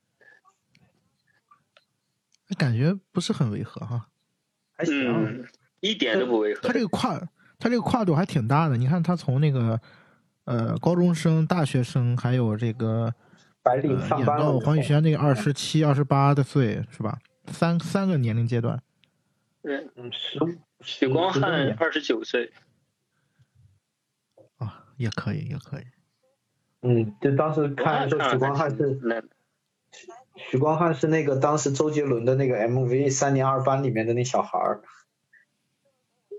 [2.58, 4.08] 感觉不是很违和哈。
[4.76, 5.46] 还行，嗯，
[5.80, 6.74] 一点都不违和他。
[6.74, 7.18] 这个跨，
[7.58, 8.76] 他这个跨度还挺大的。
[8.76, 9.80] 你看他从那个
[10.44, 13.10] 呃高中生、大学生，还有这个
[13.62, 14.26] 白领呃演。
[14.26, 17.18] 到黄宇轩那个二十七、二十八的岁是吧？
[17.46, 18.78] 三三个年龄阶段。
[19.62, 20.54] 对，嗯，十五。
[20.80, 22.52] 许光汉二十九岁，
[24.58, 25.84] 啊也可以，也可以。
[26.82, 29.22] 嗯，就当时看的时候，许光汉是那
[30.36, 34.82] 许光汉是那个当时周杰伦的那个 MV《三年二班》里面的那小孩儿。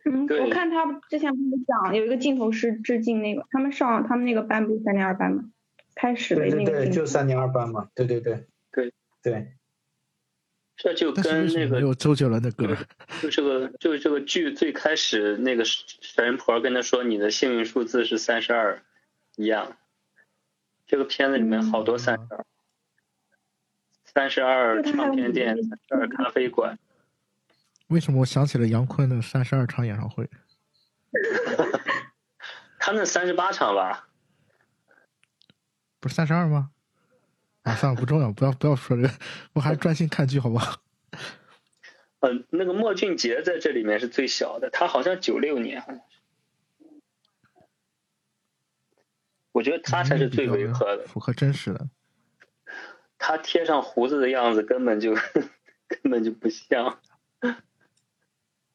[0.05, 5.51] 嗯，我看他之前不是讲有一个镜头是致敬那个，他们上他们那个班不是三年二班吗？
[5.95, 6.95] 开始的对对对，那个镜头。
[6.95, 7.89] 就三年二班嘛。
[7.95, 8.47] 对对对。
[8.71, 9.56] 对对，
[10.77, 12.77] 这就跟那个有周杰伦的歌？
[13.19, 18.79] 就这个就这个剧最开始那个神婆跟他说你的幸运数字是三十二
[19.35, 19.75] 一样，
[20.85, 22.45] 这个片子里面好多三十二，
[24.05, 26.77] 三十二唱片店，那个三十二咖啡馆，
[27.87, 30.29] 为什么我想起了杨坤的三十二场演唱会？
[32.77, 34.07] 他那三十八场吧，
[35.99, 36.69] 不是三十二吗？
[37.67, 39.11] 啊，算了，不重要，不要不要说这个，
[39.53, 40.79] 我还是专心看剧好不好？
[42.21, 46.21] 嗯、 那个莫俊杰在这里面是最小的，他好像九六年，好像是，
[49.51, 51.89] 我觉得他才是最违和的，符合真实的。
[53.17, 55.13] 他贴上胡子的样子根本就
[55.87, 56.99] 根本就不像。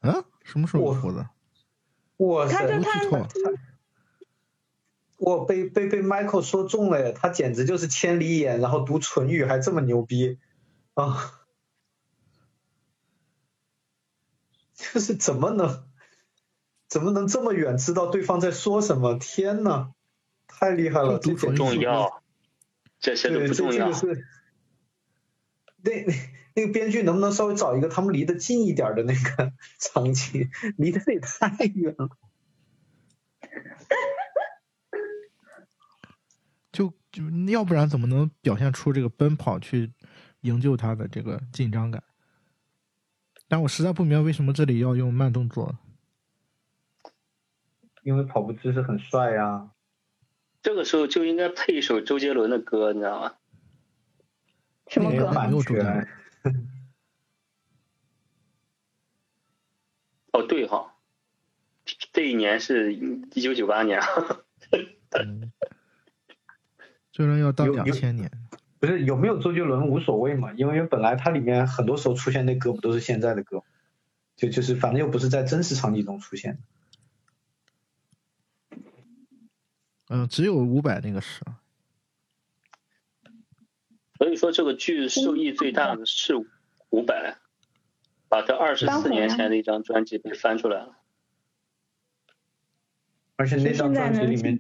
[0.01, 1.24] 嗯，什么时候我胡子？
[2.18, 3.26] 哇塞他他记错。
[5.25, 10.41] 我被被被 Michael 说中了耶，他简直就是千里眼，然后读唇语还这么牛逼
[10.95, 11.39] 啊！
[14.75, 15.85] 就是怎么能
[16.89, 19.16] 怎么能这么远知道对方在说什么？
[19.20, 19.93] 天呐，
[20.49, 21.20] 太厉害了！
[21.20, 22.23] 读唇语简直是重要，
[22.99, 24.14] 这些都，不重要这这个。
[24.16, 24.27] 是
[25.85, 26.14] 那那
[26.55, 30.51] 那个编剧能不能稍微找一个他们离得近一点的那个 场景？
[30.77, 32.09] 离得也太远了。
[37.13, 39.93] 就就要不然怎么能表现出这个奔跑去
[40.41, 42.03] 营救他的这个紧张感？
[43.49, 45.79] 但我实在不明白为什么这里要用慢动作。
[48.03, 49.71] 因为跑步姿势很帅呀、
[50.63, 53.35] 这个时候就应该配一首周杰伦的歌，你知道吗？
[54.89, 55.17] 什么歌？
[55.17, 56.09] 没有版没有周杰权
[56.43, 56.69] 伦。
[60.33, 60.97] 哦，对哈，
[62.13, 64.01] 这一年是一九九八年。
[65.11, 65.53] 嗯，
[67.13, 68.31] 周杰伦要到两千年。
[68.81, 73.63] 不是有没有周杰伦无所谓嘛，因为本来它里面很多时候出现那歌不都是现在的歌，
[74.35, 76.59] 就就是反正又不是在真实场景中出现的。
[80.09, 81.43] 嗯，只有伍佰那个是。
[84.19, 87.37] 所以说这个剧受益最大的是伍佰，
[88.29, 90.97] 把他二十四年前的一张专辑被翻出来了。
[93.37, 94.59] 而且那张专辑里面，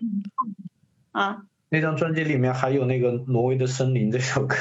[1.10, 4.56] 啊，那张专辑里面还有那个《挪威的森林》这首歌。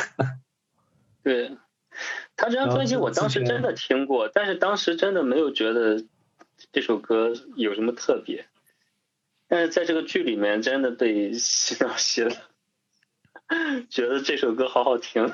[1.24, 1.58] 对，
[2.38, 6.06] 他这张专辑我当时真的听过，但是当时真的没有觉得
[6.72, 8.46] 这首歌有什么特别。
[9.50, 12.32] 但是在这个剧里面真的被洗脑洗了，
[13.92, 15.30] 觉得这首歌好好听。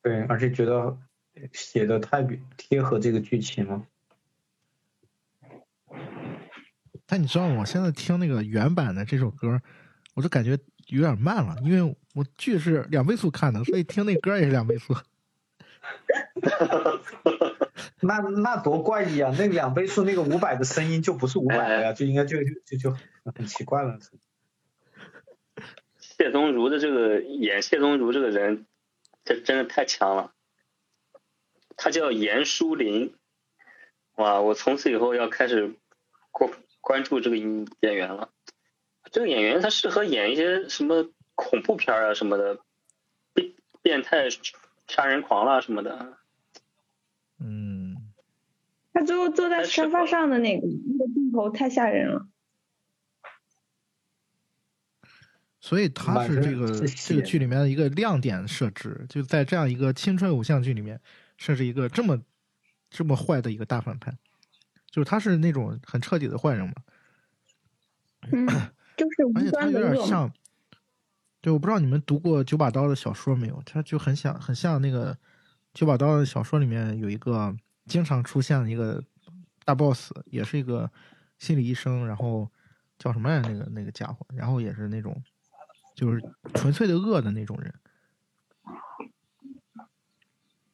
[0.00, 0.96] 对，而且觉得
[1.52, 3.84] 写的太比贴合这个剧情了。
[7.10, 7.56] 但你知道吗？
[7.58, 9.60] 我现在听那个原版的这首歌，
[10.14, 10.56] 我就感觉
[10.86, 14.94] 有点慢了，因为我剧是两倍速看的，所以听那歌也是两倍速。
[18.02, 19.34] 那那多怪异啊！
[19.36, 22.96] 那两倍速那个五百的声音就不是五百了呀，就应该就就就
[23.34, 23.98] 很奇怪了。
[25.98, 28.66] 谢宗儒的这个演谢宗儒这个人，
[29.24, 30.32] 这真的太强了。
[31.76, 33.14] 他叫严书林，
[34.14, 34.40] 哇！
[34.40, 35.74] 我从此以后要开始
[36.30, 36.50] 关
[36.80, 38.30] 关注这个演员了。
[39.10, 42.58] 这个演员他适合演一些什么恐怖片啊什么的，
[43.32, 43.52] 变
[43.82, 44.28] 变态
[44.86, 46.18] 杀人狂啦、什么的。
[47.38, 47.96] 嗯，
[48.92, 52.26] 他最后坐在沙发上的那个那个镜头太吓人了。
[55.62, 61.00] 所以他是这个这个剧里面的一个亮点设置，就在这样一个青春偶像剧里面
[61.36, 62.22] 设置一个这么
[62.88, 64.16] 这么坏的一个大反派，
[64.90, 66.74] 就是他是那种很彻底的坏人嘛，
[68.32, 68.46] 嗯，
[68.96, 69.78] 就是无而且他有。
[69.78, 70.32] 点像，
[71.40, 73.62] 对，我不知道你们读过九把刀的小说没有？
[73.64, 75.16] 他就很像很像那个
[75.72, 77.56] 九把刀的小说里面有一个
[77.86, 79.02] 经常出现的一个
[79.64, 80.90] 大 boss，也是一个
[81.38, 82.50] 心理医生，然后
[82.98, 83.48] 叫什么来着？
[83.48, 85.22] 那个那个家伙，然后也是那种
[85.94, 86.20] 就是
[86.54, 87.72] 纯粹的恶的那种人。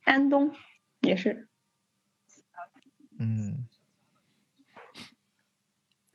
[0.04, 0.54] 安东
[1.00, 1.48] 也是，
[3.18, 3.66] 嗯，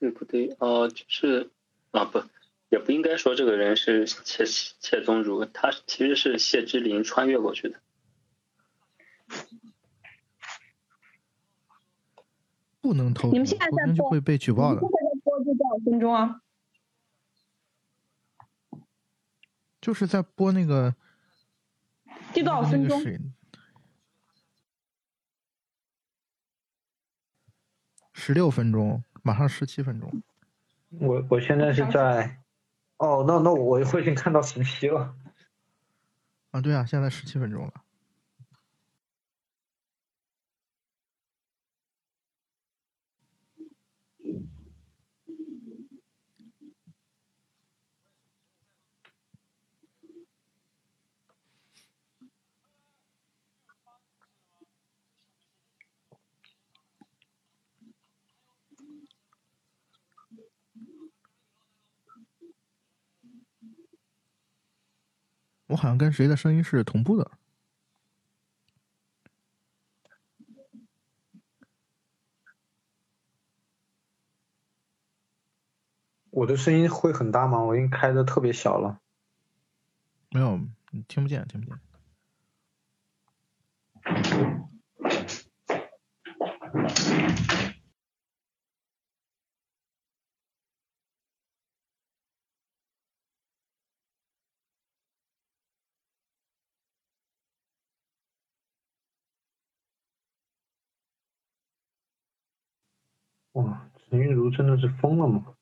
[0.02, 0.58] 对不对？
[0.60, 1.52] 哦、就是
[1.92, 2.24] 啊不，
[2.70, 7.80] 也不应该说这个人是谢谢宗儒，他其实是谢之琳穿越过去的。
[12.82, 14.90] 不能偷偷，你们现在在播会被举报的现。
[14.90, 16.42] 在在播就多少分钟啊？
[19.80, 20.96] 就是在播那个
[22.34, 23.00] 这多少分钟？
[28.14, 30.24] 十六分钟，马上十七分钟。
[31.00, 32.40] 我我现在是在，
[32.98, 35.16] 哦，那那我我已经看到十七了。
[36.52, 37.74] 啊，对啊，现在十七分钟了。
[65.72, 67.32] 我好像跟谁的声音是同步的。
[76.30, 77.60] 我的声音会很大吗？
[77.64, 79.00] 我已经开的特别小了。
[80.30, 80.60] 没有，
[80.92, 81.80] 你听不见，听不见。
[103.54, 105.54] 哇，陈韵如真的是疯了吗？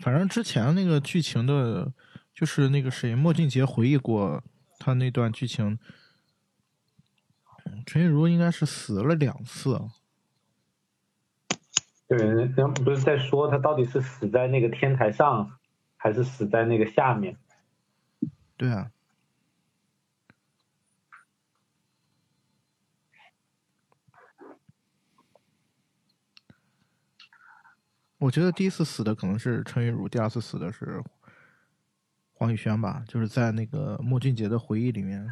[0.00, 1.92] 反正之前那个剧情的，
[2.34, 4.42] 就是那个谁，莫俊杰回忆过
[4.80, 5.78] 他那段剧情，
[7.86, 9.80] 陈韵如应该是死了两次。
[12.08, 15.58] 对，人家不是在说他到底是死在那个天台上，
[15.96, 17.36] 还是死在那个下面？
[18.56, 18.90] 对啊，
[28.18, 31.02] 我觉得第一次死的可能是陈韵如，第二次死的是
[32.32, 35.28] 黄宇轩吧，就是在那个莫俊杰的回忆里面。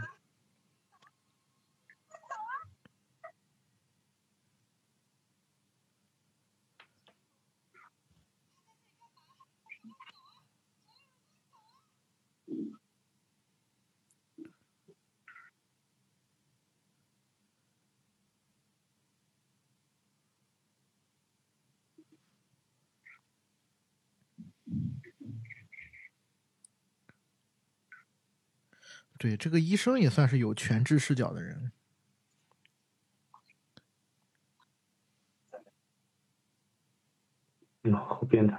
[29.26, 31.72] 对，这个医生也算是有全知视角的人。
[37.92, 38.56] 好变态。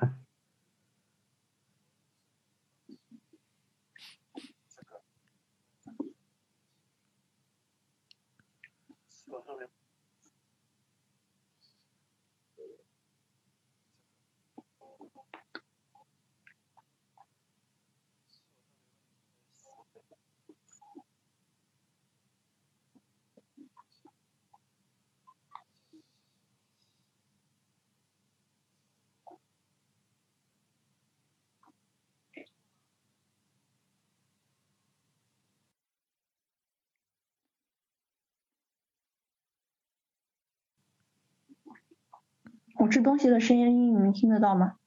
[42.79, 44.77] 我吃东西的声音你们听得到吗？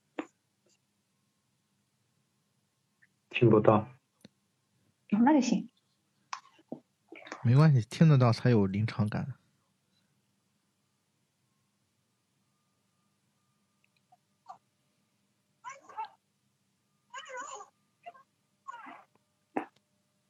[3.29, 3.89] 听不到。
[5.12, 5.69] 哦那就行。
[7.43, 9.35] 没关系，听得到才有临场感。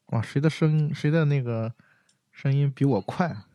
[0.06, 1.74] 哇，谁的声音谁的那个
[2.32, 3.28] 声音比我快？
[3.28, 3.49] 啊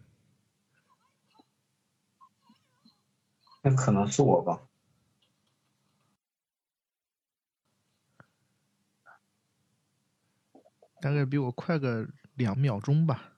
[3.66, 4.62] 那可能是我吧。
[11.02, 13.34] 大概比我快个两秒钟吧。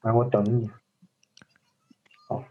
[0.00, 0.68] 来，我等你。
[2.28, 2.44] 好。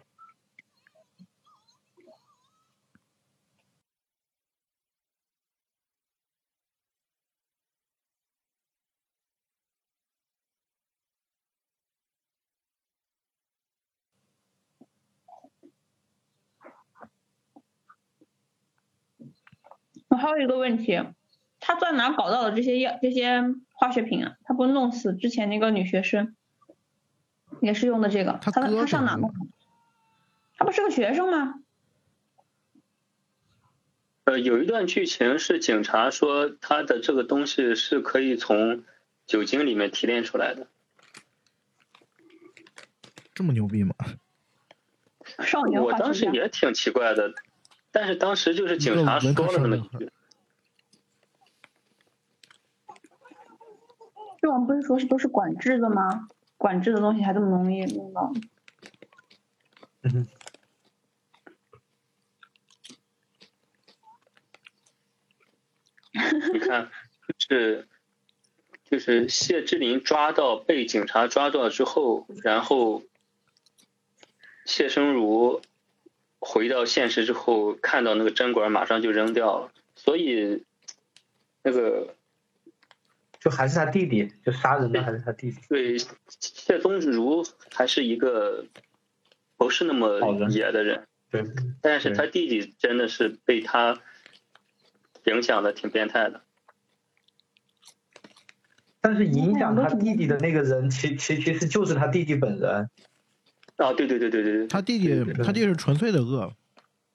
[20.48, 21.04] 个问题，
[21.60, 23.44] 他在哪搞到的这些药这些
[23.74, 24.36] 化学品啊？
[24.44, 26.36] 他不弄死之前那个女学生，
[27.62, 28.40] 也是用的这个。
[28.42, 29.34] 他他他上哪弄？
[30.58, 31.56] 他不是个学生吗？
[34.26, 38.84] 呃，有一段剧情是警察说他的这个东西是可以从
[39.26, 40.68] 酒精里面提炼出来的。
[43.34, 43.94] 这么牛逼吗？
[45.40, 46.14] 少年我当。
[46.14, 47.34] 时也挺奇怪的，
[47.92, 50.12] 但是当时就是警察说了那么一句，
[54.40, 56.28] 这种不是说是都是管制的吗？
[56.58, 58.34] 管制的东西还这么容易弄到？
[60.02, 60.28] 嗯，
[66.54, 66.90] 你看，
[67.28, 67.88] 就是
[68.90, 73.04] 就是谢志林抓到被警察抓到之后，然后
[74.66, 75.62] 谢生如
[76.40, 79.72] 回到现实之后，看到那个针管，马上就扔掉了。
[79.96, 80.64] 所以
[81.62, 82.16] 那个
[83.48, 85.58] 就还是他弟弟，就杀人的还是他弟弟。
[85.70, 85.98] 对
[86.28, 88.66] 谢宗儒还是一个
[89.56, 90.20] 不是那么
[90.50, 91.46] 野的人，对，
[91.82, 93.98] 但是他弟弟真的是被他
[95.24, 96.42] 影响的挺变态的。
[99.00, 102.90] 但是影响他弟弟的那个人，其其其实就是他弟弟本人。
[103.78, 106.54] 啊，对对对对对对，他弟弟对对对他弟弟是纯粹的恶，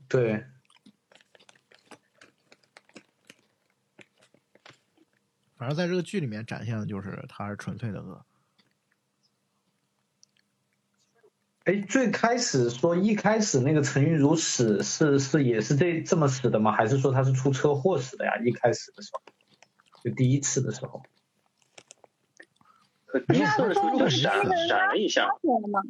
[0.09, 0.46] 对，
[5.62, 8.26] 反正在这个剧里面展现的就是他是纯粹的恶。
[11.62, 16.72] 哎，最开始说一开始那个陈玉如死是是也是这这么死的吗？
[16.72, 18.32] 还是说他是出车祸死的呀？
[18.44, 19.22] 一开始的时候，
[20.02, 21.01] 就第一次的时候。
[23.06, 25.80] 可第一次的时候就闪了闪了一下，了吗？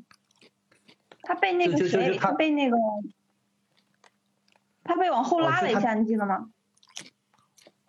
[1.22, 2.76] 他被那个谁，他他被那个，
[4.84, 6.51] 他被往后拉了一下，你记得吗？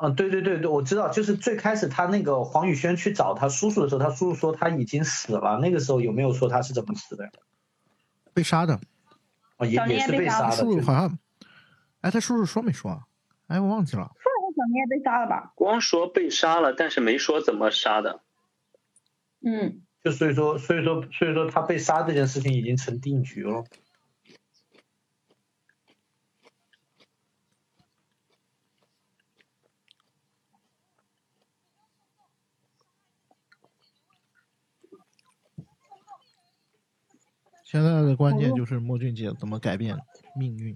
[0.05, 7.31] 嗯，对对对对，我知道，就是最开始他那个黄宇轩去找他叔叔的时候，他叔叔说他已经死了，那个时候有没有说他是怎么死的呀？
[8.34, 8.81] 被杀的，
[9.55, 11.17] 哦，也也是被杀的，叔叔好像，
[12.01, 13.01] 哎，他叔叔说没说？
[13.47, 14.11] 哎，我忘记了。
[14.19, 15.53] 说好像小年也被杀了吧？
[15.55, 18.19] 光说被杀了，但是没说怎么杀的。
[19.45, 23.63] 嗯，就所以说所以说所以说他被杀这件事情已经成定局了。
[37.73, 39.97] 现在的关键就是莫俊杰怎么改变
[40.35, 40.75] 命运。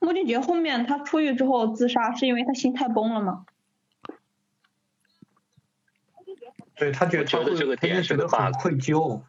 [0.00, 3.46] 莫俊杰后面他出狱之后自杀，是因为他心态崩了吗？
[6.80, 9.22] 对他觉得这个点他就是觉个得很 bug 愧疚。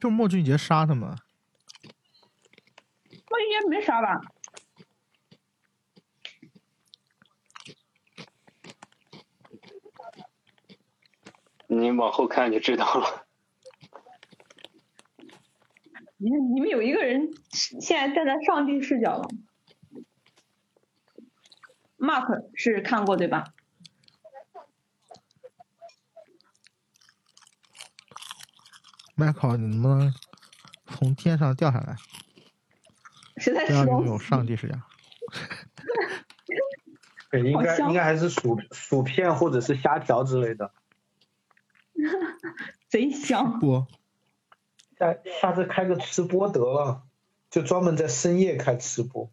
[0.00, 1.14] 就莫俊杰杀他嘛，
[3.30, 4.20] 莫俊杰没杀吧？
[11.68, 13.25] 你往后看就知道了。
[16.18, 19.28] 你看你们有一个人现在站在上帝视角了。
[21.98, 23.52] Mark 是看过对吧？
[29.14, 30.12] 麦考，你能不能
[30.86, 31.96] 从天上掉下来，
[33.38, 34.74] 谁在不要说拥有上帝视角？
[37.30, 40.70] 对，应该应该还是薯薯片或者是虾条之类的。
[42.88, 43.58] 贼香。
[43.58, 43.86] 不，
[44.98, 47.02] 下下次开个吃播得了，
[47.50, 49.30] 就专门在深夜开吃播。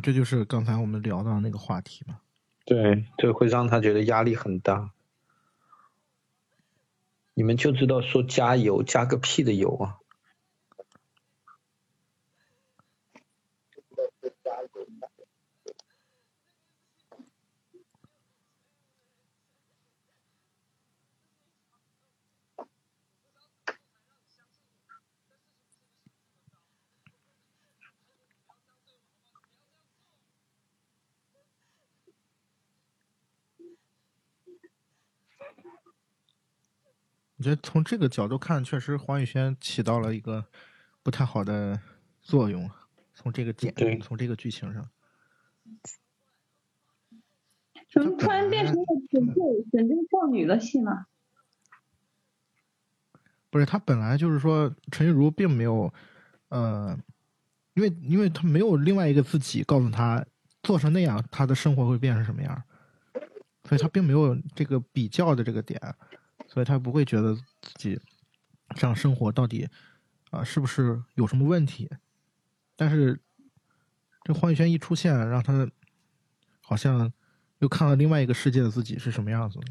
[0.00, 2.18] 对，这就是刚才我们聊到那个话题嘛。
[2.64, 4.90] 对，这会让他觉得压力很大。
[7.34, 9.98] 你们就知道说加油，加个屁的油啊！
[37.44, 40.42] 我觉得从这个角度看，确实黄宇轩起到了一个
[41.02, 41.78] 不太好的
[42.22, 42.70] 作用。
[43.12, 44.88] 从这个点对，从这个剧情上，
[47.92, 51.04] 怎么突然变成了拯救拯救少女的戏呢？
[53.50, 55.92] 不是他本来就是说陈玉茹并没有，
[56.48, 56.98] 呃，
[57.74, 60.24] 因为因为他没有另外一个自己告诉他
[60.62, 62.62] 做成那样，他的生活会变成什么样，
[63.68, 65.78] 所以他并没有这个比较的这个点，
[66.54, 68.00] 所以他不会觉得自己
[68.76, 69.68] 这样生活到底
[70.30, 71.90] 啊、是不是有什么问题。
[72.76, 73.20] 但是
[74.22, 75.68] 这黄宇轩一出现，让他
[76.60, 77.12] 好像
[77.58, 79.66] 又看了另外一个世界的自己是什么样子的。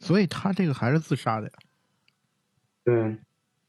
[0.00, 1.52] 所以他这个还是自杀的呀。
[2.82, 3.16] 对，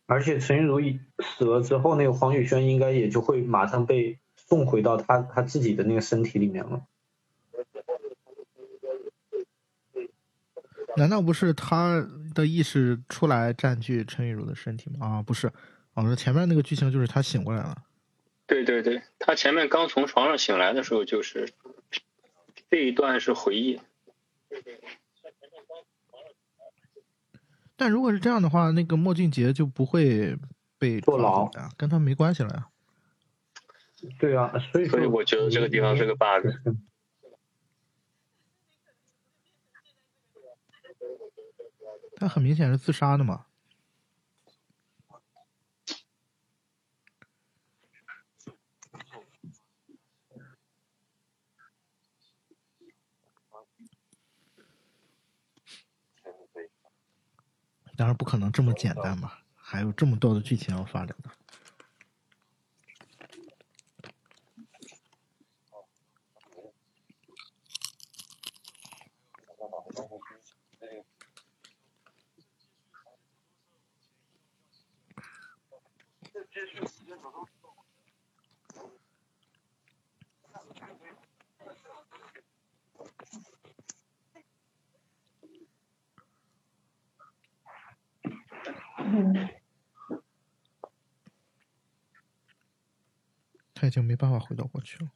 [0.06, 6.82] 而且陈玉茹一死了之后，那个黄宇轩应该也就会马上被送回到他他自己的那个身体里面了。
[10.98, 12.06] 难道不是他
[12.36, 15.08] 的意识出来占据陈玉茹的身体吗？
[15.08, 15.48] 啊，不是，
[15.94, 17.76] 哦，那前面那个剧情就是他醒过来了。
[18.46, 21.50] 对对对，他前面刚从床上醒来的时候，就是
[22.70, 23.80] 这一段是回忆。
[27.82, 30.38] 但如果是这样的话，那个莫俊杰就不会
[30.78, 32.68] 被坐牢跟他没关系了呀。
[34.20, 36.48] 对啊，所以说所以我觉得这个地方是个 bug。
[42.18, 43.48] 他很明显是自杀的嘛。
[58.02, 61.30] 当然不可能这么简单嘛，还有这么多的剧情要发展的。
[89.14, 89.50] 嗯，
[93.74, 95.12] 他已经没办法回到过去了。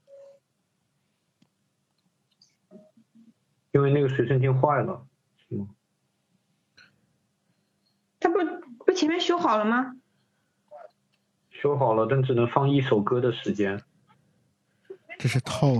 [3.71, 5.07] 因为那个随身听坏了，
[5.37, 5.69] 是吗？
[8.19, 8.39] 他不
[8.85, 9.95] 不前面修好了吗？
[11.49, 13.81] 修好了，但只能放一首歌的时间。
[15.17, 15.79] 这是套路。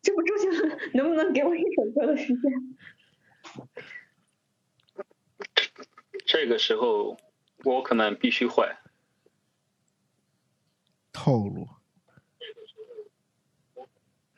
[0.00, 2.52] 这不就是能不能给我一首歌的时间？
[6.32, 7.18] 这个时候
[7.62, 8.78] ，Walkman 必须坏。
[11.12, 11.68] 套路。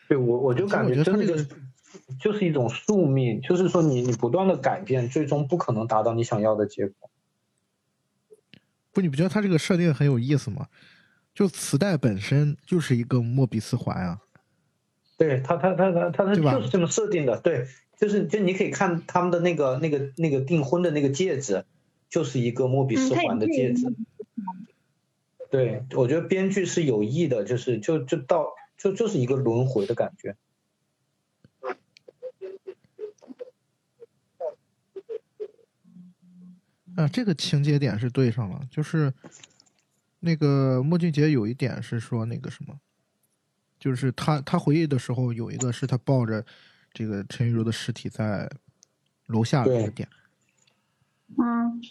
[0.08, 1.46] 对我我就感觉真的就是
[2.18, 7.08] 就是一种宿命，就是说你你不断的改变，最终不可能达到你想要的结果。
[8.90, 10.66] 不，你不觉得他这个设定很有意思吗？
[11.32, 14.20] 就磁带本身就是一个莫比斯环啊。
[15.16, 21.64] 对他他他他他他就是这么设定的，对，就是就你可以看他们的那个那个那个订婚的那个戒指，
[22.14, 23.92] 就是一个莫比斯环的戒指。
[25.50, 28.46] 对，我觉得编剧是有意的，就是就就到
[28.78, 30.36] 就就是一个轮回的感觉。
[36.94, 39.12] 啊，这个情节点是对上了，就是
[40.20, 42.78] 那个莫俊杰有一点是说那个什么，
[43.76, 46.46] 就是他他回忆的时候有一个是他抱着
[46.92, 48.48] 这个陈玉茹的尸体在
[49.26, 50.08] 楼下的那个点，
[51.36, 51.82] 嗯，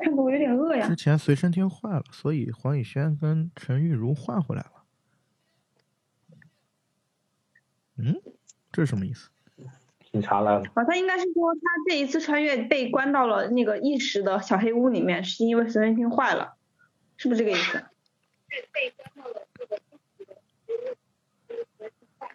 [0.00, 0.94] 看得我有点饿呀之。
[0.94, 4.72] 前随身听坏了，所以黄宇轩跟陈玉茹换回来了。
[7.96, 8.20] 嗯，
[8.70, 9.28] 这是什么意思？
[10.00, 10.62] 什警察来了。
[10.74, 16.56] 哦，他应该是说他这一次穿越被关到了那个意识的小黑屋里面，是因为随身听坏了，
[17.16, 17.84] 是不是这个意思？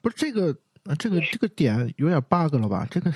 [0.01, 2.87] 不是这个呃这个这个点有点 bug 了吧？
[2.89, 3.13] 这个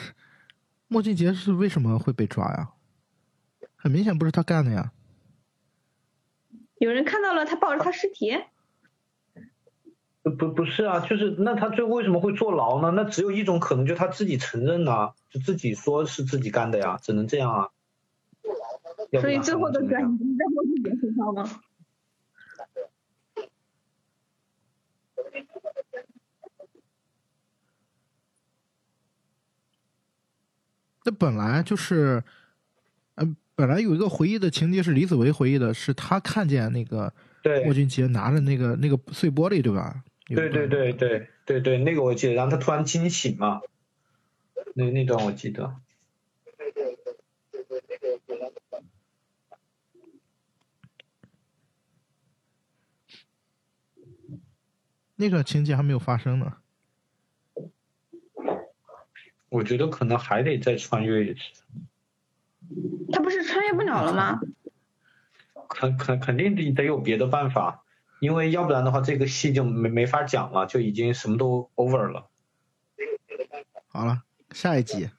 [0.88, 2.70] 莫俊杰是为什么会被抓呀？
[3.76, 4.92] 很明显不是他干的呀。
[6.80, 8.38] 有人看到了他抱着他尸体，
[10.24, 12.92] 不不不是啊，就是那他最后为什么会坐牢呢？
[12.92, 17.70] 那只有一种可能，就他自己承认呐、就自己说是自己干的呀，只能这样啊。
[19.22, 21.62] 所以最后的转还能怎么样移在莫俊杰身上吗？
[31.08, 32.22] 那本来就是，
[33.16, 33.26] 呃，
[33.56, 40.04] 本来有一个回忆的情节是李子维回忆的，是他看见那个对莫俊杰拿着那个那个碎玻璃，对吧？
[40.26, 43.62] 对对对对对对，那个我记得，然后他突然惊醒嘛，
[44.74, 45.74] 那那段我记得。
[55.16, 56.58] 那段情节还没有发生呢。
[59.50, 61.40] 我觉得可能还得再穿越一次，
[63.12, 64.40] 他不是穿越不了了吗？
[65.70, 67.84] 肯肯肯定得得有别的办法，
[68.20, 72.30] 因为要不然的话，这个戏就没没法讲了，就已经什么都 over 了。
[73.88, 75.10] 好了，下一集，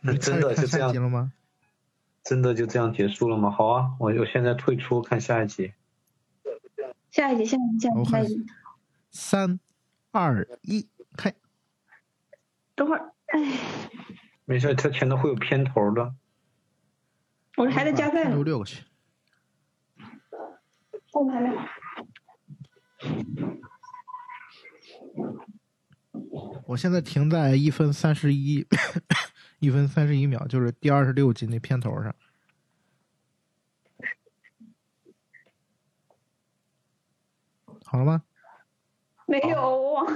[0.00, 1.32] 那真的就这样，了吗？
[2.22, 3.50] 真的就这样结束了吗？
[3.50, 5.72] 好啊，我我现在退出看下一集。
[7.10, 8.46] 下一集，下一集，下一集。
[9.10, 9.60] 三、
[10.10, 11.32] 二、一，开！
[12.74, 13.40] 等会儿，哎，
[14.44, 16.14] 没事，它前头会有片头的。
[17.56, 18.84] 我还在加载呢留，六个去。
[21.12, 21.56] 我们还没。
[26.66, 28.66] 我现在停在一分三十一，
[29.60, 32.14] 一分三十一秒，就是第二十六集那片头上。
[37.84, 38.24] 好了吗？
[39.26, 40.06] 没有，我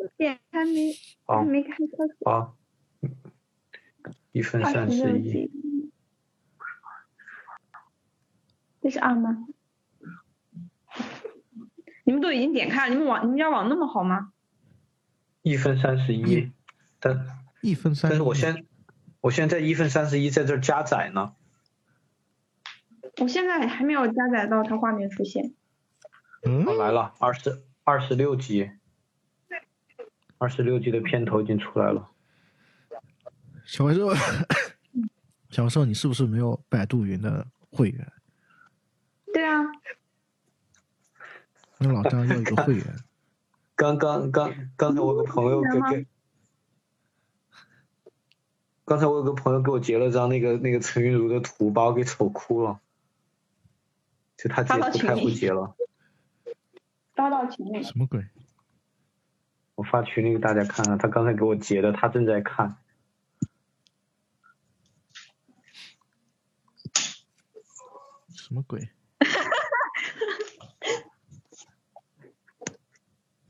[0.00, 0.94] 往点还没
[1.26, 2.30] 好还没开厕所。
[2.30, 2.56] 好，
[4.32, 5.50] 一分三十一。
[8.82, 9.46] 这是二吗？
[12.04, 14.32] 你们都已经点开了，你们网你们家网那么好吗？
[15.42, 16.52] 一分三十一一，
[16.98, 17.26] 但
[17.60, 18.18] 一分三十一。
[18.18, 18.66] 但是我现
[19.20, 21.34] 我现在一分三十一在这加载呢。
[23.18, 25.54] 我现在还没有加载到它画面出现。
[26.46, 28.70] 嗯好，来了，二十二十六集，
[30.40, 32.10] 二十六集的片头已经出来了。
[33.66, 34.08] 小怪兽，
[35.52, 38.10] 小怪兽，你是不是没有百度云的会员？
[39.34, 39.60] 对啊，
[41.76, 42.84] 那老张要一个会员。
[43.76, 46.06] 刚刚刚刚才我有个朋友给给，
[48.86, 52.80] 刚才我有个朋友给我截了张那个那个陈韵如的图，把我给丑哭了。
[54.38, 55.76] 就他截图太会截了，
[57.14, 57.82] 发到群里。
[57.82, 58.24] 什么鬼？
[59.80, 62.76] 我发群里给大家看看，他刚才给我截的，他正在看。
[68.28, 68.90] 什么鬼？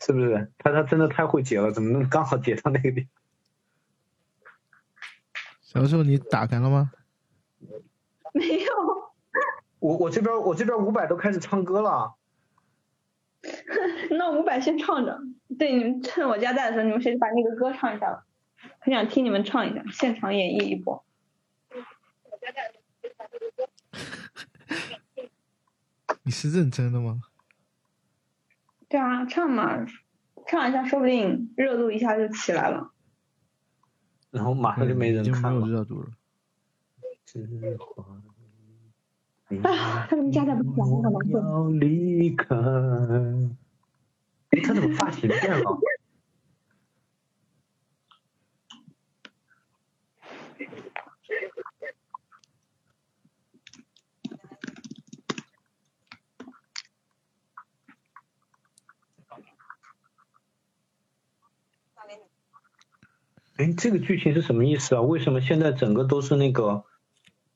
[0.00, 0.52] 是不是？
[0.58, 3.10] 他他真的太会截了，怎么能刚好截到那个地方？
[5.62, 6.92] 小怪兽，你打开了吗？
[8.32, 8.72] 没有，
[9.80, 12.14] 我我这边我这边五百都开始唱歌了。
[14.16, 15.20] 那五百先唱着。
[15.58, 18.24] 对，你们趁我家在的时候，你们谁把那个歌唱一下吧？
[18.78, 21.02] 很想听你们唱一下，现场演绎一波。
[26.22, 27.22] 你是认真的吗？
[28.88, 29.86] 对啊，唱嘛，
[30.46, 32.92] 唱一下，说不定热度一下就起来了。
[34.30, 35.66] 然后马上就没人已经没有看了。
[35.66, 36.08] 热度了。
[37.24, 37.48] 知
[37.78, 38.04] 花
[39.68, 41.38] 啊，他们家在不讲，我好难受。
[41.38, 42.54] 要离开。
[44.62, 45.78] 他怎么发型变了？
[63.56, 65.02] 哎，这个剧情是什么意思啊？
[65.02, 66.86] 为什么现在整个都是那个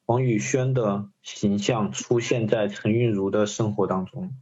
[0.04, 4.36] 黄宇轩的形象出现在陈韵如的生活当中？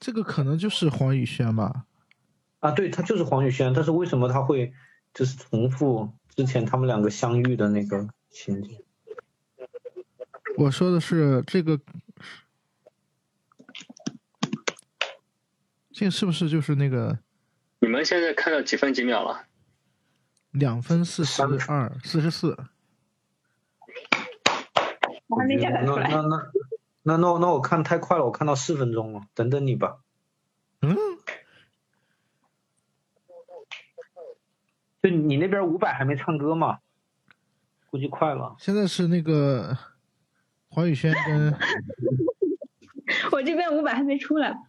[0.00, 1.86] 这个可能就是黄宇轩吧？
[2.60, 4.72] 啊，对，他就是黄宇轩，但是为什么他会
[5.14, 8.78] 就是重复之前他们两个相遇的那个情景？
[10.56, 11.78] 我说的是这个，
[15.92, 17.18] 这个是不是就是那个
[17.80, 19.44] 你们现在看到几分几秒了？
[20.52, 22.56] 两分四十二，四十四。
[25.26, 26.08] 我还没加载出来。
[26.08, 26.50] 那那
[27.06, 30.00] 那那那那我看太快了，我看到四分钟了，等等你吧。
[30.80, 30.96] 嗯，
[35.00, 36.80] 就你那边五百还没唱歌吗？
[37.90, 38.56] 估计快了。
[38.58, 39.78] 现在是那个
[40.68, 41.54] 黄宇轩跟
[43.30, 44.60] 我这边五百还没出来。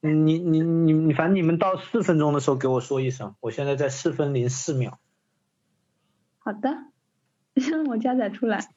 [0.00, 4.98] 你你你你，反正你们到四分钟的时候给我说一声，我现在在四分零四秒。
[6.38, 6.68] 好的，
[7.54, 8.74] 让 我加载出来。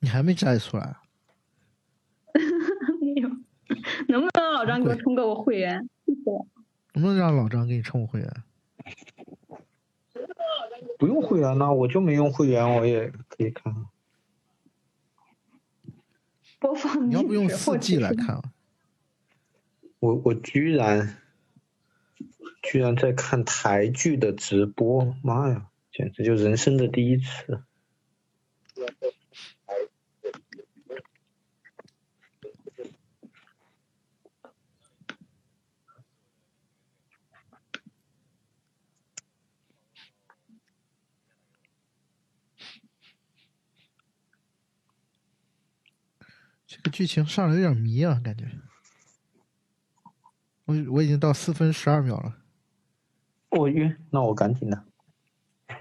[0.00, 0.96] 你还没摘出来，
[3.00, 3.28] 没有，
[4.08, 5.88] 能不能让老张给我充个我会员？
[6.06, 6.20] 谢谢。
[6.94, 8.42] 能不能让老张给你充会员？
[10.98, 13.74] 不用会员呢，我就没用会员，我也可以看。
[16.58, 18.42] 播放你要不用四 G 来看啊？
[19.98, 21.16] 我我居然
[22.62, 27.62] 居然在看台剧的直播，妈呀，简直就人生的第一次。
[46.82, 48.46] 这剧情上来有点迷啊，感觉。
[50.64, 52.36] 我我已经到四分十二秒了，
[53.50, 54.84] 我晕，那我赶紧的。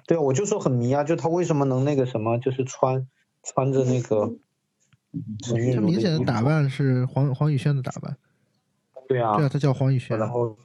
[0.08, 3.08] 对啊，我就说很迷啊，就他为什么能那个什么，就是穿
[3.44, 4.36] 穿着那个
[5.44, 8.18] 他明显的打扮是黄黄宇轩的打扮。
[9.08, 10.18] 对啊，对啊，他叫黄宇轩。
[10.18, 10.58] 然后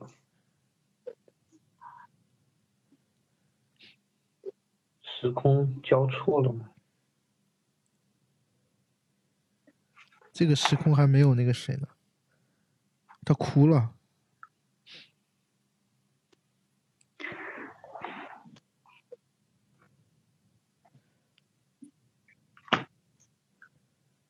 [5.02, 6.70] 时空交错了嘛？
[10.34, 11.86] 这个时空还没有那个谁呢，
[13.24, 13.94] 他哭了。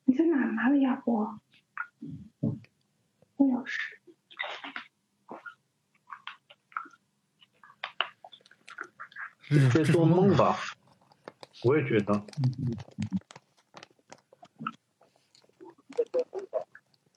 [0.04, 1.40] 你在哪拿的呀，我？
[3.36, 3.80] 我有事。
[9.48, 10.36] 日在做梦？
[10.36, 10.58] 吧？
[11.64, 12.26] 我也觉得。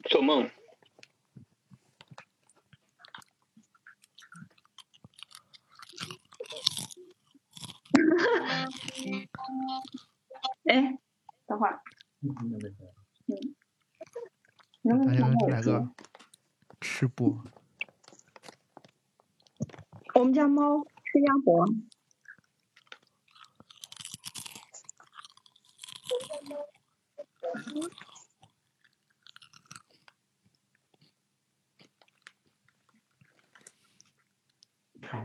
[0.09, 0.49] 做梦。
[10.69, 10.97] 哎，
[11.47, 11.81] 等会儿。
[13.27, 13.55] 嗯。
[14.87, 15.89] 能不大家能帮我来个
[16.79, 17.43] 吃播。
[20.13, 21.65] 我们家猫吃鸭脖。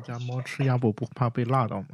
[0.03, 1.89] 们家猫吃鸭脖不怕被辣到吗？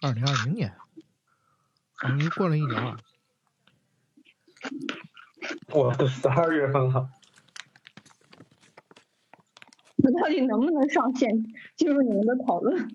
[0.00, 0.76] 二零二零年，
[2.02, 2.98] 我们又过了一年了。
[5.68, 7.08] 我都十二月份了，
[9.96, 11.30] 我到底能不能上线
[11.76, 12.88] 进入你们的讨论？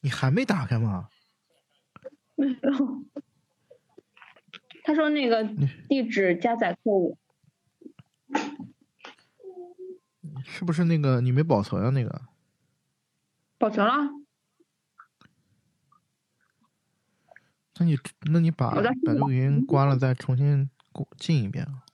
[0.00, 1.10] 你还没打开吗？
[2.36, 3.04] 没有。
[4.92, 5.42] 他说那个
[5.88, 7.16] 地址加载错误，
[10.44, 11.88] 是不是那个你没保存啊？
[11.88, 12.20] 那个
[13.56, 13.94] 保存了。
[17.78, 17.98] 那你
[18.30, 21.84] 那你把百度云关了，再重新过进一遍啊。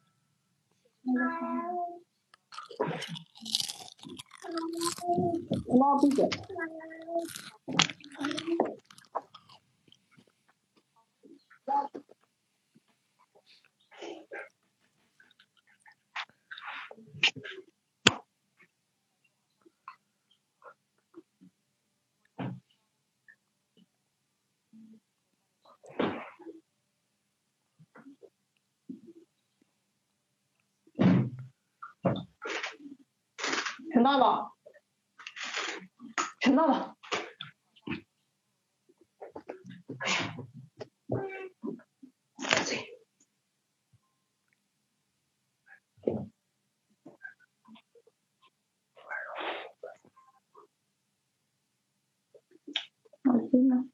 [5.68, 6.28] 猫闭嘴。
[33.98, 34.56] 陈大宝，
[36.38, 36.96] 陈大宝，
[53.24, 53.84] 耳机呢？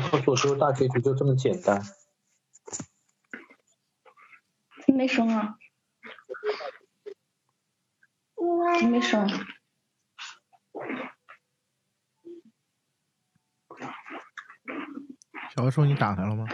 [0.00, 1.80] 诉我最后大结局就这么简单。
[4.88, 5.56] 没声啊，
[8.90, 9.28] 没声。
[15.54, 16.46] 小何说你打开了吗？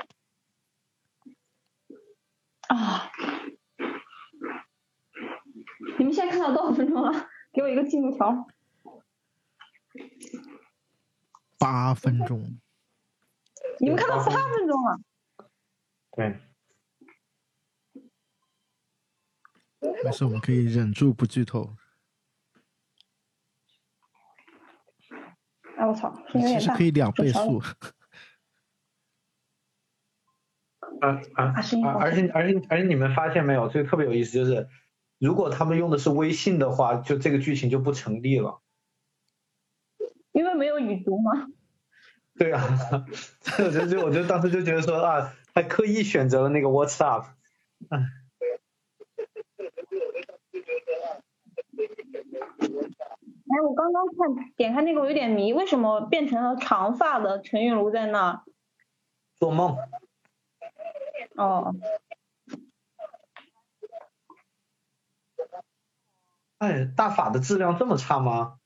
[2.69, 3.11] 啊！
[5.99, 7.29] 你们现在看到多少分钟了？
[7.53, 8.47] 给我一个进度条。
[11.59, 12.59] 八分钟。
[13.85, 14.99] 你们看到八分钟了？
[16.13, 16.41] 对。
[20.03, 21.77] 没事，我们可以忍住不剧透。
[25.77, 26.59] 哎我操，声音有点大。
[26.61, 27.59] 其实可以两倍速。
[31.03, 31.53] 啊啊啊！
[32.01, 33.69] 而且而且而且你们发现没有？
[33.69, 34.67] 这个特别有意思，就是
[35.19, 38.63] 如果他们用的是微信的话，就这个剧情就不成立了。
[40.33, 41.49] 因为没有语读吗？
[42.37, 42.61] 对啊，
[43.59, 47.27] 我就就我就当时就觉得说啊，还刻意选择了那个 WhatsApp。
[47.91, 48.09] 嗯。
[53.47, 58.43] 哎，我刚刚看点开那个，我有点迷，为什么变成了长发的陈韵如在那？
[59.37, 59.77] 做梦。
[61.37, 61.75] 哦。
[66.59, 68.59] 哎，大法的质量这么差吗？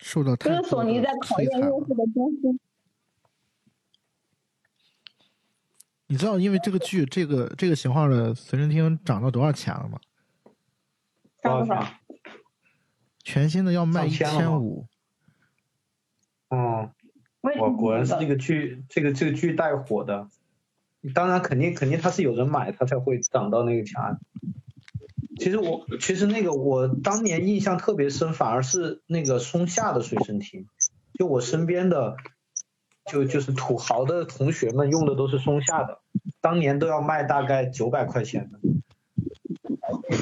[0.00, 2.58] 受到太这是索尼在考验用户的忠心。
[6.06, 10.00] 你知道，因为这个剧，这个这个型号的随身听涨到多少钱了吗？
[11.42, 11.86] 多少？
[13.22, 14.86] 全新的要卖一千五。
[16.48, 16.90] 嗯。
[17.58, 20.28] 我果然是这个剧，这个这个剧带火的。
[21.14, 23.98] 当然，肯定肯定它是有人买，它才会涨到那个钱。
[25.40, 30.66] 其实我其实那个我当年印象特别深，反而是那个松下的随身听。
[31.14, 32.16] 就我身边的，
[33.10, 36.02] 就就是土豪的同学们用的都是松下的，
[36.42, 38.60] 当年都要卖大概九百块钱的。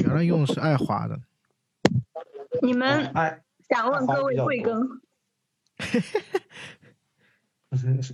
[0.03, 1.20] 原来用的是爱华的。
[2.62, 3.12] 你们
[3.69, 5.01] 想问各位贵庚？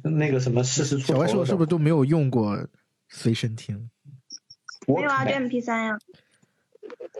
[0.16, 2.66] 那个什么四十出小白说是不是都没有用过
[3.08, 3.90] 随身听？
[4.86, 5.98] 没有啊，就 M P 三呀。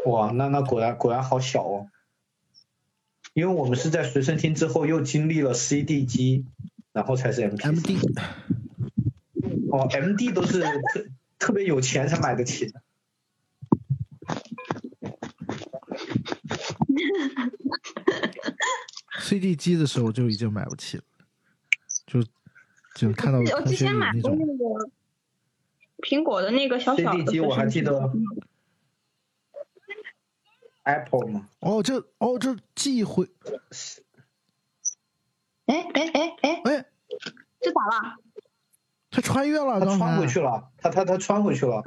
[0.06, 1.88] 哇，那那果然果然好小哦。
[3.32, 6.46] 因为我们是在随身听之后又经历了 C D 机，
[6.92, 7.98] 然后才是 M M D。
[9.72, 11.06] 哦，M D 都是特
[11.38, 12.80] 特别有钱才买得起的。
[19.18, 21.02] C D 机的时候就已经买不起了。
[22.06, 22.22] 就
[22.94, 24.90] 就看到我之前买过那个
[26.02, 28.12] 苹果的那个小小的 CD 机，我还记得
[30.84, 31.48] Apple 吗？
[31.60, 33.28] 哦，这哦这寄回，
[35.66, 36.86] 哎哎哎哎哎，
[37.60, 38.16] 这咋了？
[39.10, 41.82] 他穿越了，他穿回去了，他他他穿回去了。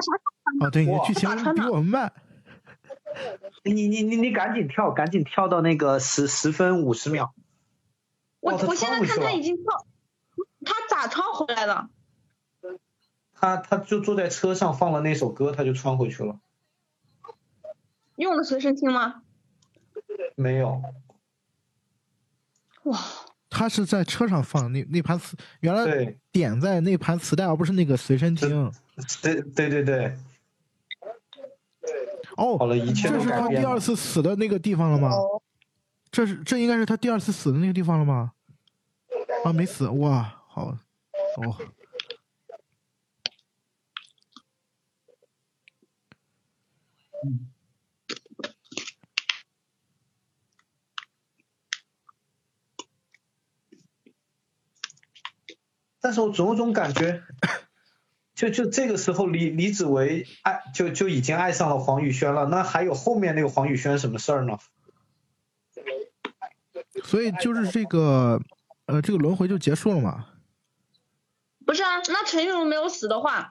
[0.59, 2.11] 啊，对，你的剧情比我们慢。
[3.63, 7.33] 你你你你赶紧跳，赶紧跳到那个十十分五十秒。
[8.39, 9.65] 我我现在看他已经跳。
[10.65, 11.89] 他咋穿回来的？
[13.33, 16.39] 他他就坐在车上放了那首歌，他就穿回去了。
[18.17, 19.23] 用了随身听吗？
[20.35, 20.79] 没有。
[22.83, 22.99] 哇！
[23.49, 28.71] 他是在车上放那那盘磁，原来点在那盘磁带，而不是那个随身听。
[29.21, 30.17] 对对对对。
[32.35, 35.09] 哦，好了，一切这是他第二次死的那个地方了吗？
[36.11, 38.33] 这是这应该是他第二次死的那个地方了吗？
[39.43, 40.43] 啊，没死哇！
[40.47, 40.77] 好，
[41.37, 41.57] 哦。
[47.23, 47.49] 嗯。
[56.07, 57.21] 但是我总有种感觉，
[58.33, 64.57] 就就这个时候，李李子维爱就就已经爱上了黄宇轩了，那还有后面那个黄宇轩什么事儿呢？
[67.03, 68.39] 所以就是这个，
[68.85, 70.27] 呃，这个轮回就结束了嘛？
[71.65, 73.49] 不是啊，那陈玉茹没有死的话，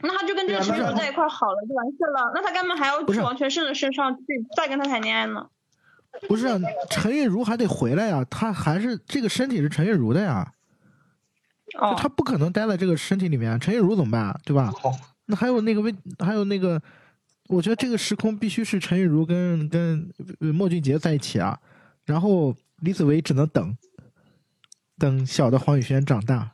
[0.00, 2.32] 那他就跟这个陈玉茹在一块好了就完事了。
[2.34, 4.24] 那他干嘛还要去王全胜的身上去
[4.56, 5.50] 再跟他谈恋爱呢？
[6.26, 6.58] 不是啊，
[6.88, 10.50] 陈玉茹还得回来呀，他还是这个身体是陈玉茹的呀。
[11.74, 11.94] 哦。
[11.98, 14.22] 他不可能待在这个身体里面，陈玉茹怎么办？
[14.22, 14.72] 啊对吧？
[15.26, 16.82] 那还有那个为还有那个，
[17.48, 21.58] 我觉得这个时空必须是陈玉茹跟跟莫俊杰在一起啊，
[22.04, 23.76] 然后李子维只能等，
[24.98, 26.52] 等小的黄宇轩长大。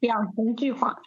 [0.00, 1.00] 两三句话，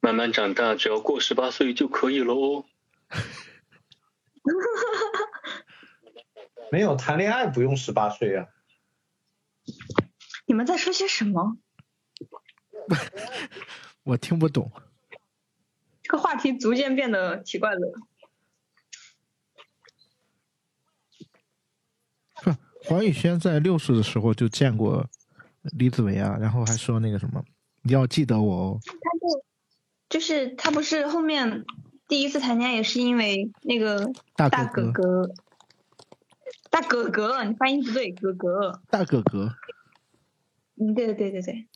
[0.00, 2.64] 慢慢长大，只要过十八岁就可以喽。
[6.70, 8.46] 没有谈恋爱不用十八岁啊。
[10.46, 11.56] 你们在说些什么？
[14.02, 14.70] 我听不懂。
[16.02, 17.94] 这个话题逐渐变得奇怪了。
[22.42, 22.52] 不，
[22.84, 25.08] 黄宇轩在六岁的时候就见过
[25.62, 27.44] 李子维啊，然后还说那个什么，
[27.82, 28.80] 你要记得我哦。
[28.82, 29.44] 他就
[30.08, 31.64] 就是他不是后面
[32.08, 35.30] 第一次谈恋爱也是因为那个大哥哥，
[36.70, 38.80] 大哥哥，你发音不对，哥哥。
[38.88, 39.52] 大哥哥，
[40.76, 41.68] 嗯，对对对对对。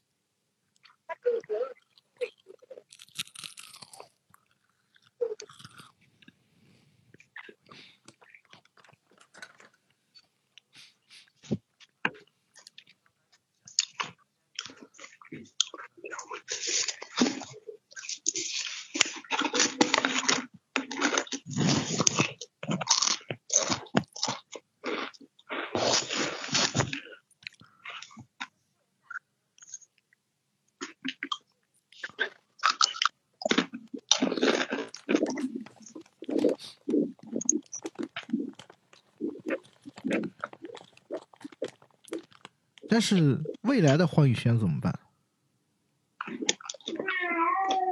[42.94, 45.00] 但是未来的黄宇轩怎么办？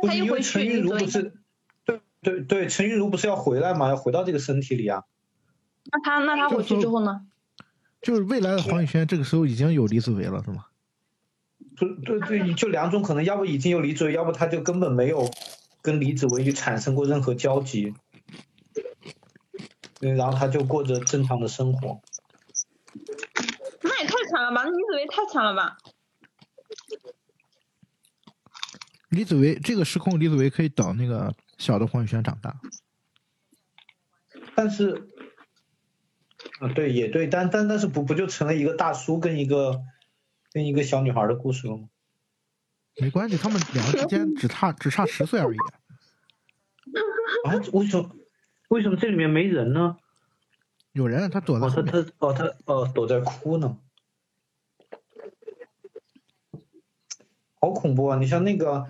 [0.01, 1.35] 不是因为他又回去陈韵如不是，
[1.85, 3.89] 对对对，陈玉如不是要回来吗？
[3.89, 5.03] 要回到这个身体里啊。
[5.91, 7.27] 那他那他回去之后呢？
[8.01, 10.67] 就是未来的黄宇轩这个时候已经有李子维了，是吗？
[11.77, 15.29] 就对对，就两种可能，要不已经有李子维，要不他就根本没有
[15.83, 17.93] 跟李子维产生过任何交集。
[19.99, 22.01] 对，然后他就过着正常的生活。
[24.61, 25.79] 李子维太强了吧！
[29.09, 32.61] 李子维这个时空，李子维可以等那个小的黄宇轩长大。
[34.55, 35.09] 但是，
[36.61, 39.83] 啊，对，也对，但但但是不不就成了一个大叔跟一个
[40.51, 41.89] 跟一个小女孩的故事了吗？
[43.01, 45.57] 没关系，他们两个之间只差只差十岁而已。
[47.45, 48.11] 啊，为什么
[48.69, 49.97] 为什么这里面没人呢？
[50.93, 53.79] 有人他躲在哦，他，他哦他哦躲在哭呢，
[57.63, 58.19] 好恐怖啊！
[58.19, 58.89] 你像那个，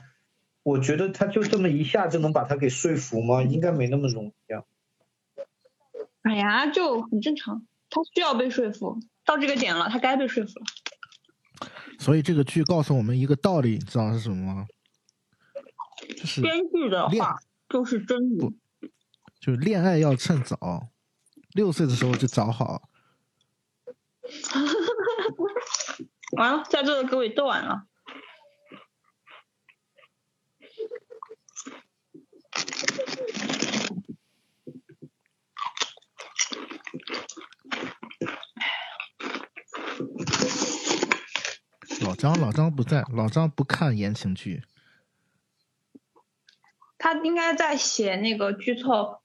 [0.62, 3.42] 我觉得他就这么一下就能把他给说服吗？
[3.42, 4.64] 应该没那么容易啊。
[6.22, 10.64] 哎呀，就很正常，他需要被说服，到这个点了，他该被说服了。
[11.98, 14.66] 所以这个剧告诉我们一个道理，你知道是什么吗？
[16.16, 17.36] 就是编剧的恋话
[17.68, 18.56] 就是真理。
[19.38, 20.88] 就是恋爱要趁早，
[21.52, 22.88] 六岁的时候就找好。
[26.38, 27.84] 完了，在座的各位都完了。
[42.00, 44.62] 老张，老张不在，老张不看言情剧。
[46.98, 49.20] 他应该在写那个剧透。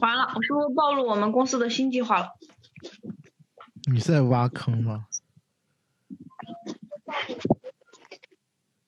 [0.00, 2.28] 完了，我是不是暴露我们公司的新计划了？
[3.90, 5.06] 你在挖坑吗？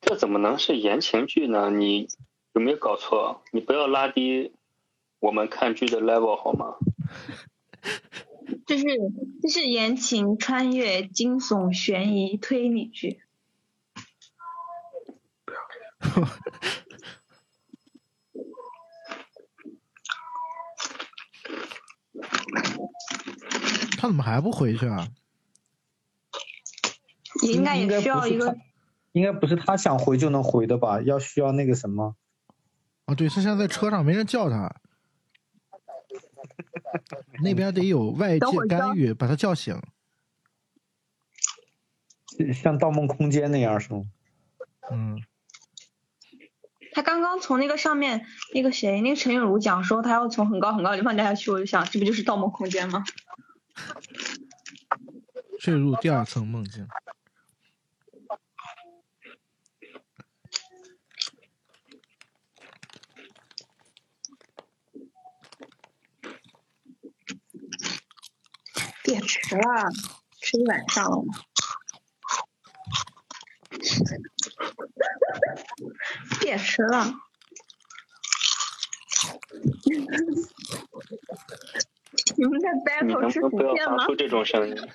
[0.08, 1.68] 这怎么能是言情剧呢？
[1.68, 2.08] 你
[2.52, 3.42] 有没有搞错？
[3.50, 4.52] 你不要拉低
[5.18, 6.76] 我们看剧的 level 好吗？
[8.66, 8.84] 这是
[9.42, 13.20] 这是言情、穿越、惊悚、悬疑、推理剧。
[23.98, 25.08] 他怎么还不回去啊？
[27.42, 28.56] 应该也需要一个
[29.16, 31.00] 应该不是他想回就能回的吧？
[31.00, 32.16] 要需要那个什么？
[33.06, 34.76] 啊，对，他现在在车上，没人叫他。
[37.42, 39.80] 那边得有外界干预，把他叫醒。
[42.52, 44.02] 像《盗梦空间》那样是吗？
[44.90, 45.22] 嗯，
[46.92, 53.02] 他刚刚从那个上面，那个谁，那个陈韵如讲说他要从很高很高的地方掉下去，我就想，这不就是《盗梦空间》吗？
[55.58, 56.86] 坠入第二层梦境。
[69.06, 69.88] 别吃了，
[70.40, 71.22] 吃一晚上了。
[76.40, 77.14] 别吃了。
[82.36, 82.72] 你们在
[83.04, 84.06] 你 battle 吃能不能不要薯片吗发？
[84.06, 84.76] 出这种声音？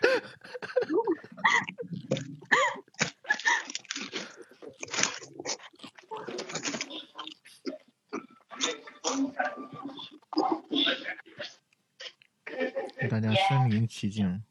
[13.10, 14.44] 大家身临其境，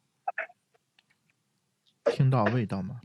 [2.05, 3.01] 听到味道吗？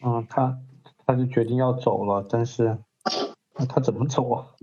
[0.00, 0.58] 嗯，他
[1.06, 2.78] 他就决定要走了，但是
[3.54, 4.54] 那他怎么走啊？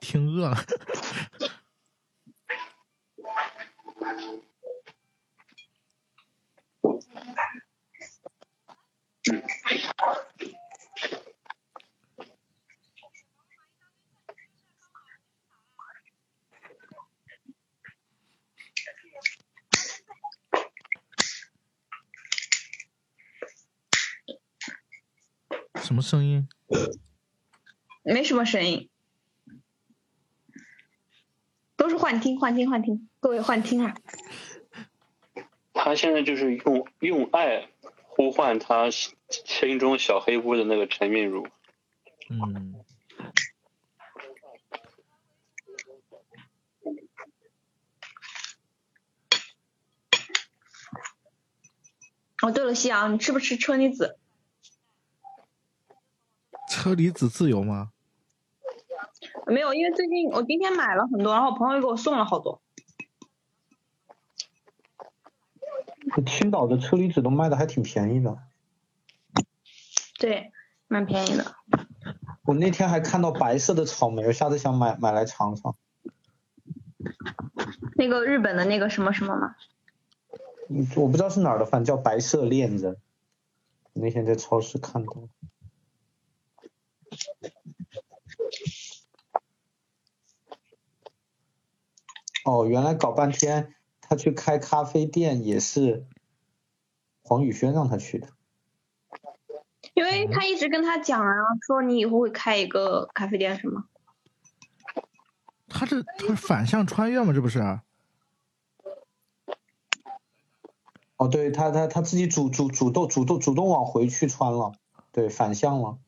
[0.00, 0.56] 听饿了。
[25.88, 26.46] 什么声音？
[28.02, 28.90] 没什么声音，
[31.76, 33.96] 都是幻听，幻听，幻听，各位幻听啊！
[35.72, 37.70] 他现在就是用用爱
[38.02, 41.48] 呼唤他心中小黑屋的那个陈韵如。
[42.28, 42.74] 嗯，
[52.42, 54.18] 哦，对了，夕阳，你吃不吃车厘子？
[56.68, 57.90] 车厘子自由吗？
[59.46, 62.60] 没有，因为最近我今天买了很多，然后朋友又给我送了好多。
[66.26, 68.38] 青岛的车厘子都卖的还挺便宜的，
[70.18, 70.52] 对，
[70.86, 71.54] 蛮便宜的。
[72.44, 75.76] 我那天还看到白色的草莓，我下次想买买来尝尝。
[77.96, 79.54] 那个日本的那个什么什么吗，
[80.68, 82.96] 嗯，我不知道是哪儿的，反正叫白色恋人。
[83.92, 85.12] 那天在超市看到。
[92.44, 96.06] 哦，原来搞半天，他去开咖啡店也是
[97.22, 98.28] 黄宇轩让他去的。
[99.94, 101.34] 因为他一直跟他讲啊，
[101.66, 103.86] 说你以后会开一个咖啡店是吗。
[105.68, 107.32] 他这他反向穿越吗？
[107.32, 107.60] 这不是？
[111.16, 114.72] 哦，对他他他自己主主主动主动主动往回去穿了，
[115.12, 115.98] 对，反向了。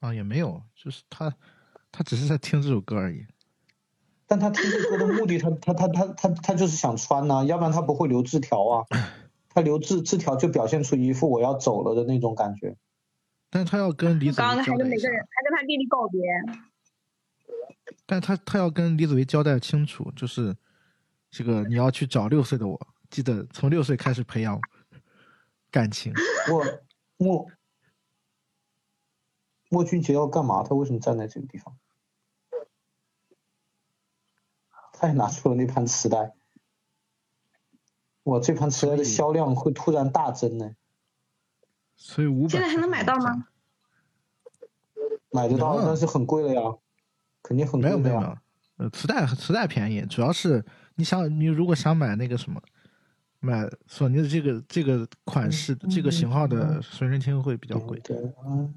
[0.00, 1.34] 啊，也没有，就是他
[1.92, 3.26] 他只是在听这首歌而已。
[4.26, 8.84] 但他听这首歌的目的，他他他他他他就是想穿呐、要不然他不会留字条啊。
[9.52, 12.76] 他留字字条就表现出一副我要走了的那种感觉。
[13.50, 16.20] 但是他要跟李子刚刚维交代一下还跟每个，人，还跟他弟弟告别。
[18.06, 20.56] 但他他要跟李子维交代清楚，就是
[21.32, 24.60] 这个你要去找六岁的我，记得从六岁开始培养
[25.68, 26.12] 感情。
[26.48, 26.64] 莫
[27.16, 27.50] 莫
[29.70, 30.62] 莫俊杰要干嘛？
[30.62, 31.74] 他为什么站在这个地方？
[34.92, 36.34] 他也拿出了那盘磁带。
[38.24, 40.72] 哇，这盘磁带的销量会突然大增呢，
[41.96, 43.46] 所以五百现在还能买到吗？
[45.30, 46.76] 买得到，但是很贵了呀，
[47.42, 48.16] 肯定很没有贵的呀。
[48.18, 48.38] 没有没有，
[48.84, 50.62] 呃，磁带磁带便宜，主要是
[50.96, 52.60] 你想你如果想买那个什么，
[53.38, 57.98] 买索尼的这个这个款式、这个型号的随身听会比较贵。
[58.00, 58.74] 对，嗯，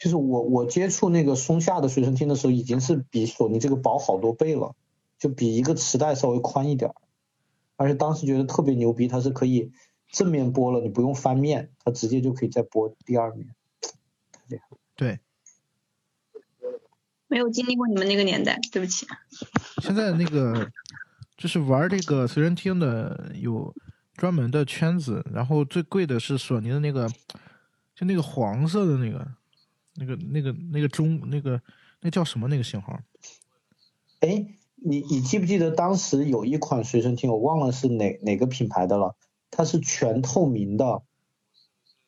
[0.00, 4.74] 就是我我接触那个松下的随身听的时候，已经是比索尼这个薄好多倍了，
[5.18, 6.94] 就比一个磁带稍微宽一点儿，
[7.76, 9.70] 而且当时觉得特别牛逼，它是可以
[10.10, 13.54] 正面播了，你不用翻面，它直接就可以再播第二面，
[14.32, 14.78] 太厉害了。
[14.96, 15.20] 对，
[17.28, 19.06] 没有经历过你们那个年代，对不起。
[19.82, 20.70] 现在那个
[21.36, 23.74] 就是玩这个随身听的有
[24.14, 27.06] 专门的圈子，然后最贵的是索尼的那个，
[27.94, 29.26] 就那个黄色的那个，
[29.94, 31.60] 那个那个那个中那个
[32.00, 32.98] 那叫什么那个型号？
[34.20, 34.46] 哎，
[34.76, 39.16] 你你记不记得当时有一款随身听，我忘了是哪哪个品牌的了，
[39.50, 41.02] 它是全透明的，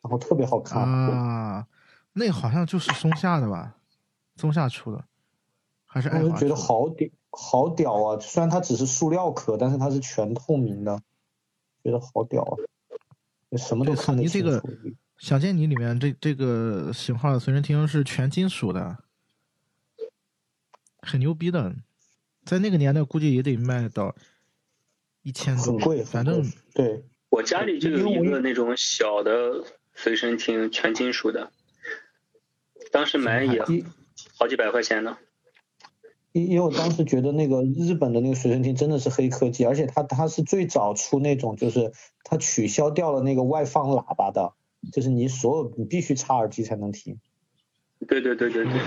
[0.01, 0.83] 然后特别好看。
[0.83, 1.67] 啊，
[2.13, 3.77] 那好像就是松下的吧？
[4.37, 5.05] 松下出的，
[5.87, 6.57] 还是爱我就觉得？
[6.57, 8.19] 好屌，好屌啊！
[8.21, 11.01] 虽然它只是塑料壳，但是它是全透明的，
[11.83, 12.57] 觉得好屌啊！
[13.51, 14.49] 就什么都看得清楚。
[14.49, 14.63] 尼这个
[15.23, 18.99] 想见你里面这这个型号的随身听是全金属的，
[20.99, 21.77] 很牛逼的，
[22.45, 24.17] 在那个年代估计也得卖到
[25.23, 26.45] 一千多很，贵，反正
[26.75, 31.53] 对，我家里就有一个那种小的随身听，全金属的，
[32.91, 33.87] 当时买也因
[34.37, 35.17] 好几百块钱呢。
[36.33, 41.93] 因因为我当时觉得那个日本的那个随身听真的是黑科技，而且它它是最早出那种就是
[42.25, 44.55] 它取消掉了那个外放喇叭的，
[44.91, 47.21] 就是你所有你必须插耳机才能听。
[48.09, 48.81] 对对对对对，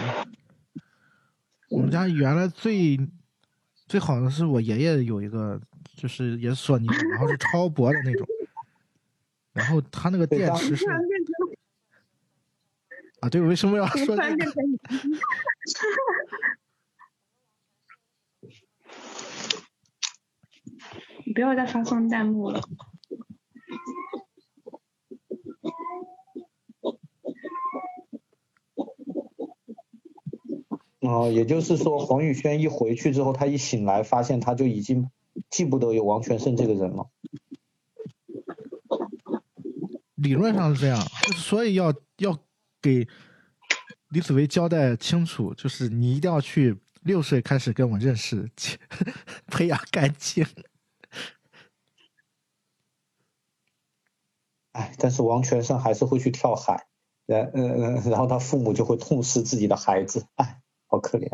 [1.69, 2.99] 我们家原来最
[3.87, 5.61] 最好的是我爷爷有一个
[5.95, 8.27] 就是也是索尼的，然后是超薄的那种，
[9.53, 10.83] 然后他那个电池是
[13.21, 14.45] 啊，对，为什么要说这个
[21.33, 22.61] 不要再发送弹幕了。
[31.07, 35.09] 哦，也就是说，黄宇轩一回去之后，他一醒来，发现他就已经
[35.49, 37.09] 记不得有王全胜这个人了。
[40.15, 42.37] 理论上是这样，就是所以要要
[42.81, 43.07] 给
[44.09, 48.49] 李子维交代清楚，就是你一定要去六岁开始跟我认识，
[49.47, 50.45] 培养感情。
[54.71, 56.87] 哎，但是王全胜还是会去跳海，
[57.25, 60.61] 然嗯嗯，然后他父母就会痛失自己的孩子，哎，
[60.95, 61.29] 好可怜。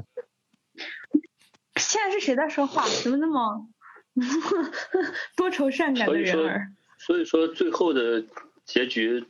[1.75, 2.83] 现在是谁在说话？
[3.03, 3.67] 怎么那么
[5.37, 6.73] 多愁善感的所以说人儿？
[6.97, 8.25] 所以说最后的
[8.65, 9.27] 结局，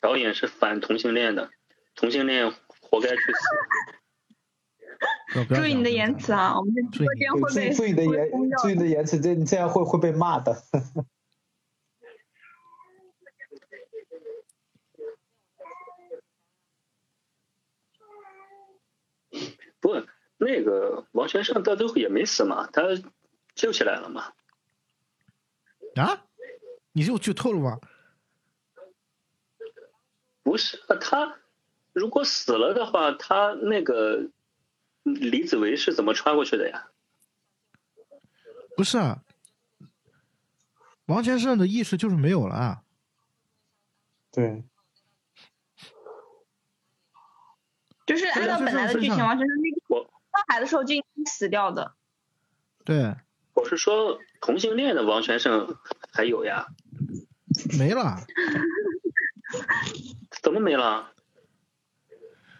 [0.00, 1.50] 导演是反同性恋的，
[1.94, 3.32] 同性恋活该去死。
[5.54, 6.58] 注意你的言辞啊！
[6.58, 8.30] 我们这直播间会被注意注意你的言
[8.60, 10.62] 注意你的言辞，这你这样会会被骂的。
[19.80, 19.94] 不，
[20.44, 22.82] 那个王全胜到最后也没死嘛，他
[23.54, 24.32] 救起来了嘛。
[25.94, 26.24] 啊？
[26.94, 27.80] 你就剧透了吗？
[30.42, 31.38] 不是啊他，
[31.94, 34.28] 如果死了的话，他那个
[35.04, 36.88] 李子维是怎么穿过去的呀？
[38.76, 39.22] 不是啊，
[41.06, 42.82] 王全胜的意识就是没有了啊。
[44.30, 44.62] 对，
[48.04, 49.81] 就是按照本来的剧情，王全胜那个我
[50.32, 51.94] 上海的时候就应该死掉的。
[52.84, 53.14] 对，
[53.54, 55.76] 我是说同性恋的王全胜
[56.12, 56.66] 还有呀？
[57.78, 58.18] 没了。
[60.42, 61.12] 怎么没了？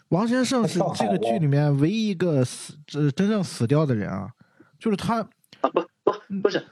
[0.09, 4.31] 王先生是这个剧里面唯一一个死，呃，真正死掉的人啊，
[4.79, 5.23] 就是他，
[5.63, 6.67] 啊不不不是，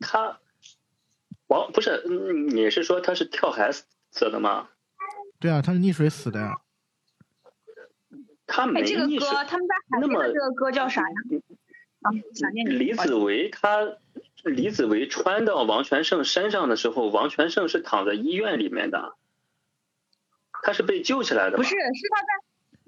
[0.00, 0.40] 他
[1.46, 3.86] 王不是嗯你是说他是跳海死
[4.30, 4.68] 的吗？
[5.38, 6.52] 对啊，他是溺水死的呀。
[8.46, 9.24] 他没哎，这个意识。
[9.24, 11.16] 歌，他们在海那么边的这个歌叫啥呀？
[12.02, 12.72] 啊，想念你。
[12.72, 13.96] 李子维他
[14.44, 19.14] 李子维穿到王全胜身上的时候，王全胜是躺在医院里面的，
[20.62, 21.56] 他是被救起来的。
[21.56, 22.26] 不是，是他在，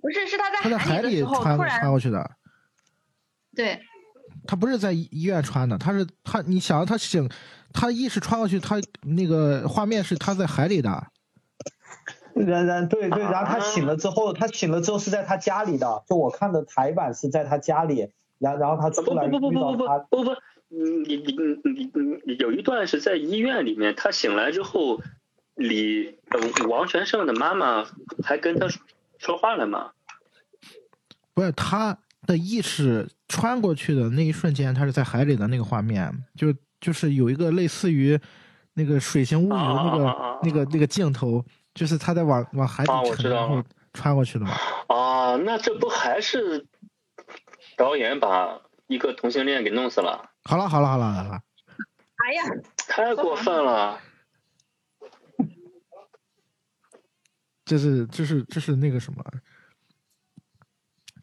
[0.02, 2.30] 不是，是他在他在海里里的时候穿穿突然过去的，
[3.54, 3.80] 对，
[4.46, 7.30] 他不是在医医院穿的，他是他，你想他醒，
[7.72, 11.06] 他意识穿过去，他那个画面是他在海里的，
[12.46, 20.30] 然然对对，然后他啊醒了之后，他醒了之后是在他家里的，就我看的台版是在他家里，然然后他不不出来不不不不不遇到他，不不，
[20.68, 25.00] 你你你你你有一段是在医院里面，他醒来之后，
[25.54, 27.86] 李呃王全胜的妈妈
[28.24, 28.66] 还跟他
[29.18, 29.92] 说话了吗？
[31.32, 31.96] 不是他
[32.26, 38.18] 的意识穿过去的那一瞬间，他是在海里的那个画面，就就是有一个类似于
[38.74, 41.44] 那个《水形物语》那个、啊啊啊啊那个那个镜头，
[41.74, 44.52] 就是他在往往海里沉，啊我知道然后穿过去的嘛。
[44.88, 46.66] 啊，那这不还是
[47.76, 50.30] 导演把一个同性恋给弄死了？
[50.44, 51.40] 好了好了好了好了，
[52.24, 52.42] 哎呀，
[52.76, 53.98] 太过分了！
[57.64, 59.24] 这是这是这是那个什么，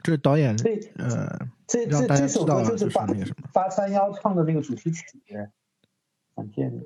[0.01, 5.05] 这是导演这呃这让大家这这首知道了就是歌就是八那个什么八三幺唱的那个主题曲，
[6.35, 6.83] 罕见的。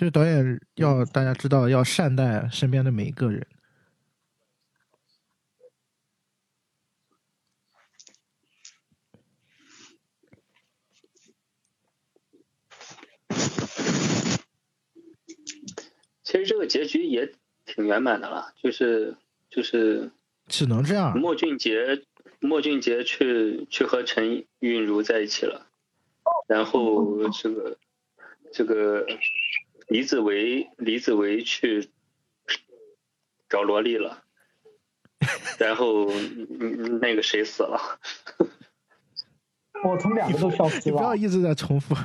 [0.00, 3.46] 就是导演要大家知道要善待身边的每一个人。
[16.22, 17.30] 其实这个结局也
[17.66, 19.14] 挺圆满的了，就是
[19.50, 20.10] 就是
[20.46, 22.02] 只能这样，莫俊杰
[22.40, 25.66] 莫俊杰去去和陈韵如在一起了，
[26.48, 27.76] 然后这个
[28.50, 29.04] 这个
[29.90, 31.90] 李子维李子维去
[33.48, 34.22] 找萝莉了，
[35.58, 37.98] 然后嗯那个谁死了？
[39.82, 41.96] 我，他们两个都消失你不要，一直在重复。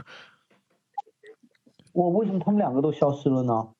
[1.93, 3.73] 我为什么他们两个都消失了呢？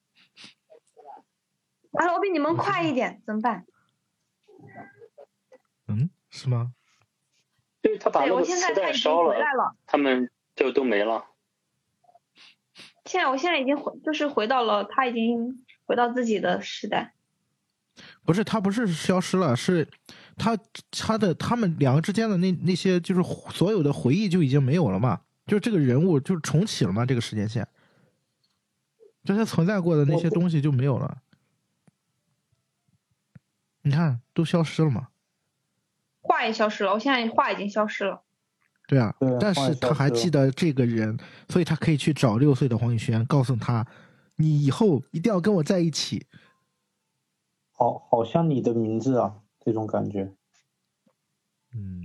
[1.94, 3.65] 啊，我比你们快一点，怎么办？
[5.88, 6.73] 嗯，是吗？
[7.82, 9.76] 对他把，那个我现在磁带烧了，了。
[9.88, 11.26] 他们就都没了。
[13.06, 17.14] 现在我现在已经回，就是回到了他已经回到自己的时代。
[18.26, 19.88] 不是，他不是消失了，是
[20.36, 20.57] 他
[20.91, 23.23] 他的他们两个之间的那那些就是
[23.53, 25.22] 所有的回忆就已经没有了嘛。
[25.48, 27.68] 就这个人物就重启了嘛，这个时间线，
[29.23, 31.19] 就他存在过的那些东西就没有了。
[33.84, 35.10] 你看，都消失了嘛？
[36.22, 38.23] 画也消失了，我现在画已经消失了。
[38.88, 41.18] 对啊，对但是他还记得这个人，
[41.49, 43.88] 所以他可以去找六岁的黄宇轩，告诉他，
[44.36, 46.26] 你以后一定要跟我在一起。
[47.72, 50.34] 好好像你的名字啊，这种感觉。
[51.74, 52.03] 嗯，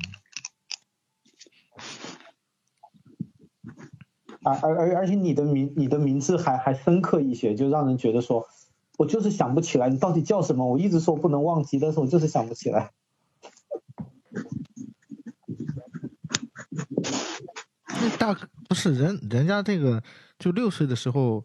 [4.43, 8.49] 而而而而且你的名你的名字还还深刻一些，就让人觉得说，
[8.97, 10.67] 我就是想不起来你到底叫什么。
[10.67, 12.91] 我一直说不能忘记，但是我就是想不起来。
[18.19, 18.33] 大
[18.69, 20.03] 不是人人家这个
[20.39, 21.45] 就六岁的时候，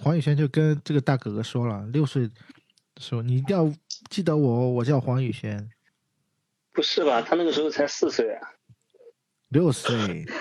[0.00, 2.32] 黄宇轩就跟这个大哥哥说了，六岁的
[2.98, 3.72] 时候你一定要
[4.08, 5.68] 记得我，我叫黄宇轩，
[6.72, 7.22] 不是吧？
[7.22, 8.48] 他那个时候才四岁啊，
[9.48, 10.24] 六岁。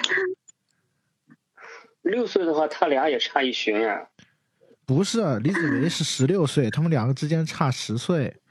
[2.02, 4.08] 六岁的话，他俩也差一旬呀。
[4.86, 8.42] 不是，李子维是十六岁，他们两个之间差十岁。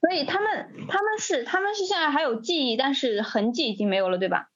[0.00, 4.50] 所以他们他们是他们是现在还有记忆，但是痕迹已经没有了，对吧？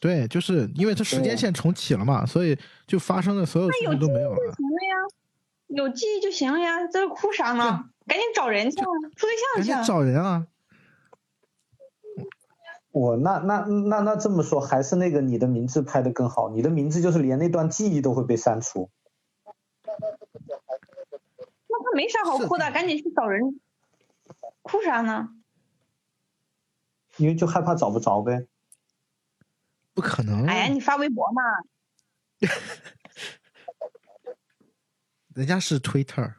[0.00, 4.36] 对，就是因为他时间线重启了嘛，所以就发生的所有事情都没有了。
[4.36, 4.96] 行了呀，
[5.68, 7.90] 有记忆就行了呀，这哭啥呢？
[8.06, 8.84] 赶紧找人去啊，
[9.16, 9.82] 处对赶紧象去啊。
[9.82, 10.46] 找人啊！
[12.92, 16.50] 我那那那那这么说，还是那个你的名字拍的更好。
[16.50, 18.90] 你的名字就是连那段记忆都会被删除。
[21.68, 23.60] 那他没啥好哭的，赶紧去找人。
[24.62, 25.30] 哭啥呢？
[27.16, 28.46] 因为就害怕找不着呗。
[29.96, 31.42] 不可能，哎呀，你发微博嘛。
[35.34, 36.34] 人家是 Twitter，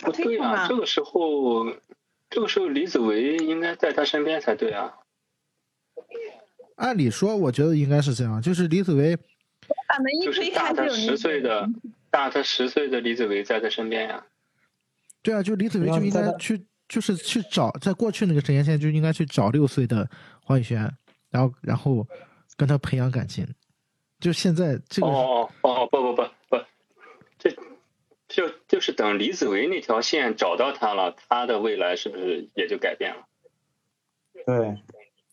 [0.00, 0.74] 不对啊，这。
[0.74, 1.66] 个时候，
[2.30, 4.94] 这个时候李子维应该在他身边才对啊。
[6.76, 9.14] 按理说，我觉得应该是这样，就是李子维，
[10.24, 11.68] 就是推大他十岁的，
[12.10, 14.24] 大他十岁的李子维在他身边呀。
[15.20, 20.08] 对啊，就李子维就应该去，就是去找，在过去那个时间线就应该去找六岁的
[20.42, 20.90] 黄宇轩，
[21.36, 22.06] 然后然后
[22.56, 23.46] 跟他培养感情。
[24.18, 26.64] 就现在这个，哦哦哦，不不不不，
[27.38, 27.50] 这
[28.28, 33.26] 就就是等李子维那条线找到他了，他的未来是不是也就改变了？
[34.46, 34.82] 对，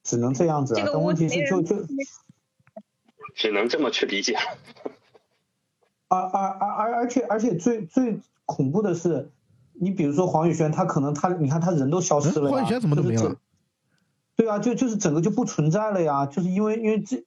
[0.03, 0.77] 只能这样子啊。
[0.77, 1.77] 这个但问题是就就
[3.35, 4.35] 只能这么去理解。
[6.09, 9.31] 而而而而而且而且最最恐怖的是，
[9.71, 13.37] 你比如说黄宇轩，他可能他你看他人都消失了黄宇轩怎么都没了就是整？
[14.35, 17.23] 对啊，就就是整个就不存在了呀，就是因为因为这，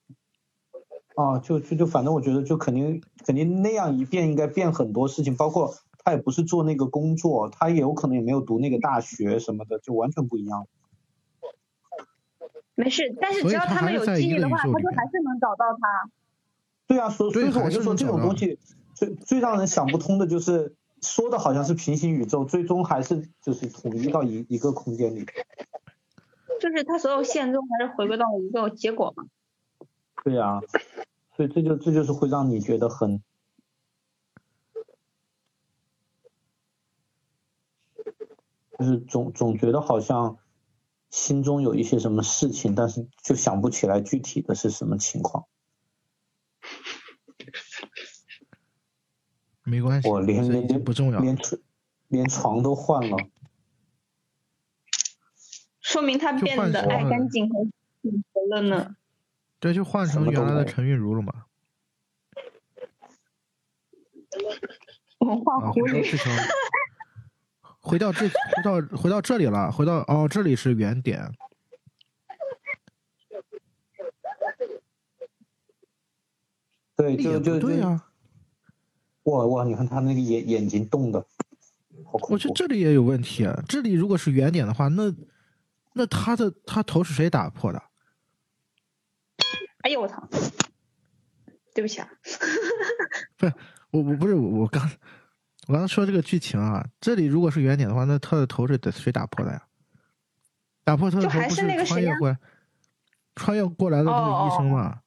[1.15, 5.75] 啊，就就就反正我觉得就肯定肯定那样一变应该变很多事情，包括
[6.05, 10.67] 他也不是做那个工作，他也有可能也没有读那个大学什么的，就完全不一样。
[12.75, 16.11] 没事，但是只要他们有记忆的话，他就还是能找到他。
[16.89, 18.59] 对啊，所所以说我就说这种东西
[18.95, 25.25] 最最让人想不通的就是说的好像是平行宇宙，最终还是就是统一到一一个空间里。
[26.61, 29.25] 就是他所有线最后还是回归到一个结果嘛。
[30.25, 30.61] 对呀、
[31.37, 33.23] 所以这就这就是会让你觉得很，
[38.79, 40.39] 就是总总觉得好像
[41.11, 45.47] 心中有一些什么事情，但是就想不起来具体的是什么情况。
[49.63, 51.21] 没关系，我连连不重要。
[51.21, 51.37] 连
[52.09, 53.17] 连床都换了。
[55.97, 57.67] 说明他变得爱干净和
[58.03, 58.95] 幸福了呢。
[59.59, 61.33] 这就换成原来的陈韵如了嘛？
[65.21, 66.05] 文化啊，狐狸，
[67.81, 71.33] 回到这条，回到这，回到回到这里了，回到哦，这里是原点。
[76.95, 78.11] 对，也不就就就对啊，
[79.23, 79.65] 哇哇！
[79.65, 81.27] 你看他那个眼眼睛动的，
[82.05, 82.55] 好恐我觉得。
[82.55, 83.65] 这里也有问题啊。
[83.67, 85.11] 这里如果是原点的话，那
[85.99, 87.83] 那他的他头是谁打破的？
[89.83, 90.29] 哎呦我操！
[91.75, 92.09] 对不起啊，
[93.37, 93.55] 不是
[93.91, 94.91] 我我不是我我刚
[95.69, 99.67] 我刚才说这个剧情啊，这里如果是原点的话，那他的头是得谁打破的呀？
[100.85, 102.39] 打破他的头不是那个穿越过来，
[103.35, 105.01] 穿越过来的那个医生嘛？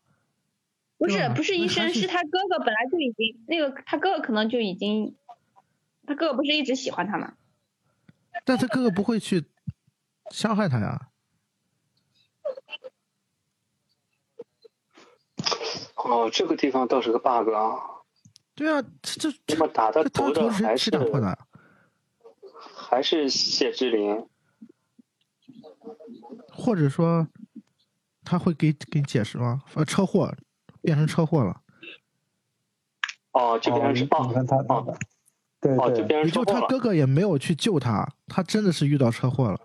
[0.98, 5.16] 不是不是医生，是他哥哥本来就已经那个他哥哥可能就已经，
[6.08, 7.34] 他哥哥不是一直喜欢他吗？
[8.46, 9.44] 但他哥哥不会去
[10.32, 11.10] 伤害他呀。
[15.96, 17.76] 哦，这个地方倒是个 bug 啊！
[18.56, 21.38] 对啊，这这这么打的头是谁还是打破的？
[22.76, 24.28] 还是谢之林？
[26.52, 27.28] 或者说，
[28.24, 29.62] 他会给给你解释吗？
[29.76, 30.34] 呃，车祸
[30.82, 31.62] 变成车祸了，
[33.32, 34.98] 哦，就变成是哦你看他他哦
[35.62, 36.52] 对哦，就对，变成车祸了。
[36.52, 39.60] 也就他哥哥也没有去救他，他真的是遇到车祸了。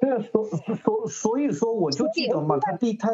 [0.00, 0.44] 对啊，所
[0.76, 3.10] 所所以说我就记得嘛，他第他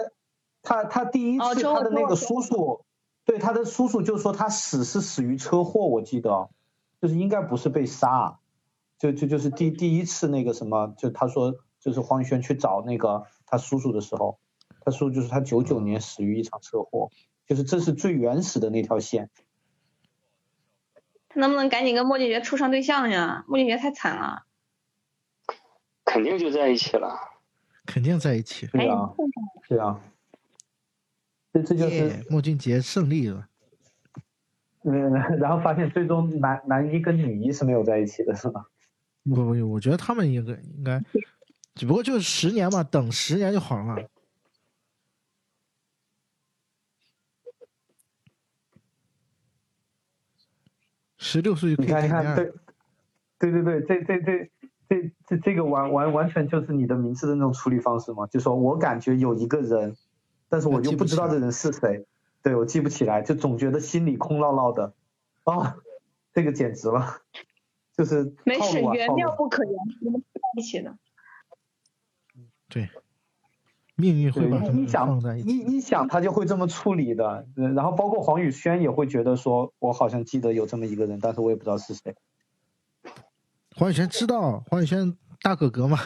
[0.63, 2.85] 他他第一次他的那个叔叔，
[3.25, 6.51] 对他的叔叔就说他死是死于车祸，我记得
[7.01, 8.39] 就是应该不是被杀，
[8.99, 14.39] 就就就是第第一次那个什么，就他说就是黄宇轩去找那个他叔叔的时候，
[14.85, 17.11] 他叔就是他九九年死于一场车祸，
[17.47, 19.31] 就是这是最原始的那条线。
[21.35, 23.45] 能不能赶紧跟莫俊杰处上对象呀？
[23.49, 24.43] 莫俊杰太惨了，
[26.13, 27.19] 肯定就在一起了。
[27.87, 28.67] 肯定在一起。
[28.67, 29.11] 对啊，
[29.67, 29.99] 对啊，
[31.55, 33.49] 这这就是，莫俊杰胜利了。
[34.83, 35.11] 嗯，
[35.41, 38.67] 然后发现最终男男一跟女一是没有在一起的，是吧？
[39.25, 41.03] 不不，我觉得他们应该应该，
[41.75, 43.97] 只不过就是十年嘛，等十年就好了嘛。
[51.17, 52.53] 十六岁就可你看，你看，对，
[53.39, 54.51] 对对对，这这这
[54.93, 59.97] 这这这个完完完全就是你的名字的那种处理方式嘛，就说我感觉有一个人，
[60.51, 62.05] 但是我又不知道这人是谁，
[62.43, 64.93] 对我记不起来，就总觉得心里空落落的，
[65.45, 65.77] 啊，
[66.35, 67.23] 这个简直了，
[67.97, 70.99] 就是没事，套路啊缘套路妙不可言，你们在一起呢。
[72.69, 72.91] 对，
[73.97, 75.51] 命运会对把他们你想放在一起。
[75.51, 82.15] 你你想他就会这么处理的，嗯然后包括黄宇轩也会觉得说，我好像记得有这么一个人，但是我也不知道是谁。
[83.75, 85.99] 黄宇轩知道，黄宇轩大哥哥嘛。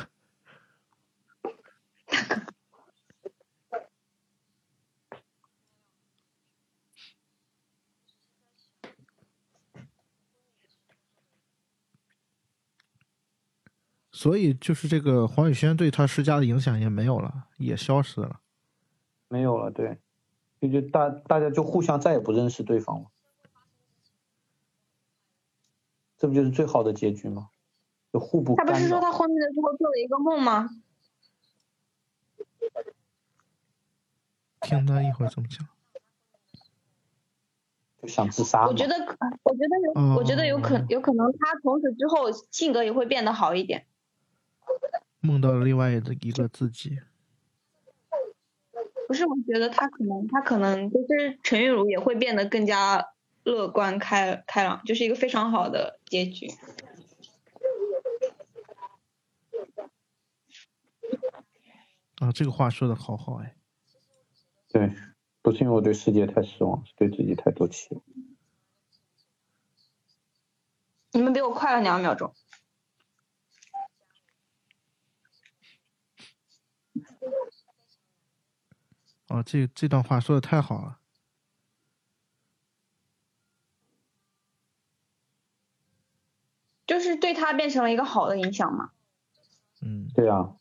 [14.11, 18.41] 所以就是这个黄宇轩对他施加的影响也没有了，也消失了。
[19.29, 19.99] 没有了，对，
[20.59, 23.11] 就就大大家就互相再也不认识对方了，
[26.17, 27.51] 这不就是最好的结局吗？
[28.17, 28.75] 就互不他不。
[28.75, 30.71] 是说他昏迷的时候做了一个梦吗？
[34.63, 35.69] 听他一会儿怎么讲？
[38.01, 38.67] 就想自杀。
[38.67, 38.95] 我觉得，
[39.43, 43.85] 我觉得有，我觉得有可哦有可能他从此之后性格也会变得好一点。
[45.21, 46.99] 梦到了另外的一个自己。
[49.07, 53.05] 不是，我觉得他可能他可能就是陈玉茹也会变得更加
[53.45, 56.51] 乐观开开朗，就是一个非常好的结局。
[62.21, 63.57] 啊，这个话说的好好哎。
[64.69, 64.93] 对，
[65.43, 68.03] 不是因为我对世界太失望，是对自己太多期望。
[71.13, 72.35] 你们比我快了两秒钟。
[79.29, 81.01] 哦，这这段话说的太好了。
[86.87, 88.93] 就是对他变成了一个好的影响嘛，
[89.83, 90.57] 嗯，对啊，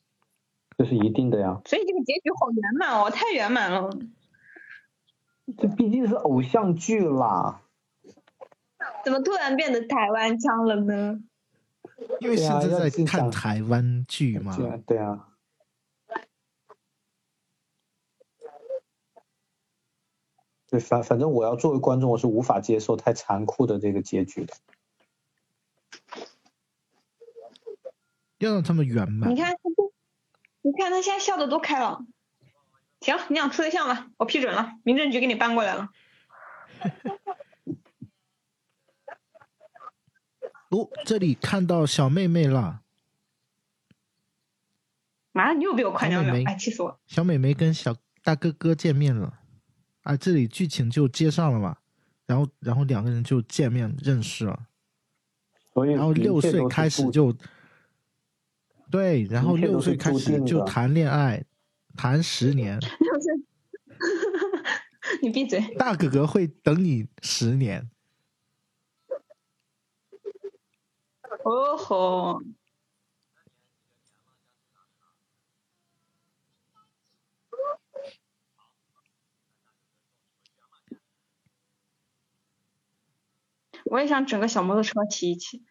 [0.78, 1.62] 这是一定的呀。
[1.66, 3.90] 所以这个结局好圆满哦，太圆满了。
[5.58, 7.62] 这毕竟是偶像剧啦。
[9.04, 11.20] 怎么突然变得台湾腔了呢？
[12.20, 14.56] 因为现在在看台湾剧嘛。
[14.56, 15.30] 对啊，对啊。
[20.68, 24.54] 对，反反正我要作为观众，我是无法接受太残酷的这个结局的。
[28.40, 29.36] 要让他们圆满你。
[29.38, 29.56] 看，
[30.66, 32.08] 你看他现在笑的多开朗。
[33.02, 35.90] 行，你想处对象了，我批准了，民政局给你搬过来了。
[40.70, 42.82] 哦，这里看到小妹妹了，
[45.34, 46.98] 妈，你又比我快两秒妹，妹哎，气死我了！
[47.06, 49.38] 小美眉跟小大哥哥见面了，
[50.02, 51.78] 啊，这里剧情就接上了嘛，
[52.26, 54.66] 然后然后两个人就见面认识了，
[55.76, 57.32] 所以然后六岁开始就，
[58.92, 61.44] 对，然后六岁开始就谈恋爱，
[61.98, 62.80] 谈十年，
[65.22, 65.60] 你闭嘴。
[65.76, 67.90] 大哥哥会等你十年，
[71.44, 72.42] 哦吼，
[83.86, 85.66] 我也想整个小摩托车骑一骑。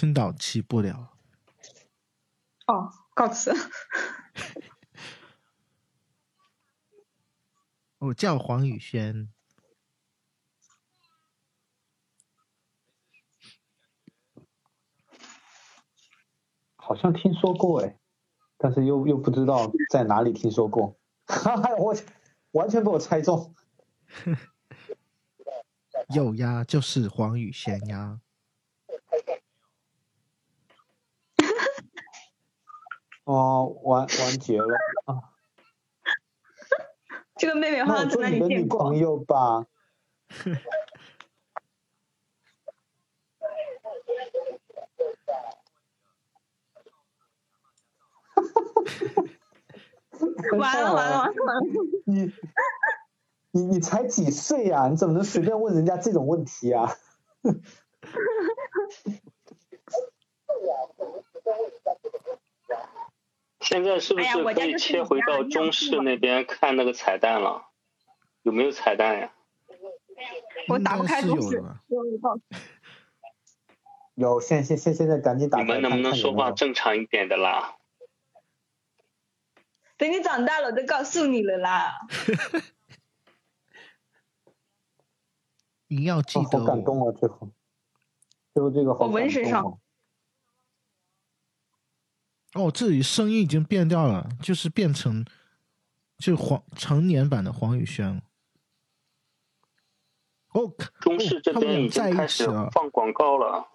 [0.00, 1.10] 青岛起不了，
[2.66, 3.52] 哦，告辞。
[7.98, 9.30] 我 叫黄宇轩，
[16.76, 17.98] 好像听说过哎，
[18.56, 20.96] 但是又又不知道在哪里听说过，
[21.28, 21.94] 哈哈，我
[22.52, 23.54] 完全被我猜中。
[26.14, 28.22] 有呀，就是黄宇轩呀。
[33.30, 35.22] 哦，完完结了啊！
[37.38, 38.96] 这个妹妹好像做你的女里见过朋。
[38.98, 39.66] 友吧。
[50.58, 51.62] 完了完了完了完了！
[52.06, 52.32] 你
[53.52, 56.96] 你你才几岁呀、你怎么能随便问人家这种问题啊？
[63.70, 67.68] 现在是不是可以切回到中视那边看那个彩蛋了？
[68.42, 69.32] 有没有彩蛋呀？
[70.66, 71.62] 我打不开中视是
[74.16, 77.76] 有 现现现现在赶紧打开你们能不能说话正常一点的啦？
[79.96, 82.00] 等你长大了，我就告诉你了啦。
[85.86, 87.12] 你要记哦得好感动啊！
[87.12, 87.48] 最后，
[88.52, 89.78] 最后这个好我文学上
[92.54, 95.24] 哦哦，这里声音已经变掉了，就是变成
[96.18, 98.22] 就黄成年版的黄宇轩了。
[100.52, 102.68] 哦，中视这边已俩在一经开始了。
[102.70, 103.68] 放广告了，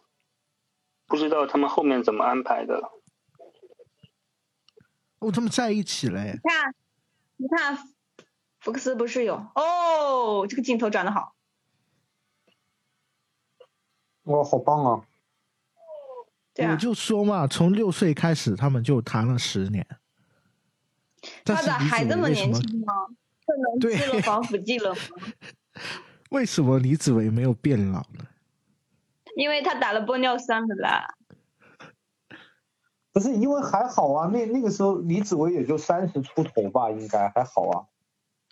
[1.06, 2.92] 不知道他们后面怎么安排的。
[5.20, 6.34] 哦，他们在一起了哎。
[6.34, 6.76] 你看，
[7.38, 7.78] 你看，
[8.60, 10.46] 福克斯不是有哦？
[10.50, 11.34] 这个镜头转的好。
[14.24, 15.08] 哇，好棒啊！
[16.56, 19.86] 对啊，我就说嘛，从六岁开始，他们就谈了十年。
[21.44, 22.88] 他咋还这么年轻呢？
[23.46, 25.02] 这能吃了防腐剂了吗？
[26.32, 28.26] 为什么李子维没有变老呢？
[29.36, 31.16] 因为他打了玻尿酸了啦。
[33.12, 37.86] 不是因为还好啊，那那个时候李子维也就三十出头吧，应该还好啊。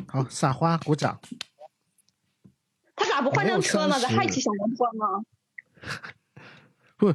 [0.08, 1.20] 好，撒花，鼓掌。
[2.96, 3.88] 他咋不换辆车呢？
[3.88, 5.06] 没有30在嗨起小摩托呢？
[7.04, 7.14] 不，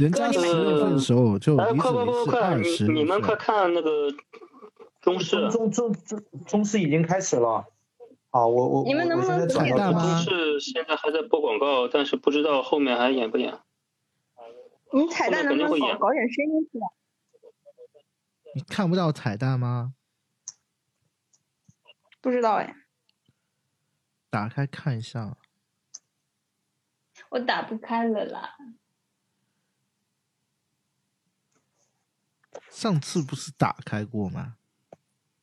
[0.00, 1.84] 人家十哥你们六岁的时候就哎，李子
[2.24, 4.12] 快快你你们快看那个
[5.00, 7.64] 中视中，中中中中视已经开始了。
[8.30, 13.56] 啊，我我你们能不能转到彩蛋吗中视现在还在播广告，但是不知道后面还演不演。
[14.92, 16.88] 你彩蛋能不能后面肯定会演搞搞点声音出来？
[18.56, 19.94] 你看不到彩蛋吗？
[22.20, 22.74] 不知道哎，
[24.30, 25.36] 打开看一下。
[27.30, 28.56] 我打不开了啦。
[32.70, 34.56] 上次不是打开过吗？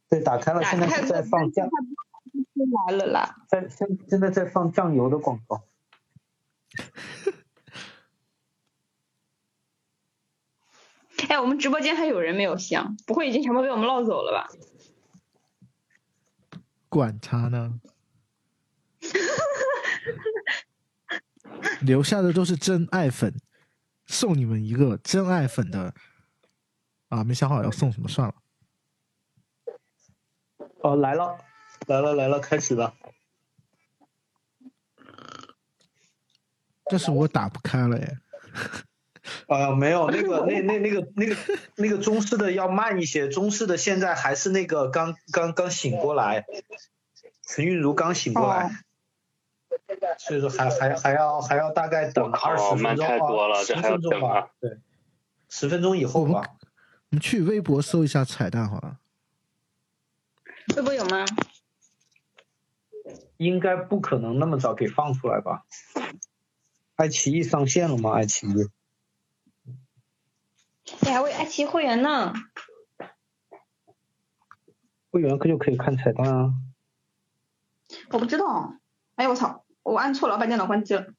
[0.07, 1.67] 对打开了，现在在放酱
[2.87, 3.43] 来了啦。
[3.47, 5.63] 在现现在在放酱油的广告。
[11.27, 14.47] 哎，我们直播间还有人没有香，不会已经全部被我们唠走了吧？
[16.87, 17.81] 管他呢。
[21.81, 23.33] 留下的都是真爱粉，
[24.05, 25.95] 送你们一个真爱粉的
[27.15, 27.23] 啊！
[27.23, 28.35] 没想好要送什么，算了。
[30.81, 31.37] 哦，来了，
[31.87, 32.93] 来了来了，开始了。
[36.85, 38.17] 但是我打不开了耶。
[39.47, 41.35] 哎呀，没有那个那那那个那个
[41.75, 46.45] 那个中式的要慢一些，中式的现在还是那个刚刚刚醒过来，
[47.47, 48.69] 陈韵如刚醒过来，
[50.19, 54.77] 所以说还还还要还要大概等二十分钟太多了啊，十分钟啊吧，对，
[55.49, 56.43] 十分钟以后吧。
[57.09, 58.99] 我们去微博搜一下彩蛋好了。
[60.75, 61.25] 微博有吗？
[63.37, 65.65] 应该不可能那么早给放出来吧？
[66.95, 68.13] 爱奇艺上线了吗？
[68.13, 68.69] 爱奇艺？
[71.01, 72.33] 你还为爱奇艺会员呢。
[75.11, 76.53] 会员可就可以看彩蛋啊。
[78.09, 78.79] 我不知道。
[79.15, 79.65] 哎呀我操！
[79.83, 81.13] 我按错了，我把电脑关机了。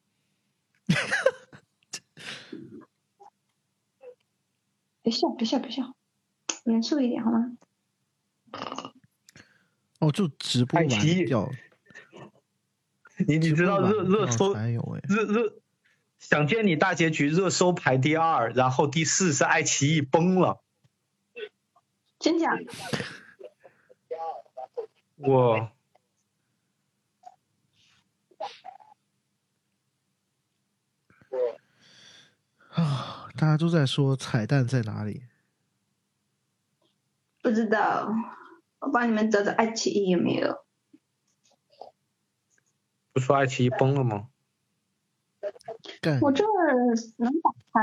[5.07, 5.95] 别笑，别笑，别笑，
[6.65, 7.53] 严肃一点好吗？
[10.01, 11.49] 哦，就直播完爱奇艺掉。
[13.29, 15.61] 你你知道热热搜还有哎，热热
[16.19, 20.61] 想见你大结局热搜排第二，然后第四是爱奇艺崩了。
[22.19, 22.59] 真假？
[25.19, 25.73] 哇，
[32.77, 35.25] 啊，大家都在说彩蛋在哪里？
[37.43, 38.09] 不知道。
[38.79, 40.65] 我帮你们找找爱奇艺有没有？
[43.13, 44.29] 不说爱奇艺崩了吗？
[46.01, 47.81] 干我这儿能打开。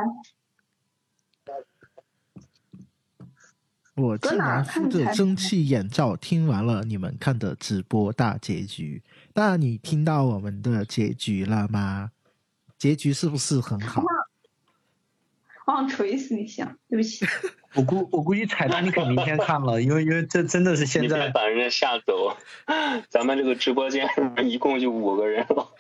[3.96, 9.04] 我竟然敷着蒸汽眼罩听完了你们看的直播大结局，
[9.34, 12.12] 那你听到我们的结局了吗？
[12.78, 14.04] 结局是不是很好？
[15.66, 17.26] 我 想锤死你想，对不起。
[17.76, 22.38] 我估我估计彩蛋你可明天看了，因为因为这真的是现在把人家吓走，
[23.10, 24.08] 咱们这个直播间
[24.44, 25.74] 一共就五个人了。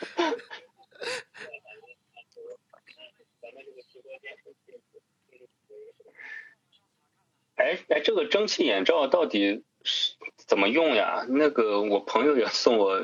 [7.56, 11.26] 哎哎，这个蒸汽眼罩到底是怎么用呀？
[11.30, 13.00] 那个我朋友也送我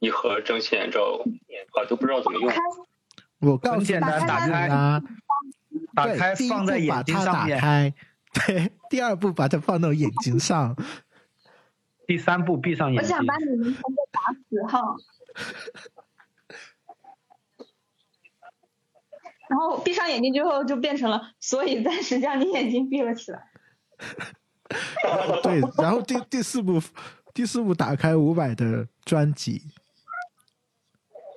[0.00, 1.24] 一盒蒸汽眼罩，
[1.72, 2.52] 啊都不知道怎么用。
[3.40, 5.02] 我告诉你很简单打开啊，
[5.94, 7.94] 打开放在眼睛上面，打开，
[8.32, 10.76] 对，第二步把它放到眼睛上，
[12.06, 13.26] 第三步闭上眼睛我想。
[13.26, 14.96] 把你们全部打死哈。
[19.48, 23.46] 然后闭上眼睛之后就变成了，所以暂时将你眼睛闭了起来。
[25.42, 26.80] 对，然后第第四步，
[27.32, 29.62] 第四步打开伍佰的专辑，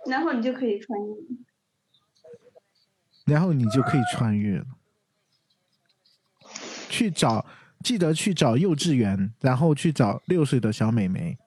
[0.07, 1.13] 然后你就可以穿越。
[3.27, 4.65] 然后你就可以穿越了。
[6.89, 7.45] 去找，
[7.83, 11.37] 记得去找幼稚园，然后去找六岁的小美眉。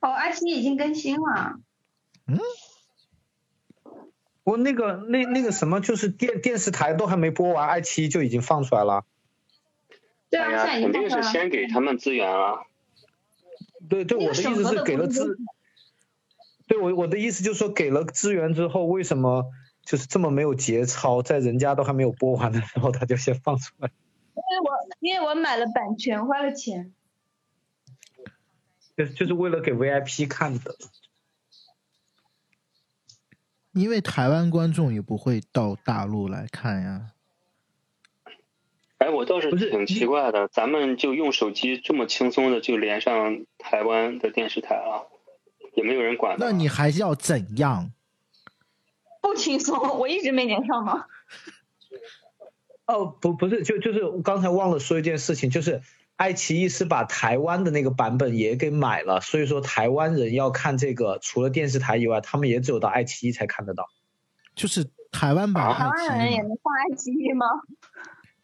[0.00, 1.60] 哦，爱奇艺已经更新了。
[2.26, 2.38] 嗯
[4.42, 9.04] 我那个那那个什么，就是电电视台都还没播完，爱奇艺就已经放出来了。
[10.30, 11.22] 对啊，哎呀，现在已肯定是。
[11.22, 12.66] 先给他们资源了。
[13.88, 15.38] 对对，我的意思是给了资，
[16.66, 19.44] 对我我的意思就是说给了资源之后，为什么
[19.90, 23.90] 就是这么没有节操，在人家都还没有播完的时候，他就先放出来，
[24.36, 26.94] 因为我因为我买了版权，花了钱。
[28.96, 30.76] 就就是为了给 VIP 看的。
[33.72, 37.10] 因为台湾观众也不会到大陆来看呀。
[38.98, 45.08] 哎，我倒是不是挺奇怪的，咱们就用手机这么轻松的就连上台湾的电视台了，
[45.74, 46.36] 也没有人管。
[46.38, 47.90] 那你还要怎样？
[49.20, 51.04] 不轻松，我一直没连上吗。
[52.86, 55.82] 哦，不不是，就就是我刚才忘了说一件事情，就是
[56.16, 63.86] 爱奇艺是把台湾的那个版本也给买了，所以说台湾人要看这个，除了电视台以外，他们也只有到爱奇艺才看得到。
[64.56, 66.56] 就是台湾版台湾人爱奇艺，也能上
[66.90, 67.46] 爱奇艺吗？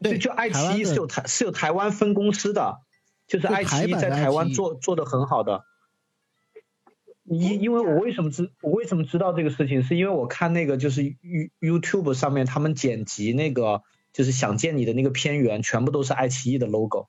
[0.01, 2.78] 对，就爱奇艺是有台是有台湾分公司的，
[3.27, 5.65] 就是爱奇艺在台湾做做的很好的。
[7.28, 13.82] 因因为我为什么知我为什么知道这个事情，是因为我看那个就是 You YouTube 上面他们剪辑那个
[14.12, 17.09] 就是想见你的那个片源，全部都是爱奇艺的 logo，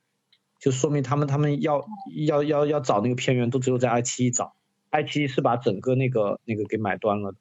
[0.60, 1.86] 就说明他们他们要
[2.26, 4.56] 要要要找那个片源都只有在爱奇艺找，
[4.90, 7.38] 爱奇艺是把整个那个那个给买断了的。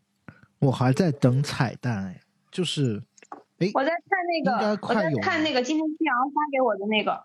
[0.59, 2.21] 我还在等彩蛋哎，
[2.51, 3.03] 就是，
[3.59, 7.25] 哎，我在看那个，我在快看那个今天夕阳发给我的那个。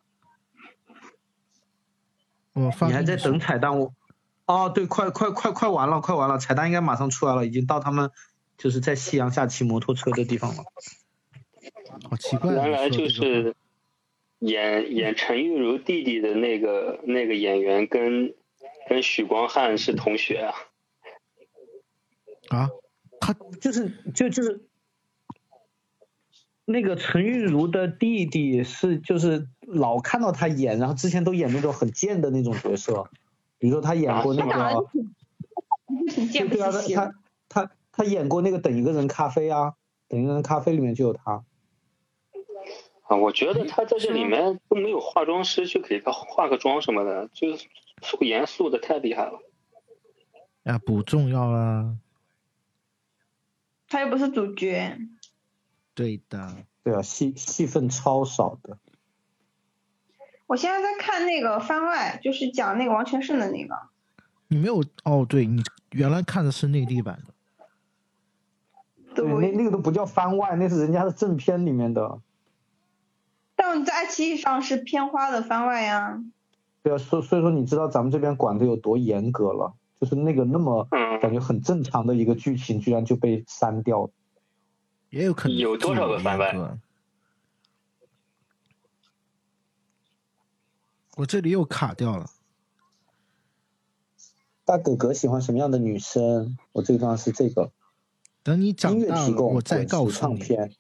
[2.54, 3.80] 我发你还在等彩蛋？
[3.80, 3.94] 我
[4.52, 8.12] 哦，对，快快快快完了，快完了，彩蛋应该马上出来了，已经到他们
[8.58, 10.64] 就是在夕阳下骑摩托车的地方了。
[12.10, 13.56] 好奇怪，原来就是
[14.40, 18.34] 演演陈玉如弟弟的那个那个演员跟
[18.90, 20.54] 跟许光汉是同学啊。
[22.50, 22.70] 啊，
[23.20, 24.66] 他就是就就是
[26.66, 33.10] 那个陈玉如的弟弟是就是老看到他演，然后之前都演那种很贱的那种角色，
[33.62, 34.88] 比如说他演过那个，
[36.08, 37.12] 挺挺贱不对对啊，
[37.48, 39.76] 他他他演过那个等一个人咖啡啊，
[40.08, 41.46] 等一个人咖啡里面就有他。
[43.04, 47.56] 啊，我觉得他在这里面都没有化妆师去给他化个妆什么的，就
[48.02, 49.40] 素颜素的太厉害了。
[50.64, 51.98] 啊不重要啊，
[53.88, 54.98] 他又不是主角。
[55.94, 58.80] 对的，对啊，戏戏份超少的。
[60.52, 63.74] 我现在在看那个番外，就是讲那个王全胜的那个。
[64.50, 67.34] 你没有哦，对你原来看的是内地版的，
[69.16, 72.20] 对，那那个都不叫番外，那是人家的正片里面的。
[73.56, 76.22] 但你在爱奇艺上是片花的番外呀。
[76.84, 84.10] 对啊，所所以说你知道咱们这边管的有多严格了，就是那个那么嗯感觉很正常的一个剧情，居然就被删掉了。
[85.12, 86.80] 也有可能有多少个番外自由严格？
[91.18, 92.26] 我这里又卡掉了，
[94.64, 96.58] 大哥哥喜欢什么样的女生？
[96.72, 97.72] 我这个地方是这个
[98.42, 100.12] 等你长音乐大了，提供，我再告诉你。
[100.14, 100.74] 唱片。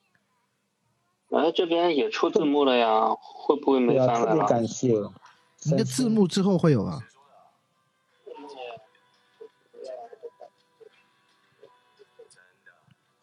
[1.31, 4.47] 哎，这边也出字幕了呀，会不会没对啊，特别翻来了？
[4.47, 4.93] 感谢。
[5.63, 6.99] 你的字幕之后会有啊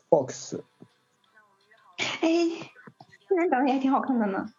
[0.09, 0.61] ？Fox，
[1.97, 2.71] 哎，
[3.29, 4.53] 这人长得也挺好看的呢。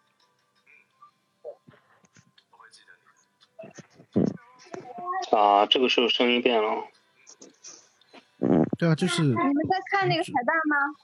[5.32, 6.84] 啊，这个时候声音变了。
[8.78, 10.96] 对啊，就是你们在看那个彩蛋吗？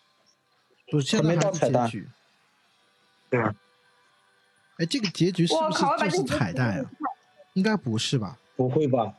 [0.91, 2.09] 不是现在还没到彩蛋结局。
[3.29, 3.55] 对啊，
[4.79, 6.85] 哎，这个结局是不是就是彩蛋呀？
[7.55, 8.39] 应该不是吧？
[8.57, 9.15] 不会吧？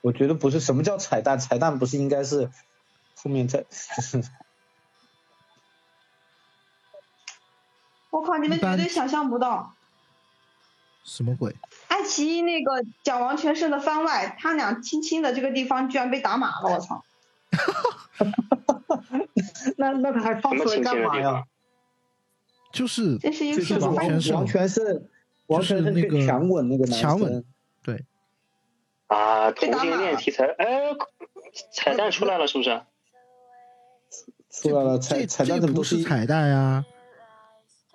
[0.00, 0.60] 我觉得不是。
[0.60, 1.38] 什么叫彩蛋？
[1.38, 2.50] 彩蛋不是应该是
[3.16, 3.66] 后面再
[8.10, 8.38] 我靠！
[8.38, 9.74] 你们绝对想象不到，
[11.04, 11.54] 什么鬼？
[11.88, 17.02] 爱奇艺那个讲王全胜的番外，他俩亲亲的这个地方居然被打码了，我操！
[19.76, 21.44] 那那他还放出来干嘛呀？
[22.72, 25.08] 就是这是一个王王全胜王全胜，
[25.46, 27.44] 王全胜就是那个去强吻那个男强吻生，
[27.82, 28.04] 对，
[29.08, 30.94] 啊，同性恋题材，哎，
[31.72, 32.80] 彩蛋出来了是不是？
[34.50, 36.84] 出来了彩彩蛋怎么都是彩蛋呀？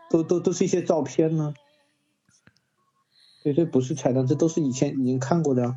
[0.10, 1.54] 都都都是一些照片呢？
[3.46, 5.76] 对，这不是彩蛋，这都是以前已经看过的啊。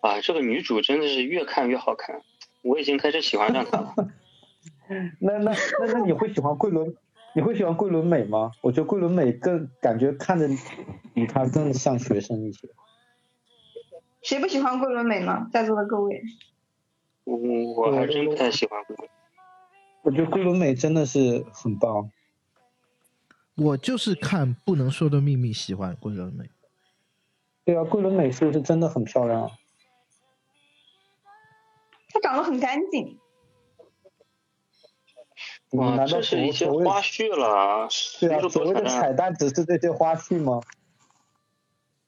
[0.00, 2.22] 啊，这个女主真的是越看越好看，
[2.62, 3.94] 我已经开始喜欢上她了。
[5.20, 6.96] 那那那那你会喜欢桂纶？
[7.34, 8.52] 你会喜欢桂纶镁吗？
[8.62, 10.48] 我觉得桂纶镁更感觉看着
[11.12, 12.66] 比她更像学生一些。
[14.22, 15.48] 谁不喜欢桂纶镁呢？
[15.52, 16.22] 在座的各位，
[17.24, 19.06] 我，我还真不太喜欢桂纶。
[20.00, 22.10] 我觉得桂纶镁真的是很棒。
[23.56, 26.50] 我就是看《不能说的秘密》喜欢桂纶镁。
[27.64, 29.50] 对啊，桂纶镁是不是真的很漂亮啊？
[32.08, 33.18] 她长得很干净。
[35.70, 37.88] 哇，难道这是一些花絮了，
[38.20, 40.60] 对啊，所谓的彩蛋只是这些花絮吗？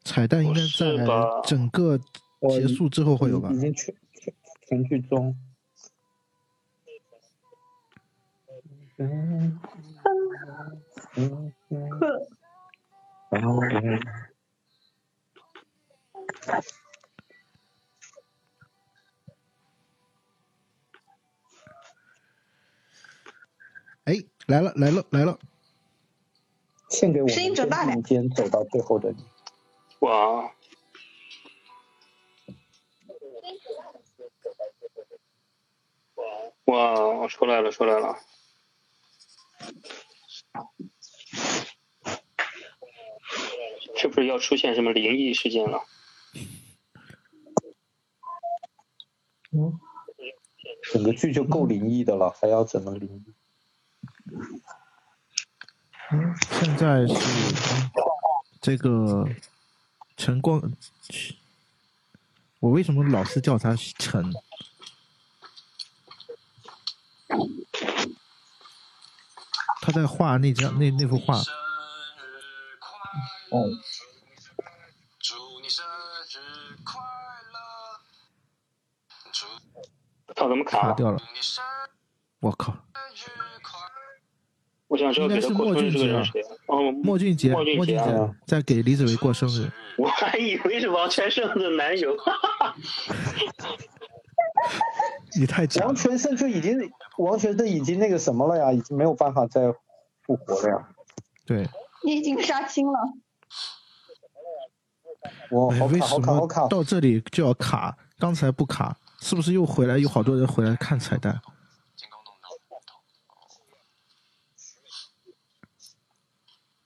[0.04, 0.96] 彩蛋应该在
[1.44, 1.98] 整个
[2.50, 3.58] 结束之后会有吧已？
[3.58, 4.34] 经全全
[4.68, 5.36] 全剧终。
[8.98, 9.58] 嗯
[11.18, 12.28] 嗯嗯呵，
[13.30, 14.00] 嗯
[24.04, 24.14] 哎，
[24.46, 25.38] 来了来了来了！
[26.90, 29.24] 献给我们声音准大点并肩走到最后的你。
[30.00, 30.54] 哇，
[36.66, 38.16] 哇，我出来了出来了！
[43.96, 45.80] 是不是要出现什么灵异事件了？
[49.52, 49.80] 嗯
[50.92, 53.34] 整个剧就够灵异的了，还要怎么灵异？
[56.52, 57.14] 现在是
[58.60, 59.26] 这个
[60.16, 60.62] 陈光，
[62.60, 64.32] 我为什么老是叫他陈？
[69.80, 71.42] 他在画那张那那幅画，
[73.50, 73.70] 哦，
[75.20, 77.00] 祝你生日快
[77.52, 77.58] 乐，
[79.32, 79.46] 祝
[80.34, 80.88] 操，怎么卡？
[80.88, 81.18] 卡掉了。
[82.40, 82.72] 我靠！
[82.72, 83.28] 日
[83.62, 83.86] 快乐。
[84.88, 86.42] 我想知道是谁？
[86.66, 89.70] 哦，莫俊杰，莫俊杰莫俊杰啊在给李子维过生日。
[89.98, 92.16] 我还以为是王全胜的男友。
[95.38, 95.94] 你太假了王！
[95.94, 99.72] 全胜就已经王全胜已经那个什么了呀，已经没有办法再
[100.22, 100.88] 复活了呀。
[101.44, 101.68] 对，
[102.04, 102.98] 你已经杀青了，
[105.50, 107.96] 我哎，为好卡好什么卡好卡，到这里就要卡？
[108.18, 109.98] 刚才不卡，是不是又回来？
[109.98, 111.40] 有好多人回来看彩蛋。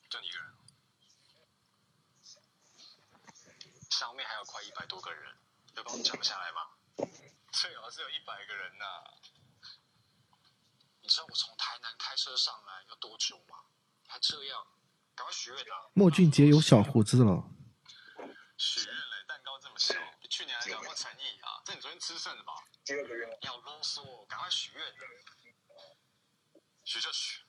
[0.09, 0.49] 就你一个人，
[3.91, 5.23] 上面还有快一百多个人，
[5.77, 7.09] 要帮我讲下来吗？
[7.53, 8.85] 最好是有一百个人呐、
[11.03, 13.57] 你知道我从台南开车上来要多久吗？
[14.09, 14.59] 还这样，
[15.15, 15.87] 赶快许愿啊！
[15.95, 17.45] 莫俊杰有小胡子了，
[18.61, 21.63] 许愿嘞，蛋糕这么小，比去年还有没有诚意啊？
[21.65, 22.53] 这你昨天吃剩的吧？
[22.85, 23.39] 第二个愿望。
[23.41, 24.95] 你好啰嗦哦，赶快许愿。
[26.85, 27.41] 许就许。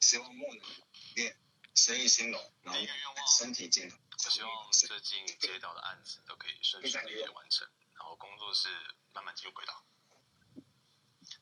[0.00, 0.70] 希望木能
[1.14, 1.40] 练
[1.74, 3.98] 生意兴隆，然后第一个愿望身体健康。
[4.22, 8.68] 我希望最近接到的案子都可以顺顺利利的完成，然后工作室
[9.14, 9.82] 慢慢进入轨道。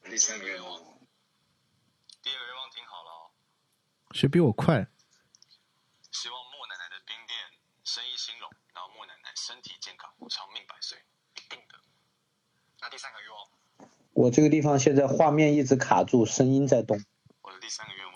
[0.04, 0.78] 第三个愿望，
[2.22, 3.30] 第二个愿望听好了哦，
[4.12, 4.86] 谁比我快？
[7.88, 10.98] 生意兴隆，然后莫奶奶身体健康，长命百岁，
[11.36, 11.74] 一定的。
[12.82, 13.48] 那第三个愿望，
[14.12, 17.02] 我这个地方现在画面一直卡住，声音在动。
[17.40, 18.14] 我的第三个愿望，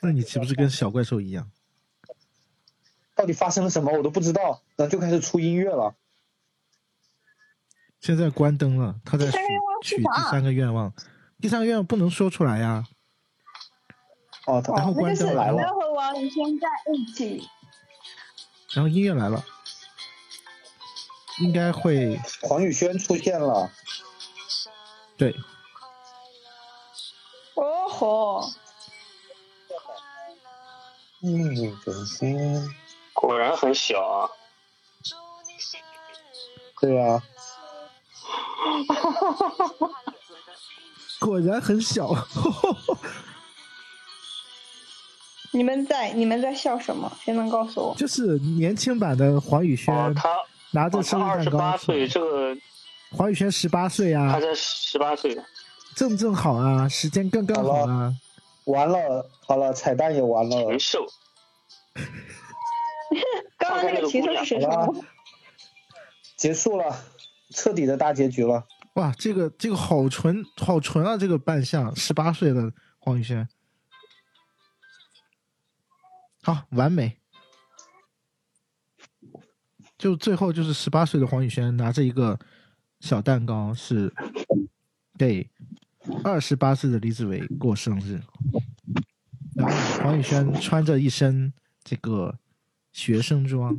[0.00, 1.50] 那你岂不是跟小怪兽一样？
[3.16, 5.96] 到底发生了什么我都不知道，然后就开始出音乐了。
[7.98, 10.94] 现在关灯了，他在许第三个愿望是许第三个愿望，
[11.40, 12.86] 第三个愿望不能说出来呀。
[14.46, 15.54] 哦，他然后关灯来了。
[15.54, 17.48] 不要和王宇轩在一起。
[18.74, 19.44] 然后音乐来了，
[21.40, 22.18] 应该会。
[22.42, 23.70] 黄宇轩出现了，
[25.16, 25.36] 对，
[27.54, 28.50] 哦吼，
[31.22, 32.68] 嗯，整天，
[33.12, 34.30] 果然很小啊。
[36.80, 37.22] 对啊，
[41.20, 42.08] 果然很小。
[45.52, 47.10] 你们在你们在笑什么？
[47.24, 47.94] 谁能告诉我？
[47.96, 50.28] 就是年轻版的黄宇轩哦，他
[50.72, 52.56] 拿着生日蛋糕八岁，这个
[53.10, 55.38] 黄宇轩十八岁啊他，才十八岁，
[55.94, 58.12] 正正好啊，时间刚刚好啊。
[58.64, 61.06] 完了，好了，彩蛋也完了禽，兽。
[63.58, 64.94] 刚刚那个禽兽是谁说的？
[66.36, 66.96] 结束了，
[67.50, 68.64] 彻底的大结局了。
[68.94, 71.16] 哇，这个这个好纯好纯啊！
[71.16, 73.46] 这个扮相，十八岁的黄宇轩，
[76.42, 77.18] 好完美。
[79.96, 82.38] 就最后就是十八岁的黄宇轩拿着一个
[83.00, 84.12] 小蛋糕，是
[85.16, 85.48] 给
[86.24, 88.20] 二十八岁的李子维过生日。
[89.54, 91.52] 然后黄宇轩穿着一身
[91.84, 92.38] 这个
[92.92, 93.78] 学生装，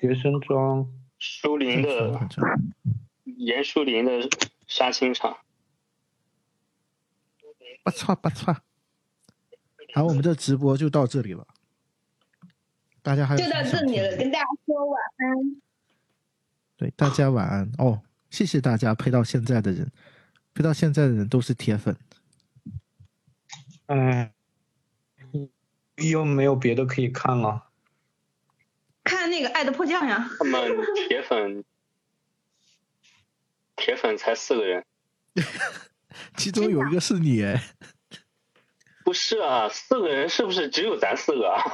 [0.00, 2.28] 学生装，舒林的。
[3.36, 4.28] 严淑林的
[4.66, 5.36] 杀青场，
[7.84, 8.56] 不错不错。
[9.96, 11.46] 好，我们的直播就到这里了。
[13.00, 15.62] 大家还有就到这里了，跟大家说晚安。
[16.76, 18.02] 对，大家晚安哦！
[18.28, 19.90] 谢谢大家陪到现在的人，
[20.52, 21.96] 陪到现在的人都是铁粉。
[23.86, 24.34] 哎，
[25.96, 27.70] 又没有别的可以看了。
[29.02, 30.76] 看那个《爱的迫降》呀，他们
[31.08, 31.64] 铁粉，
[33.76, 34.84] 铁粉才四个人，
[36.36, 37.62] 其中有一个是你哎，
[39.06, 41.62] 不是啊，四个人是不是只有咱四个啊？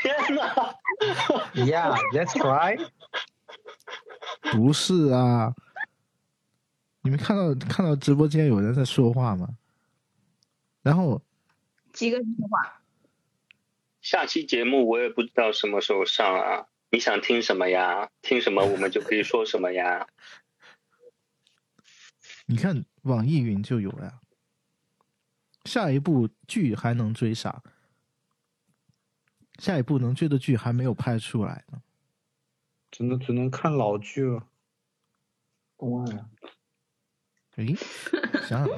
[0.00, 0.76] 天哪
[1.54, 2.88] ！Yeah, that's right。
[4.52, 5.52] 不是啊？
[7.02, 9.48] 你们看到看到直播间有人在说话吗？
[10.82, 11.20] 然后
[11.92, 12.80] 几个人说话？
[14.00, 18.08] 下期节目我也不知道什么时候上啊，你想听什么呀？
[18.22, 20.06] 听什么我们就可以说什么呀。
[22.46, 24.12] 你看网易云就有了呀。
[25.70, 27.62] 下一部剧还能追啥？
[29.60, 31.80] 下一部能追的剧还没有拍出来呢。
[32.90, 34.48] 只能只能看老剧了。
[37.54, 37.76] 诶，
[38.48, 38.68] 想想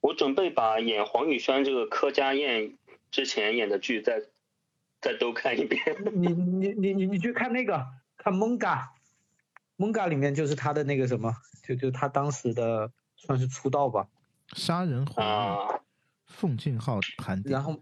[0.00, 2.78] 我准备把演黄宇轩这个柯佳燕
[3.10, 4.22] 之前演的剧再
[4.98, 5.78] 再都看一遍。
[6.14, 7.86] 你你你你你去看那个，
[8.16, 8.76] 看《蒙嘎》，
[9.76, 14.08] 《蒙嘎》里面就是他的那个什么，就就他当时的算是出道吧。
[14.54, 15.80] 杀人回忆，啊，
[16.26, 17.52] 奉俊昊盘点。
[17.52, 17.78] 然后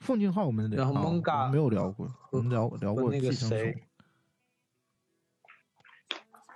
[0.00, 3.82] 奉俊昊我们然后哦蒙嘎我们没有聊过，我们聊聊过那个寄生虫谁。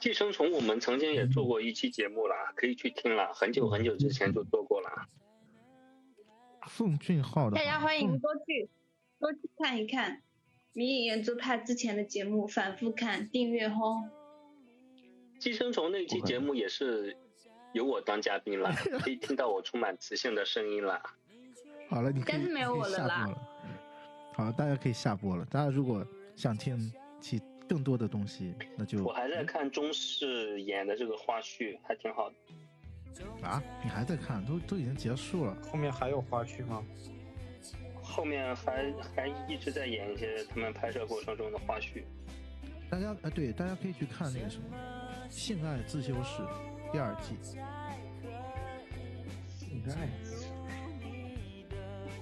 [0.01, 5.09] 寄生虫我们曾经也做过一期节目啦，可以去听啦，很久很久之前就做过啦。
[6.69, 8.69] 奉俊昊的大家欢迎多去
[9.19, 10.23] 多去看一看
[10.73, 14.09] 迷影圆珠派之前的节目，反复看，订阅哦。
[15.41, 17.17] 寄生虫那期节目也是
[17.75, 21.01] 有我当嘉宾了， 可以听到我充满磁性的声音了。
[21.91, 23.39] 好了，你可以但是没有我了啦了。
[24.35, 25.45] 好了，大家可以下播了。
[25.47, 26.07] 大家如果
[26.37, 32.37] 想听其更多的东西，那就我还在看中视演的这个花絮，还挺好的。
[33.43, 35.57] 啊，你还在看，都都已经结束了。
[35.63, 36.85] 后面还有花絮吗？
[38.03, 42.05] 后面还还一直在演一些他们拍摄过程中的花絮。
[42.89, 44.65] 大家哎，对，大家可以去看那个什么
[45.31, 46.43] 《性爱自修室》
[46.93, 47.37] 第二季。
[49.71, 49.89] 应该。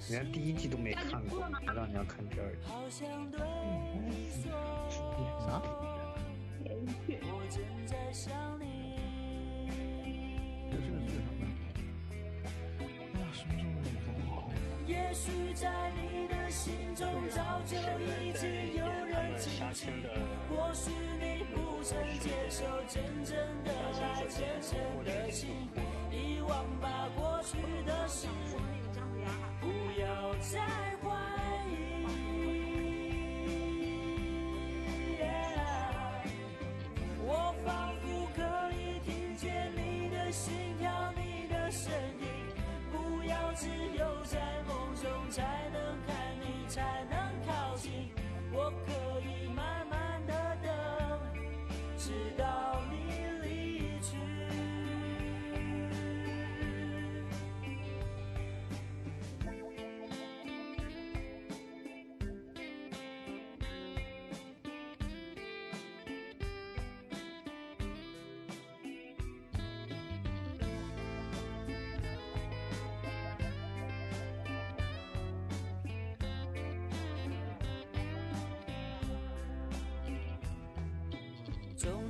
[0.09, 2.61] 人家第一季都没看过，还让人家看第二季。
[5.45, 5.61] 啥？
[10.69, 11.25] 这是个剧上的。
[12.79, 13.83] 哎呀，什么时候能
[14.25, 14.45] 看？
[14.85, 19.91] 也许在你的心中早就已经有人静静，
[20.49, 21.43] 或许你
[21.77, 25.69] 不曾接受真正的爱，真正的情，
[26.11, 28.27] 遗忘吧过去的事，
[29.61, 29.67] 不
[30.01, 30.59] 要再
[31.03, 31.07] 怀
[31.69, 31.71] 疑。
[37.23, 38.41] 我仿佛可
[38.73, 42.25] 以听见你的心跳，你的声音。
[42.91, 43.67] 不要只
[43.99, 47.15] 有在梦中才能看你，才能
[47.45, 48.09] 靠近。
[48.51, 48.91] 我可
[49.21, 49.36] 以，
[52.35, 52.66] 直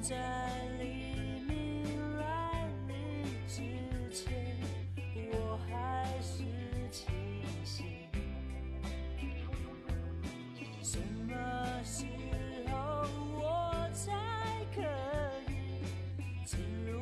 [0.07, 0.15] 在
[0.79, 0.85] 黎
[1.49, 1.83] 明
[2.17, 2.95] 来临
[3.45, 3.59] 之
[4.09, 4.55] 前，
[5.33, 6.45] 我还是
[6.89, 7.05] 清
[7.65, 7.85] 醒。
[10.81, 11.33] 什么
[11.83, 12.05] 时
[12.71, 12.71] 候
[13.35, 14.13] 我才
[14.73, 14.81] 可
[15.51, 15.83] 以
[16.45, 16.57] 进
[16.89, 16.97] 入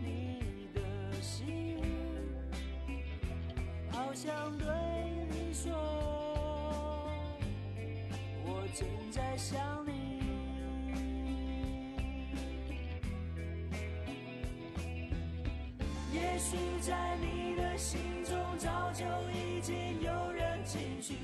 [0.00, 0.80] 你的
[1.20, 1.82] 心？
[3.90, 4.68] 好想对
[5.28, 5.72] 你说，
[8.44, 10.03] 我正在想你。
[16.34, 19.72] 也许在你的心中早就已经
[20.02, 21.14] 有人进去，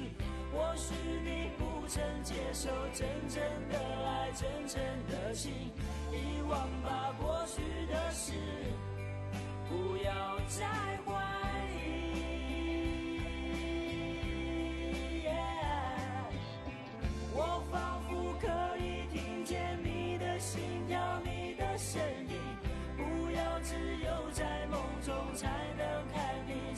[0.53, 5.53] 或许你不曾接受真正的爱，真诚的心，
[6.13, 7.61] 遗忘吧过去
[7.93, 8.35] 的事，
[9.69, 10.65] 不要再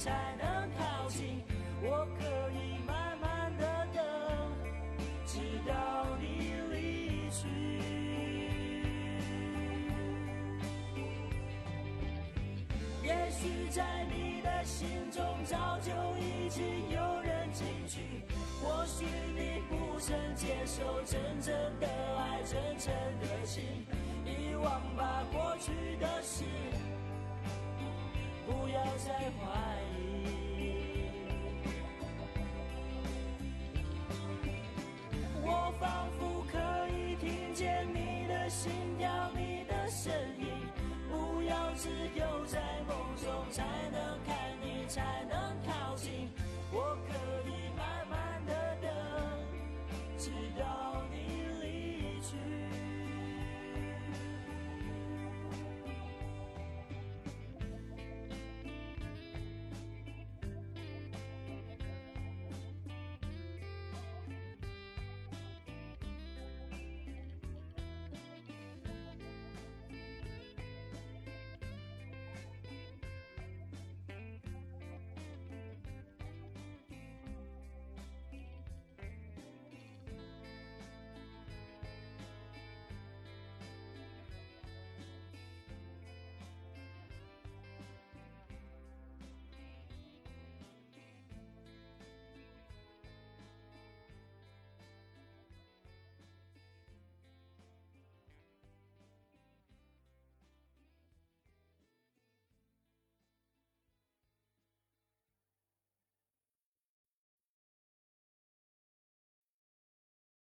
[0.03, 1.41] 才能靠近。
[1.81, 4.03] 我可以慢慢的等，
[5.25, 7.47] 直到你离去。
[13.05, 18.01] 也许在你的心中早就已经有人进去，
[18.61, 19.05] 或许
[19.37, 21.87] 你不曾接受真正的
[22.19, 23.87] 爱，真诚的心，
[24.25, 26.43] 遗忘吧过去的事，
[28.47, 29.82] 不要再怀